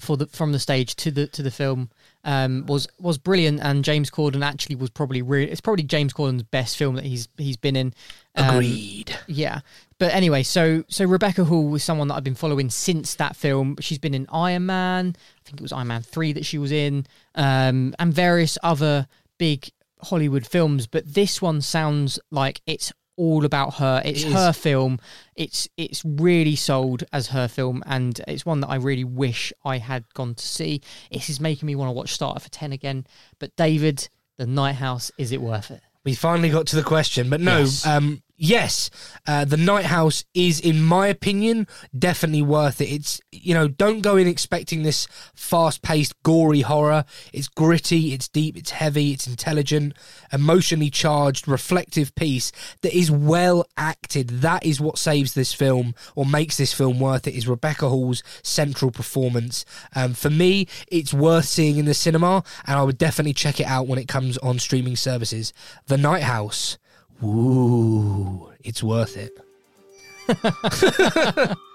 [0.00, 1.90] for the from the stage to the to the film
[2.24, 6.42] um, was was brilliant, and James Corden actually was probably re- it's probably James Corden's
[6.42, 7.94] best film that he's he's been in.
[8.34, 9.16] Um, Agreed.
[9.26, 9.60] yeah,
[9.98, 13.76] but anyway, so so Rebecca Hall was someone that I've been following since that film.
[13.80, 16.72] She's been in Iron Man, I think it was Iron Man three that she was
[16.72, 19.06] in, um, and various other
[19.38, 19.70] big
[20.02, 20.86] Hollywood films.
[20.86, 24.00] But this one sounds like it's all about her.
[24.04, 24.98] It's It her film.
[25.36, 29.78] It's it's really sold as her film, and it's one that I really wish I
[29.78, 30.80] had gone to see.
[31.12, 33.06] This is making me want to watch Starter for Ten again.
[33.38, 34.08] But David,
[34.38, 35.82] The Night House, is it worth it?
[36.04, 37.84] We finally got to the question, but no, Yes.
[37.84, 38.88] um, yes,
[39.26, 41.66] uh, the Night House is, in my opinion,
[41.98, 42.90] definitely worth it.
[42.90, 47.04] It's you know, don't go in expecting this fast-paced, gory horror.
[47.32, 49.94] It's gritty, it's deep, it's heavy, it's intelligent,
[50.32, 52.52] emotionally charged, reflective piece
[52.82, 54.28] that is well acted.
[54.28, 57.34] That is what saves this film or makes this film worth it.
[57.34, 59.64] Is Rebecca Hall's central performance?
[59.94, 63.66] Um, for me, it's worth seeing in the cinema, and I would definitely check it
[63.66, 65.52] out when it comes on streaming services.
[65.86, 66.78] The Night House.
[67.22, 69.38] Ooh, it's worth it.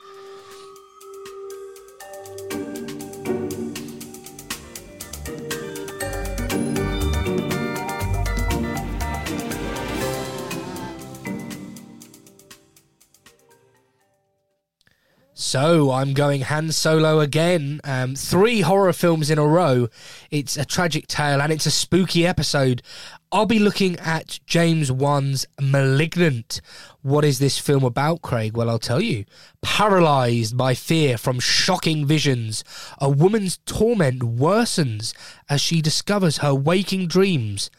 [15.44, 17.82] So I'm going Han Solo again.
[17.84, 19.90] Um, three horror films in a row.
[20.32, 22.82] It's a tragic tale and it's a spooky episode.
[23.30, 26.62] I'll be looking at James Wan's Malignant.
[27.02, 28.56] What is this film about, Craig?
[28.56, 29.26] Well, I'll tell you.
[29.62, 32.64] Paralyzed by fear from shocking visions,
[33.00, 35.14] a woman's torment worsens
[35.50, 37.70] as she discovers her waking dreams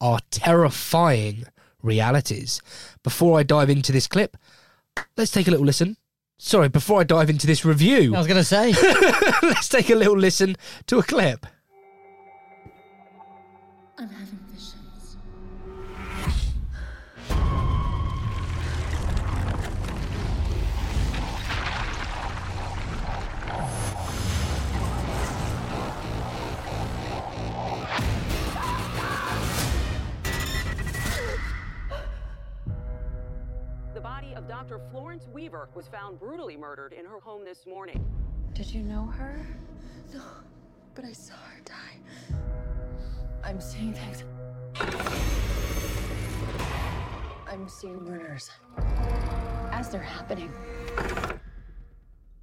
[0.00, 1.44] are terrifying
[1.82, 2.60] realities.
[3.04, 4.36] Before I dive into this clip,
[5.16, 5.96] let's take a little listen.
[6.38, 8.72] Sorry, before I dive into this review, I was going to say.
[9.42, 10.56] let's take a little listen
[10.86, 11.46] to a clip.
[13.98, 14.41] I'm having
[34.62, 34.80] Dr.
[34.92, 38.06] Florence Weaver was found brutally murdered in her home this morning.
[38.54, 39.44] Did you know her?
[40.14, 40.22] No,
[40.94, 42.36] but I saw her die.
[43.42, 44.22] I'm seeing things.
[47.48, 48.52] I'm seeing murders
[49.72, 50.52] as they're happening.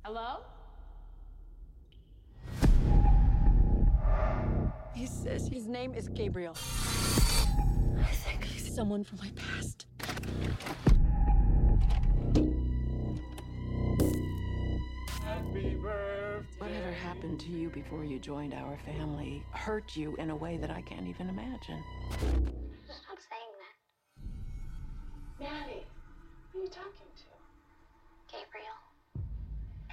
[0.04, 0.40] Hello?
[4.94, 6.58] He says his name is Gabriel.
[7.98, 9.86] I think he's someone from my past.
[16.58, 20.70] Whatever happened to you before you joined our family hurt you in a way that
[20.70, 21.84] I can't even imagine.
[22.86, 23.76] Stop saying that.
[25.40, 25.86] Maddie,
[26.52, 27.24] who are you talking to?
[28.32, 28.80] Gabriel.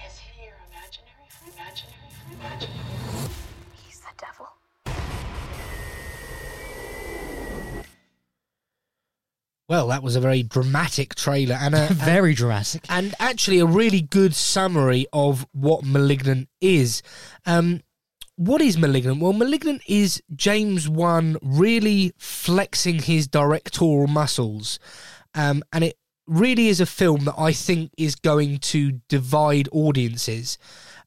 [0.06, 1.54] Is he your imaginary friend?
[1.56, 2.40] Imaginary friend?
[2.40, 3.30] Imaginary
[3.84, 4.48] He's the devil.
[9.68, 12.84] Well, that was a very dramatic trailer and a Very dramatic.
[12.88, 17.02] and actually a really good summary of what Malignant is.
[17.44, 17.82] Um,
[18.36, 19.20] what is Malignant?
[19.20, 24.78] Well, Malignant is James Wan really flexing his directorial muscles,
[25.34, 25.96] um, and it
[26.28, 30.58] really is a film that I think is going to divide audiences.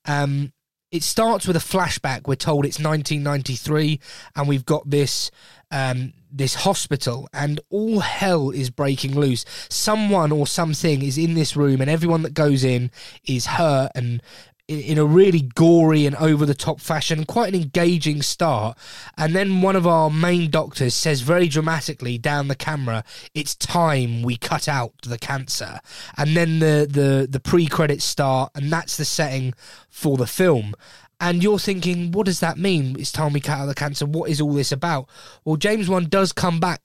[0.06, 0.52] Um,
[0.92, 2.28] it starts with a flashback.
[2.28, 4.00] We're told it's 1993,
[4.36, 5.30] and we've got this
[5.72, 9.46] um, this hospital, and all hell is breaking loose.
[9.70, 12.92] Someone or something is in this room, and everyone that goes in
[13.26, 14.22] is hurt and
[14.70, 18.78] in, a really gory and over the top fashion, quite an engaging start.
[19.18, 23.04] And then one of our main doctors says very dramatically down the camera,
[23.34, 25.80] "It's time we cut out the cancer."
[26.18, 29.54] And then the the the pre credits start, and that's the setting
[29.90, 30.76] for the film.
[31.20, 32.96] And you're thinking, what does that mean?
[32.98, 34.06] It's time we cut out the cancer.
[34.06, 35.10] What is all this about?
[35.44, 36.82] Well, James Wan does come back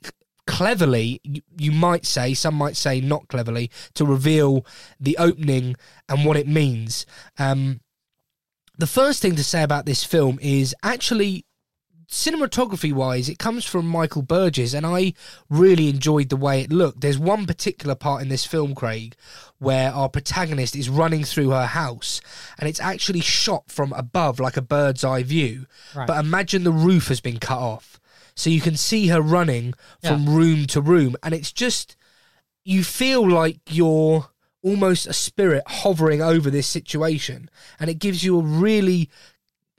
[0.47, 1.21] cleverly,
[1.57, 4.67] you, might say, some might say not cleverly, to reveal
[5.01, 5.77] the opening
[6.09, 7.07] and what it means.
[7.39, 7.81] Um,
[8.77, 11.47] the first thing to say about this film is actually
[12.09, 15.15] cinematography wise, it comes from Michael Burgess, and I
[15.49, 17.01] really enjoyed the way it looked.
[17.01, 19.17] There's one particular part in this film, Craig,
[19.59, 22.21] where our protagonist is running through her house,
[22.59, 25.67] and it's actually shot from above, like a bird's eye view.
[25.95, 26.07] Right.
[26.07, 28.01] But imagine the roof has been cut off,
[28.35, 31.97] so you can see her running from room to room, and it's just
[32.65, 34.29] you feel like you're
[34.63, 39.11] almost a spirit hovering over this situation, and it gives you a really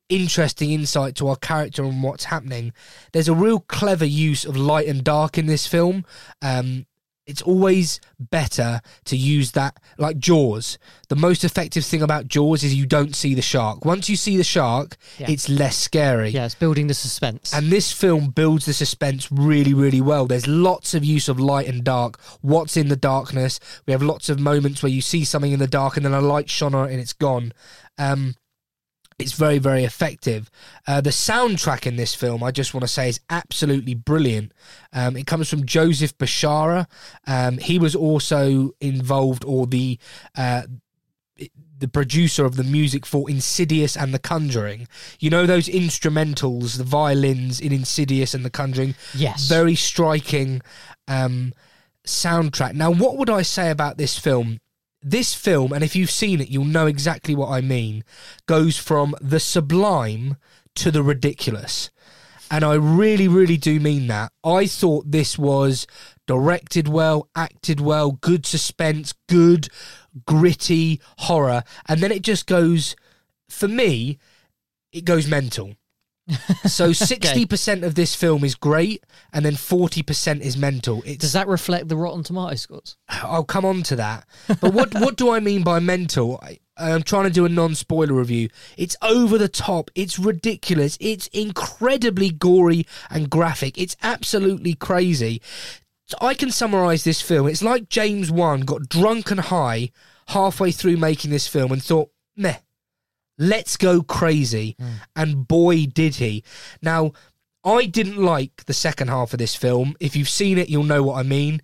[0.09, 2.73] interesting insight to our character and what's happening.
[3.11, 6.05] There's a real clever use of light and dark in this film.
[6.41, 6.85] Um,
[7.27, 10.77] it's always better to use that like jaws
[11.09, 14.37] the most effective thing about jaws is you don't see the shark once you see
[14.37, 15.31] the shark Yeah.
[15.31, 17.51] it's less scary Yeah, it's building the suspense.
[17.51, 20.27] and this film builds the suspense really, really well.
[20.27, 22.19] There's lots of use of light and dark.
[22.41, 23.59] What's in the darkness?
[23.87, 26.21] We have lots of moments where you see something in the dark and then a
[26.21, 27.53] light shone on it and it's gone.
[27.97, 28.35] Um,
[29.17, 30.49] it's very, very effective.
[30.87, 34.51] Uh, the soundtrack in this film, I just want to say, is absolutely brilliant.
[34.91, 36.87] Um, it comes from Joseph Bishara.
[37.25, 39.99] Um, he was also involved, or the
[40.37, 40.63] uh,
[41.77, 44.87] the producer of the music for Insidious and The Conjuring.
[45.19, 48.95] You know those instrumentals, the violins in Insidious and The Conjuring.
[49.13, 49.47] Yes.
[49.47, 50.61] very striking
[51.07, 51.53] um,
[52.05, 52.73] soundtrack.
[52.73, 54.59] Now, what would I say about this film?
[55.07, 58.03] This film, and if you've seen it, you'll know exactly what I mean,
[58.47, 60.37] goes from the sublime
[60.73, 61.91] to the ridiculous.
[62.49, 64.31] And I really, really do mean that.
[64.43, 65.85] I thought this was
[66.25, 69.67] directed well, acted well, good suspense, good,
[70.25, 71.61] gritty horror.
[71.87, 72.95] And then it just goes,
[73.47, 74.17] for me,
[74.91, 75.75] it goes mental.
[76.27, 79.03] So 60% of this film is great,
[79.33, 81.03] and then 40% is mental.
[81.05, 82.97] It's, Does that reflect the Rotten Tomato scores?
[83.09, 84.25] I'll come on to that.
[84.47, 86.39] But what what do I mean by mental?
[86.41, 88.49] I, I'm trying to do a non-spoiler review.
[88.77, 89.89] It's over the top.
[89.95, 90.97] It's ridiculous.
[90.99, 93.77] It's incredibly gory and graphic.
[93.77, 95.41] It's absolutely crazy.
[96.07, 97.47] So I can summarize this film.
[97.47, 99.91] It's like James Wan got drunk and high
[100.29, 102.57] halfway through making this film and thought, meh,
[103.37, 104.75] let's go crazy.
[105.15, 106.43] And boy, did he.
[106.81, 107.11] Now,
[107.63, 109.95] I didn't like the second half of this film.
[109.99, 111.61] If you've seen it, you'll know what I mean.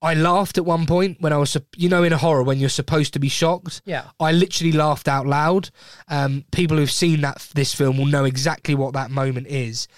[0.00, 2.68] I laughed at one point when I was, you know, in a horror when you're
[2.68, 3.82] supposed to be shocked.
[3.84, 4.04] Yeah.
[4.20, 5.70] I literally laughed out loud.
[6.06, 9.88] Um, people who've seen that this film will know exactly what that moment is.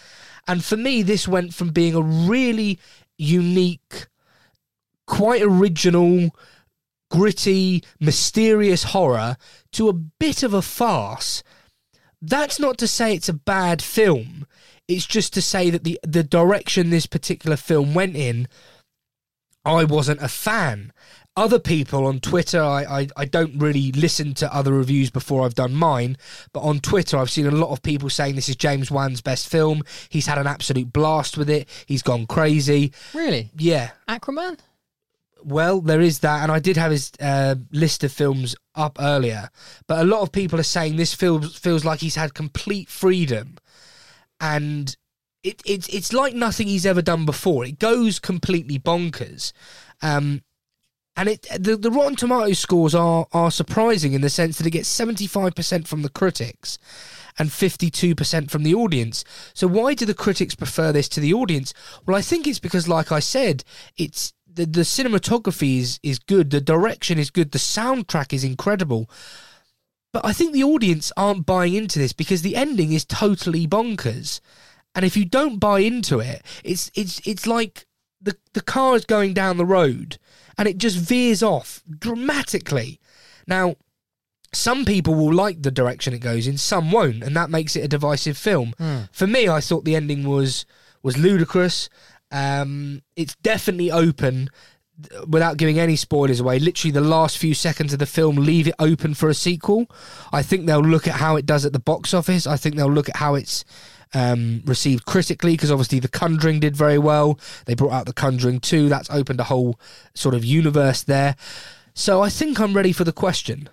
[0.48, 2.78] And for me, this went from being a really
[3.18, 4.06] unique,
[5.06, 6.34] quite original,
[7.10, 9.36] gritty, mysterious horror
[9.72, 11.42] to a bit of a farce.
[12.22, 14.46] That's not to say it's a bad film.
[14.88, 18.48] It's just to say that the the direction this particular film went in,
[19.64, 20.92] I wasn't a fan.
[21.36, 25.54] Other people on Twitter, I, I, I don't really listen to other reviews before I've
[25.54, 26.16] done mine,
[26.52, 29.48] but on Twitter, I've seen a lot of people saying this is James Wan's best
[29.48, 29.84] film.
[30.08, 31.68] He's had an absolute blast with it.
[31.86, 32.92] He's gone crazy.
[33.14, 33.50] Really?
[33.56, 33.92] Yeah.
[34.08, 34.58] Aquaman?
[35.42, 39.48] Well, there is that, and I did have his uh, list of films up earlier,
[39.86, 43.56] but a lot of people are saying this feels feels like he's had complete freedom,
[44.38, 44.96] and
[45.42, 47.64] it, it's it's like nothing he's ever done before.
[47.64, 49.52] It goes completely bonkers,
[50.02, 50.42] um,
[51.16, 54.70] and it the, the Rotten Tomatoes scores are are surprising in the sense that it
[54.70, 56.78] gets seventy five percent from the critics
[57.38, 59.24] and fifty two percent from the audience.
[59.54, 61.72] So why do the critics prefer this to the audience?
[62.04, 63.64] Well, I think it's because, like I said,
[63.96, 69.10] it's the, the cinematography is, is good, the direction is good, the soundtrack is incredible.
[70.12, 74.40] But I think the audience aren't buying into this because the ending is totally bonkers.
[74.94, 77.86] And if you don't buy into it, it's it's it's like
[78.20, 80.18] the the car is going down the road
[80.58, 83.00] and it just veers off dramatically.
[83.46, 83.76] Now,
[84.52, 87.84] some people will like the direction it goes in, some won't, and that makes it
[87.84, 88.74] a divisive film.
[88.78, 89.02] Hmm.
[89.12, 90.66] For me, I thought the ending was
[91.02, 91.88] was ludicrous.
[92.30, 94.50] Um, it's definitely open
[95.26, 96.58] without giving any spoilers away.
[96.58, 99.90] Literally, the last few seconds of the film leave it open for a sequel.
[100.32, 102.46] I think they'll look at how it does at the box office.
[102.46, 103.64] I think they'll look at how it's
[104.14, 107.38] um, received critically because obviously The Conjuring did very well.
[107.66, 108.88] They brought out The Conjuring 2.
[108.88, 109.78] That's opened a whole
[110.14, 111.36] sort of universe there.
[111.94, 113.68] So I think I'm ready for the question,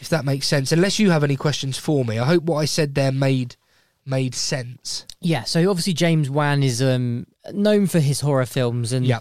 [0.00, 0.72] if that makes sense.
[0.72, 3.56] Unless you have any questions for me, I hope what I said there made
[4.04, 5.06] made sense.
[5.20, 9.20] Yeah, so obviously James Wan is um, known for his horror films, and Yeah.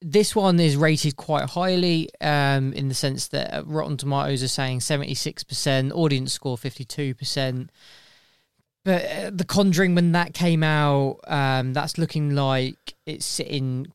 [0.00, 4.48] this one is rated quite highly um, in the sense that uh, Rotten Tomatoes are
[4.48, 7.68] saying 76%, audience score 52%.
[8.84, 13.86] But uh, The Conjuring, when that came out, um, that's looking like it's sitting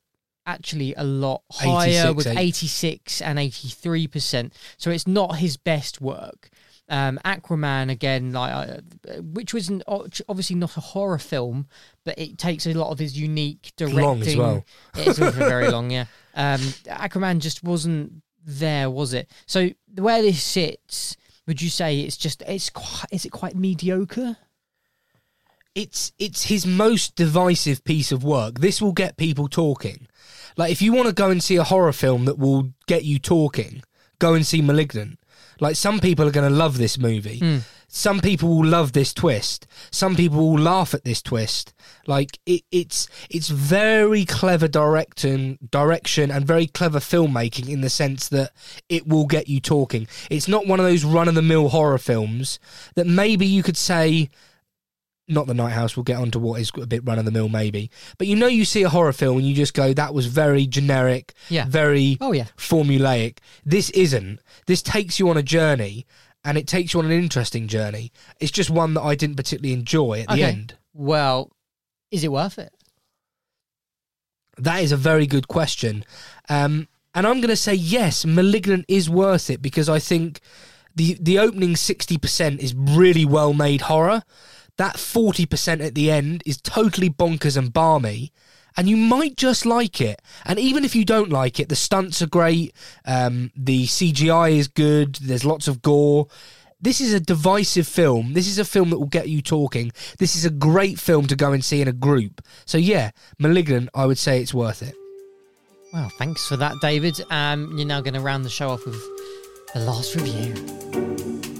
[0.46, 4.52] actually a lot higher 86, with 86 and 83%.
[4.78, 6.50] So it's not his best work.
[6.92, 11.68] Um, Aquaman again, like uh, which was an, obviously not a horror film,
[12.04, 14.04] but it takes a lot of his unique directing.
[14.04, 14.66] Long as well.
[14.98, 16.06] It's very long, yeah.
[16.36, 19.32] Um, Aquaman just wasn't there, was it?
[19.46, 21.16] So the where this sits,
[21.48, 24.36] would you say it's just it's quite is it quite mediocre?
[25.76, 28.60] it's it's his most divisive piece of work.
[28.60, 30.08] This will get people talking.
[30.58, 33.20] Like if you want to go and see a horror film that will get you
[33.20, 33.82] talking,
[34.20, 35.18] go and see Malignant.
[35.62, 37.40] Like some people are going to love this movie.
[37.40, 37.58] Hmm.
[37.88, 39.68] some people will love this twist.
[39.92, 41.74] Some people will laugh at this twist.
[42.08, 48.28] Like it, it's it's very clever direction, direction, and very clever filmmaking in the sense
[48.30, 48.52] that
[48.90, 50.08] it will get you talking.
[50.30, 52.60] It's not one of those run of the mill horror films
[52.96, 54.30] that maybe you could say.
[55.28, 55.96] Not the Night House.
[55.96, 57.90] We'll get onto what is a bit run of the mill, maybe.
[58.18, 60.66] But you know, you see a horror film and you just go, "That was very
[60.68, 61.66] generic, Yeah.
[61.68, 62.48] very Oh, yeah.
[62.58, 64.40] formulaic." This isn't.
[64.68, 66.06] This takes you on a journey,
[66.44, 68.12] and it takes you on an interesting journey.
[68.40, 70.44] It's just one that I didn't particularly enjoy at the Okay.
[70.44, 70.76] end.
[70.94, 71.52] Well,
[72.10, 72.74] is it worth it?
[74.58, 76.04] That is a very good question.
[76.50, 80.40] Um, and I'm going to say yes, Malignant is worth it because I think
[80.96, 84.24] the the opening 60% is really well made horror.
[84.82, 88.34] That 40% at the end is totally bonkers and barmy.
[88.76, 90.20] And you might just like it.
[90.44, 92.74] And even if you don't like it, the stunts are great.
[93.06, 95.18] Um, the CGI is good.
[95.22, 96.30] There's lots of gore.
[96.82, 98.34] This is a divisive film.
[98.34, 99.92] This is a film that will get you talking.
[100.18, 102.42] This is a great film to go and see in a group.
[102.66, 104.96] So yeah, Malignant, I would say it's worth it.
[105.94, 107.22] Well, thanks for that, David.
[107.30, 109.00] Um, you're now going to round the show off with
[109.76, 111.51] the last review.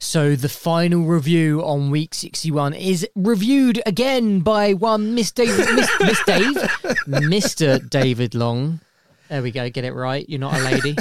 [0.00, 5.90] So the final review on week 61 is reviewed again by one Miss David, Miss,
[6.00, 6.54] Miss Dave,
[7.06, 7.88] Mr.
[7.90, 8.80] David Long.
[9.28, 10.26] There we go, get it right.
[10.28, 10.96] You're not a lady.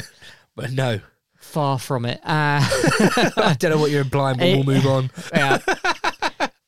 [0.55, 0.99] But no.
[1.35, 2.19] Far from it.
[2.23, 2.59] Uh,
[3.37, 5.11] I don't know what you're implying, but we'll move on.
[5.33, 5.59] yeah.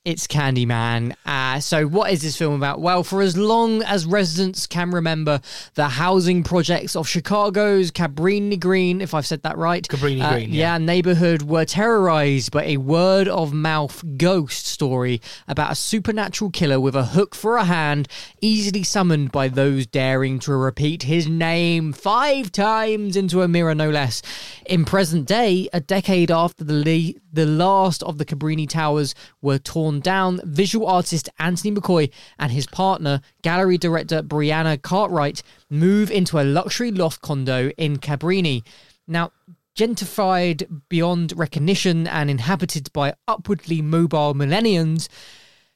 [0.06, 1.14] It's Candyman.
[1.26, 2.80] Uh, so, what is this film about?
[2.80, 5.42] Well, for as long as residents can remember,
[5.74, 10.54] the housing projects of Chicago's Cabrini Green, if I've said that right, Cabrini uh, Green,
[10.54, 10.78] yeah.
[10.78, 16.96] neighborhood were terrorized by a word of mouth ghost story about a supernatural killer with
[16.96, 18.08] a hook for a hand,
[18.40, 23.90] easily summoned by those daring to repeat his name five times into a mirror, no
[23.90, 24.22] less.
[24.66, 29.58] In present day, a decade after the le- the last of the Cabrini Towers were
[29.60, 36.40] torn down, visual artist Anthony McCoy and his partner, gallery director Brianna Cartwright, move into
[36.40, 38.64] a luxury loft condo in Cabrini.
[39.08, 39.32] Now,
[39.76, 45.08] gentrified beyond recognition and inhabited by upwardly mobile millennials,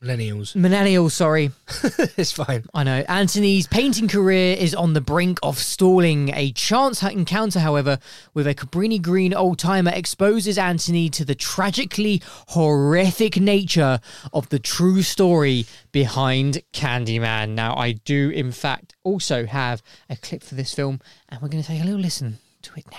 [0.04, 0.54] Millennials.
[0.54, 1.52] millennials, sorry,
[2.18, 2.66] it's fine.
[2.74, 3.06] I know.
[3.08, 6.30] Anthony's painting career is on the brink of stalling.
[6.34, 8.00] A chance encounter, however,
[8.34, 14.02] with a Cabrini Green old timer exposes Anthony to the tragically horrific nature
[14.34, 17.52] of the true story behind Candyman.
[17.52, 21.00] Now, I do, in fact, also have a clip for this film,
[21.30, 22.98] and we're going to take a little listen to it now.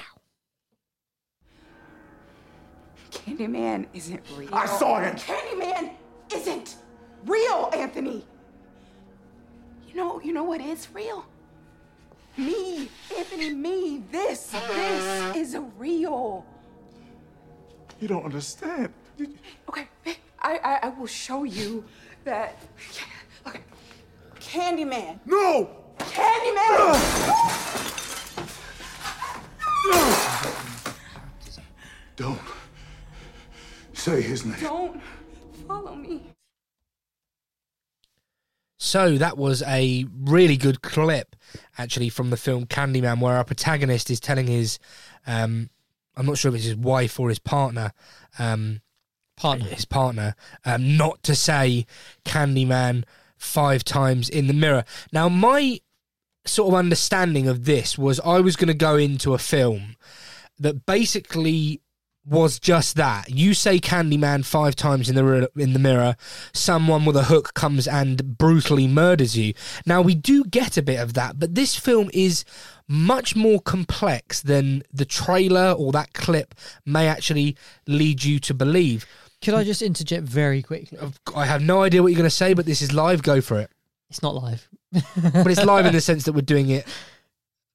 [3.10, 4.54] Candyman isn't real.
[4.54, 5.16] I saw him.
[5.16, 5.90] Candyman
[6.34, 6.76] isn't
[7.26, 8.24] real, Anthony.
[9.88, 11.24] You know, you know what is real?
[12.36, 14.02] Me, Anthony, me.
[14.10, 16.44] This, this is real.
[18.00, 18.92] You don't understand.
[19.68, 19.86] Okay,
[20.42, 21.84] I, I, I will show you
[22.24, 22.56] that.
[23.46, 23.60] Okay,
[24.40, 25.20] Candyman.
[25.24, 25.70] No!
[25.98, 26.76] Candyman.
[26.76, 27.54] Ah!
[29.92, 30.96] Ah!
[32.16, 32.40] Don't
[33.92, 34.58] say his name.
[34.60, 35.00] Don't
[35.66, 36.33] follow me.
[38.94, 41.34] So that was a really good clip,
[41.76, 44.78] actually, from the film Candyman, where our protagonist is telling his,
[45.26, 45.68] um,
[46.16, 47.90] I'm not sure if it's his wife or his partner,
[48.38, 48.82] um,
[49.36, 51.86] partner, his partner, um, not to say
[52.24, 53.02] Candyman
[53.36, 54.84] five times in the mirror.
[55.10, 55.80] Now, my
[56.46, 59.96] sort of understanding of this was I was going to go into a film
[60.60, 61.80] that basically
[62.26, 63.30] was just that.
[63.30, 66.16] You say Candyman five times in the in the mirror,
[66.52, 69.54] someone with a hook comes and brutally murders you.
[69.84, 72.44] Now we do get a bit of that, but this film is
[72.88, 77.56] much more complex than the trailer or that clip may actually
[77.86, 79.06] lead you to believe.
[79.42, 80.98] Could I just interject very quickly?
[81.34, 83.22] I have no idea what you're going to say, but this is live.
[83.22, 83.70] Go for it.
[84.08, 84.68] It's not live.
[84.92, 86.86] but it's live in the sense that we're doing it.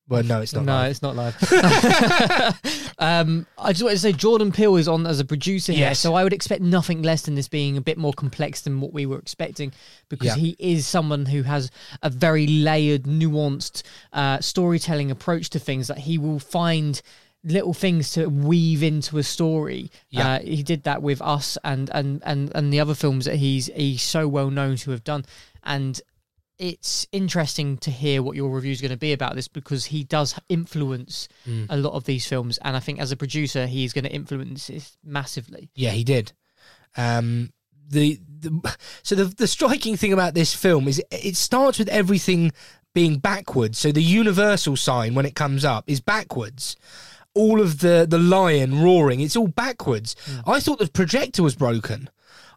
[0.09, 0.65] Well, no, it's not.
[0.65, 0.91] No, live.
[0.91, 1.35] it's not live.
[2.99, 5.99] um, I just wanted to say Jordan Peele is on as a producer here, Yes.
[5.99, 8.91] so I would expect nothing less than this being a bit more complex than what
[8.91, 9.71] we were expecting,
[10.09, 10.35] because Yeah.
[10.35, 11.69] he is someone who has
[12.01, 17.01] a very layered, nuanced uh, storytelling approach to things that he will find
[17.43, 19.89] little things to weave into a story.
[20.09, 20.33] Yeah.
[20.35, 23.67] Uh, he did that with Us and and and and the other films that he's
[23.67, 25.23] he's so well known to have done,
[25.63, 26.01] and
[26.59, 30.03] it's interesting to hear what your review is going to be about this because he
[30.03, 31.65] does influence Mm.
[31.69, 34.69] a lot of these films, and I think as a producer, he's going to influence
[34.69, 35.69] it massively.
[35.73, 36.33] Yeah, he did.
[36.97, 37.51] Um,
[37.89, 41.89] the, the so the the striking thing about this film is it, it starts with
[41.89, 42.51] everything
[42.93, 43.77] being backwards.
[43.79, 46.75] So the universal sign when it comes up is backwards.
[47.35, 50.15] All of the the lion roaring, it's all backwards.
[50.45, 52.09] I thought the projector was broken.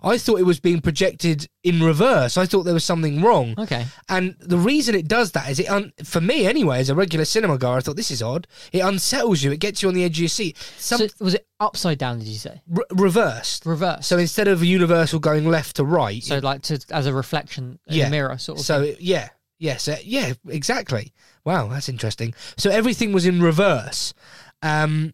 [0.05, 2.37] I thought it was being projected in reverse.
[2.37, 3.55] I thought there was something wrong.
[3.59, 3.87] Okay.
[4.09, 7.25] And the reason it does that is it, un- for me anyway, as a regular
[7.25, 8.47] cinema goer, I thought this is odd.
[8.73, 9.53] It unsettles you.
[9.53, 10.57] It gets you on the edge of your seat.
[10.79, 12.19] Some So was it upside down?
[12.19, 13.65] Did you say re- reversed.
[13.67, 14.07] reverse?
[14.07, 17.97] So instead of universal going left to right, So like to as a reflection in
[17.97, 18.07] Yeah.
[18.09, 18.65] a mirror, sort of.
[18.65, 21.13] so it- yeah, yes, uh, yeah, exactly.
[21.45, 22.35] Wow, that's interesting.
[22.57, 24.15] So everything was in reverse.
[24.63, 25.13] Um,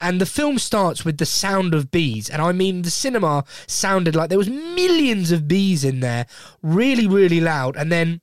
[0.00, 4.14] and the film starts with the sound of bees, and I mean the cinema sounded
[4.14, 6.26] like there was millions of bees in there,
[6.62, 8.20] really, really loud, and then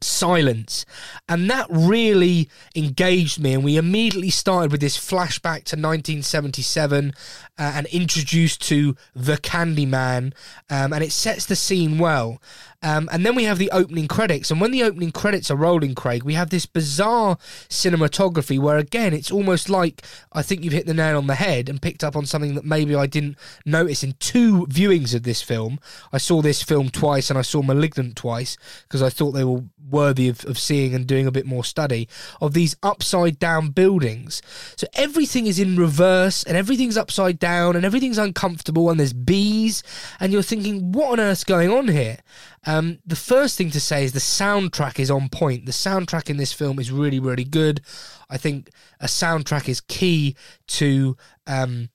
[0.00, 0.84] silence.
[1.28, 3.54] And that really engaged me.
[3.54, 7.12] And we immediately started with this flashback to 1977
[7.58, 10.34] uh, and introduced to the candyman.
[10.70, 12.40] Um, and it sets the scene well
[12.82, 14.50] um, and then we have the opening credits.
[14.50, 17.36] And when the opening credits are rolling craig we have this bizarre
[17.68, 20.02] cinematography where again it's almost like
[20.32, 22.64] i think you've hit the nail on the head and picked up on something that
[22.64, 25.78] maybe i didn't notice in two viewings of this film.
[26.12, 29.64] I saw this film twice and i saw malignant twice because i thought they were
[29.90, 32.08] worthy of, of seeing and doing a bit more study
[32.40, 34.42] of these upside down buildings.
[34.76, 39.82] So everything is in reverse and everything's upside down and everything's uncomfortable and there's bees
[40.20, 42.18] and you're thinking, what on earth's going on here?
[42.66, 45.66] Um, the first thing to say is the soundtrack is on point.
[45.66, 47.80] The soundtrack in this film is really, really good.
[48.28, 48.70] I think
[49.00, 50.36] a soundtrack is key
[50.68, 51.16] to.
[51.46, 51.90] Um,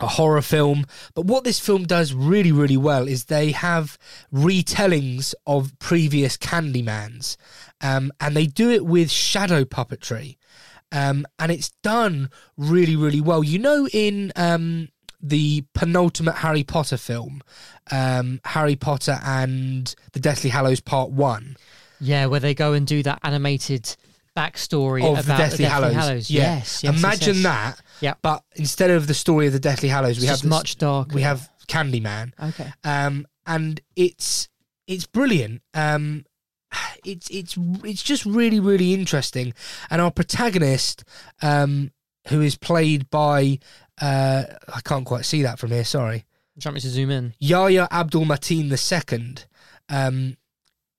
[0.00, 0.86] a horror film.
[1.14, 3.98] But what this film does really, really well is they have
[4.32, 7.36] retellings of previous Candymans,
[7.80, 10.36] um, and they do it with shadow puppetry,
[10.92, 13.44] um, and it's done really, really well.
[13.44, 14.88] You know, in um,
[15.22, 17.42] the penultimate Harry Potter film,
[17.90, 21.56] um, Harry Potter and the Deathly Hallows Part One.
[22.00, 23.96] yeah, where they go and do that animated
[24.40, 25.94] backstory of about the Deathly, Hallows.
[25.94, 26.30] Hallows.
[26.30, 26.56] Yeah.
[26.56, 27.42] Yes, yes, Imagine yes.
[27.44, 27.80] that.
[28.00, 28.14] Yeah.
[28.22, 31.14] But instead of the story of the Deathly Hallows, we It's have this- much darker.
[31.14, 32.32] We have Candyman.
[32.42, 32.72] Okay.
[32.84, 34.48] Um, and it's
[34.86, 35.62] it's brilliant.
[35.74, 36.24] Um,
[37.04, 39.52] it's it's it's just really really interesting.
[39.90, 41.04] And our protagonist,
[41.42, 41.90] um,
[42.28, 43.58] who is played by
[44.00, 44.44] uh,
[44.74, 45.84] I can't quite see that from here.
[45.84, 46.24] Sorry.
[46.58, 47.34] Do you want me to zoom in?
[47.38, 49.34] Yahya Abdul Mateen II,
[49.88, 50.36] um,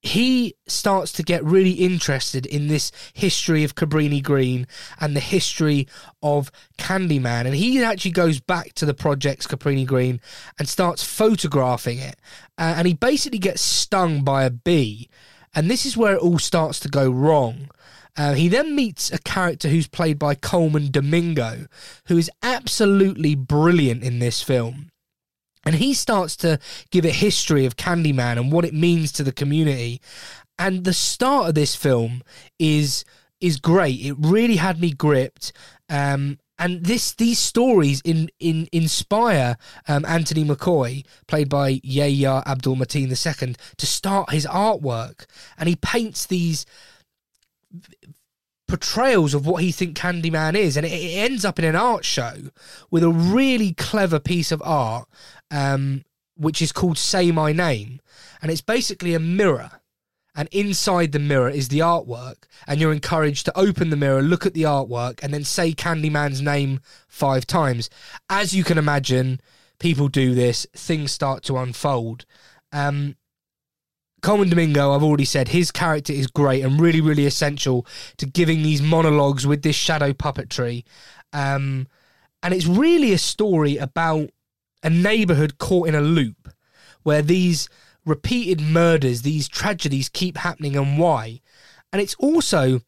[0.01, 4.65] he starts to get really interested in this history of Cabrini Green
[4.99, 5.87] and the history
[6.23, 7.45] of Candyman.
[7.45, 10.19] And he actually goes back to the project's Cabrini Green
[10.57, 12.15] and starts photographing it.
[12.57, 15.07] Uh, and he basically gets stung by a bee.
[15.53, 17.69] And this is where it all starts to go wrong.
[18.17, 21.67] Uh, he then meets a character who's played by Colman Domingo,
[22.07, 24.90] who is absolutely brilliant in this film.
[25.65, 26.59] And he starts to
[26.89, 30.01] give a history of Candyman and what it means to the community.
[30.57, 32.23] And the start of this film
[32.59, 33.05] is
[33.39, 34.05] is great.
[34.05, 35.51] It really had me gripped.
[35.89, 39.57] Um, and this these stories in, in inspire
[39.87, 45.25] um, Anthony McCoy, played by Yahya Abdul Mateen II, to start his artwork.
[45.57, 46.67] And he paints these
[48.71, 52.05] portrayals of what he think Candyman is, and it, it ends up in an art
[52.05, 52.35] show
[52.89, 55.09] with a really clever piece of art,
[55.51, 56.05] um,
[56.37, 57.99] which is called "Say My Name,"
[58.41, 59.71] and it's basically a mirror.
[60.33, 64.45] And inside the mirror is the artwork, and you're encouraged to open the mirror, look
[64.45, 66.79] at the artwork, and then say Candyman's name
[67.09, 67.89] five times.
[68.29, 69.41] As you can imagine,
[69.77, 72.25] people do this, things start to unfold.
[72.71, 73.17] Um,
[74.21, 77.85] Colman Domingo, I've already said, his character is great and really, really essential
[78.17, 80.83] to giving these monologues with this shadow puppetry.
[81.33, 81.87] Um,
[82.43, 84.29] and it's really a story about
[84.83, 86.53] a neighborhood caught in a loop
[87.03, 87.67] where these
[88.05, 91.41] repeated murders, these tragedies keep happening and why.
[91.91, 92.81] And it's also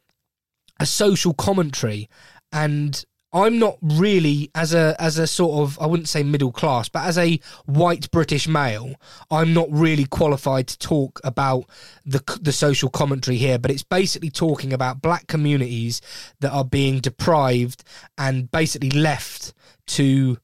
[0.79, 2.09] a social commentary
[2.51, 3.03] and
[3.33, 7.03] I'm not really as a as a sort of I wouldn't say middle class, but
[7.03, 8.95] as a white British male,
[9.31, 11.65] I'm not really qualified to talk about
[12.05, 13.57] the the social commentary here.
[13.57, 15.99] But it's basically talking about black communities
[16.41, 17.83] that are being deprived
[18.19, 19.53] and basically left
[19.87, 20.37] to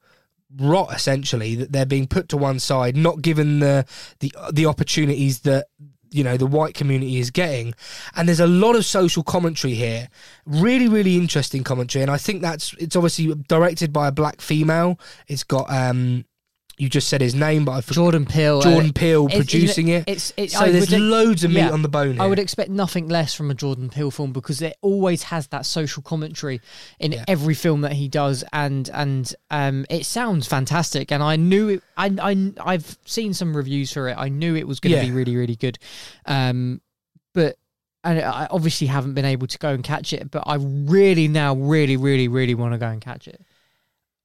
[0.57, 3.85] rot essentially that they're being put to one side not given the
[4.19, 5.67] the the opportunities that
[6.11, 7.73] you know the white community is getting.
[8.15, 10.09] And there's a lot of social commentary here
[10.45, 12.01] really really interesting commentary.
[12.01, 14.99] And i think that's it's obviously directed by a black female.
[15.27, 16.25] It's got um
[16.79, 17.95] You just said his name, but I forgot.
[17.95, 18.61] Jordan Peele.
[18.61, 20.05] Jordan uh, Peele it's- producing it.
[20.07, 22.21] It's, it's so I there's would- loads of meat yeah, on the bone here.
[22.21, 25.65] I would expect nothing less from a Jordan Peele film because it always has that
[25.65, 26.61] social commentary
[26.97, 31.11] in every film that he does, and and um, it sounds fantastic.
[31.11, 31.83] And I knew it.
[31.97, 34.15] I I I've seen some reviews for it.
[34.17, 35.05] I knew it was going to Yeah.
[35.05, 35.77] be really really good.
[36.25, 36.81] Um,
[37.33, 37.57] but.
[38.01, 41.53] And I obviously haven't been able to go and catch it, but I really now
[41.53, 43.41] really, really, really want to go and catch it.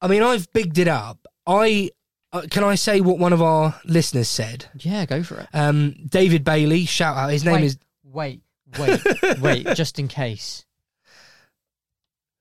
[0.01, 1.19] I mean, I've bigged it up.
[1.45, 1.91] I
[2.35, 4.67] uh, can I say what one of our listeners said?
[4.77, 5.49] Yeah, go for it.
[5.55, 7.31] Um, David Bailey, shout out.
[7.31, 7.79] His name wait, is.
[8.03, 8.43] Wait,
[8.79, 10.67] wait, wait, just in case.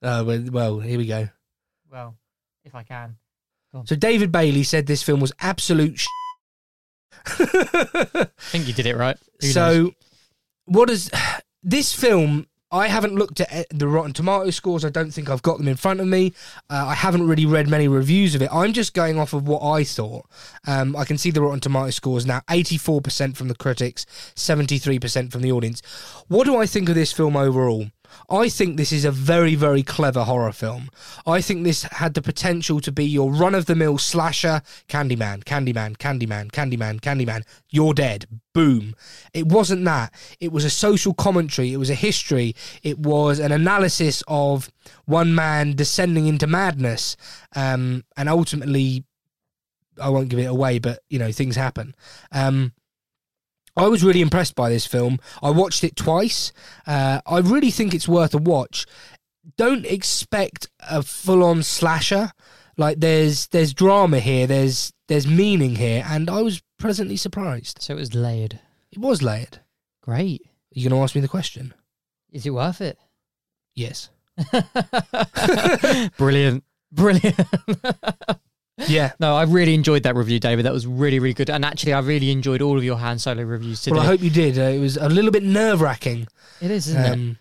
[0.02, 1.30] Oh well, well, here we go.
[1.92, 2.16] Well,
[2.66, 3.18] if I can.
[3.86, 6.00] So David Bailey said this film was absolute.
[6.00, 6.08] Sh-
[7.26, 9.18] I think you did it right.
[9.42, 9.54] Who knows?
[9.54, 9.92] so,
[10.66, 11.10] what is
[11.64, 12.48] this film?
[12.74, 14.84] I haven't looked at the Rotten Tomato scores.
[14.84, 16.34] I don't think I've got them in front of me.
[16.72, 18.50] Uh, I haven't really read many reviews of it.
[18.52, 20.26] I'm just going off of what I thought.
[20.66, 25.44] Um, I can see the Rotten Tomato scores now 84% from the critics, 73% from
[25.44, 25.84] the audience.
[26.30, 27.92] What do I think of this film overall?
[28.34, 30.90] I think this is a very, very clever horror film.
[31.24, 35.44] I think this had the potential to be your run of the mill slasher Candyman,
[35.44, 37.44] Candyman, Candyman, Candyman, Candyman.
[37.70, 38.26] You're dead.
[38.52, 38.96] Boom.
[39.36, 40.12] It wasn't that.
[40.40, 41.74] It was a social commentary.
[41.74, 42.56] It was a history.
[42.82, 44.72] It was an analysis of
[45.06, 47.16] one man descending into madness.
[47.56, 49.06] Um, and ultimately,
[50.02, 51.94] I won't give it away, but, you know, things happen.
[52.32, 52.74] Um,
[53.76, 55.20] I was really impressed by this film.
[55.42, 56.52] I watched it twice.
[56.86, 58.86] Uh, I really think it's worth a watch.
[59.58, 62.32] Don't expect a full-on slasher.
[62.78, 64.48] Like there's there's drama here.
[64.48, 67.82] There's there's meaning here, and I was pleasantly surprised.
[67.82, 68.60] So it was layered.
[68.92, 69.60] It was layered.
[70.02, 70.42] Great.
[70.46, 71.74] Are you going to ask me the question?
[72.32, 72.98] Is it worth it?
[73.76, 74.10] Yes.
[76.18, 76.64] Brilliant.
[76.92, 77.40] Brilliant.
[78.88, 79.12] Yeah.
[79.20, 80.66] No, I really enjoyed that review, David.
[80.66, 81.50] That was really, really good.
[81.50, 83.94] And actually, I really enjoyed all of your Han Solo reviews today.
[83.96, 84.58] Well, I hope you did.
[84.58, 86.28] Uh, it was a little bit nerve wracking.
[86.62, 87.38] It is, isn't it?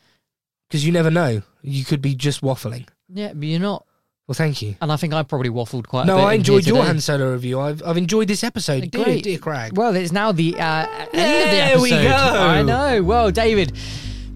[0.69, 1.43] Because you never know.
[1.63, 2.87] You could be just waffling.
[3.09, 3.85] Yeah, but you're not.
[4.27, 4.77] Well, thank you.
[4.81, 6.19] And I think I probably waffled quite a No.
[6.19, 6.87] I enjoyed your today.
[6.87, 7.61] Han Solo review.
[7.61, 8.91] I've I've enjoyed this episode.
[8.93, 9.25] Great.
[9.25, 9.77] dear Craig.
[9.77, 11.97] Well, it's now the uh, end of the There we go.
[11.99, 13.03] I know.
[13.03, 13.77] Well, David,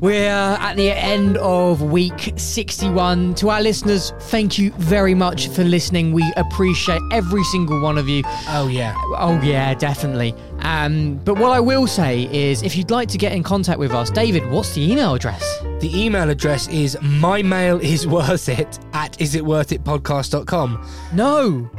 [0.01, 3.35] we're at the end of week 61.
[3.37, 6.13] To our listeners, thank you very much for listening.
[6.13, 8.23] We appreciate every single one of you.
[8.49, 8.95] Oh yeah.
[9.17, 10.35] Oh yeah, definitely.
[10.61, 13.93] Um, but what I will say is, if you'd like to get in contact with
[13.93, 15.43] us, David, what's the email address?
[15.81, 20.87] The email address is my mail is worth it at isitworthitpodcast.com.
[21.13, 21.71] No.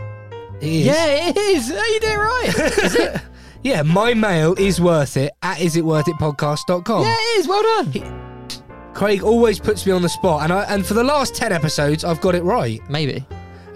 [0.60, 0.86] It is.
[0.88, 1.72] Yeah, it is.
[1.72, 2.84] Oh, you did it right.
[2.84, 3.22] Is it?
[3.68, 7.02] Yeah, my mail is worth it at isitworthitpodcast.com.
[7.02, 7.50] Yeah, it is.
[7.50, 8.48] Well done.
[8.94, 12.06] Craig always puts me on the spot, and I, and for the last 10 episodes,
[12.06, 12.80] I've got it right.
[12.90, 13.26] Maybe.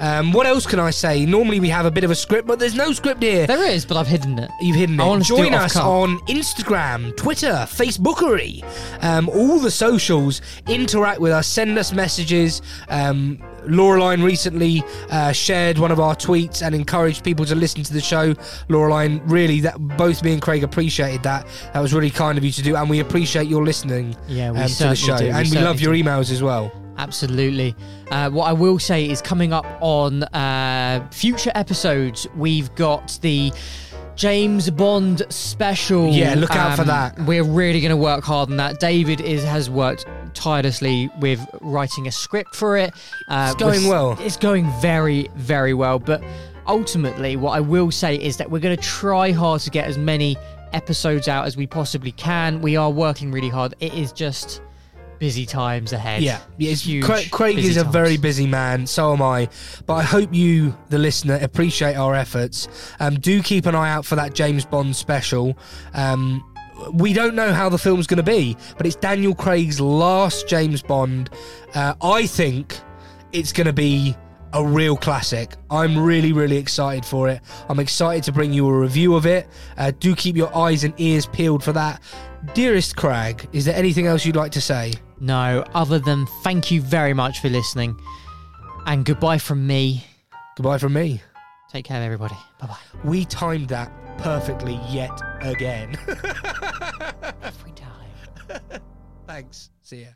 [0.01, 1.25] Um, what else can I say?
[1.27, 3.45] Normally we have a bit of a script, but there's no script here.
[3.45, 4.49] There is, but I've hidden it.
[4.59, 5.03] You've hidden it.
[5.03, 8.63] I do Join it off us on Instagram, Twitter, Facebookery,
[9.03, 10.41] um, all the socials.
[10.67, 11.45] Interact with us.
[11.45, 12.63] Send us messages.
[12.89, 17.93] Um, Laureline recently uh, shared one of our tweets and encouraged people to listen to
[17.93, 18.33] the show.
[18.69, 21.45] Laureline, really, that both me and Craig appreciated that.
[21.73, 24.59] That was really kind of you to do, and we appreciate your listening Yeah, we
[24.59, 25.29] um, to the show, do.
[25.29, 26.71] And we love certainly your emails as well.
[27.01, 27.75] Absolutely.
[28.11, 33.51] Uh, what I will say is coming up on uh, future episodes, we've got the
[34.15, 36.05] James Bond special.
[36.07, 37.19] Um, Yeah, look out for that.
[37.21, 38.79] We're really going to work hard on that.
[38.79, 40.05] David is has worked
[40.35, 42.93] tirelessly with writing a script for it.
[43.27, 44.15] Uh, It's going well.
[44.21, 45.97] It's going very, very well.
[45.97, 46.23] But
[46.67, 49.97] ultimately, what I will say is that we're going to try hard to get as
[49.97, 50.37] many
[50.73, 52.61] episodes out as we possibly can.
[52.61, 53.73] We are working really hard.
[53.79, 54.61] It is just
[55.21, 56.23] busy times ahead.
[56.23, 57.93] Yeah, yeah it's, Huge, Craig, Craig is a times.
[57.93, 58.87] very busy man.
[58.87, 59.49] So am I.
[59.85, 62.67] But I hope you, the listener, appreciate our efforts.
[62.99, 65.55] Um, do keep an eye out for that James Bond special.
[65.93, 66.43] Um,
[66.93, 70.81] we don't know how the film's going to be, but it's Daniel Craig's last James
[70.81, 71.29] Bond.
[71.75, 72.79] Uh, I think
[73.31, 74.17] it's going to be
[74.53, 75.53] a real classic.
[75.69, 77.41] I'm really, really excited for it.
[77.69, 79.47] I'm excited to bring you a review of it.
[79.77, 82.01] Uh, do keep your eyes and ears peeled for that.
[82.55, 84.93] Dearest Craig, is there anything else you'd like to say?
[85.21, 87.95] No, other than thank you very much for listening.
[88.87, 90.03] And goodbye from me.
[90.57, 91.21] Goodbye from me.
[91.69, 92.35] Take care, everybody.
[92.59, 92.77] Bye bye.
[93.03, 95.95] We timed that perfectly yet again.
[97.43, 98.61] Every time.
[99.27, 99.69] Thanks.
[99.83, 100.07] See ya.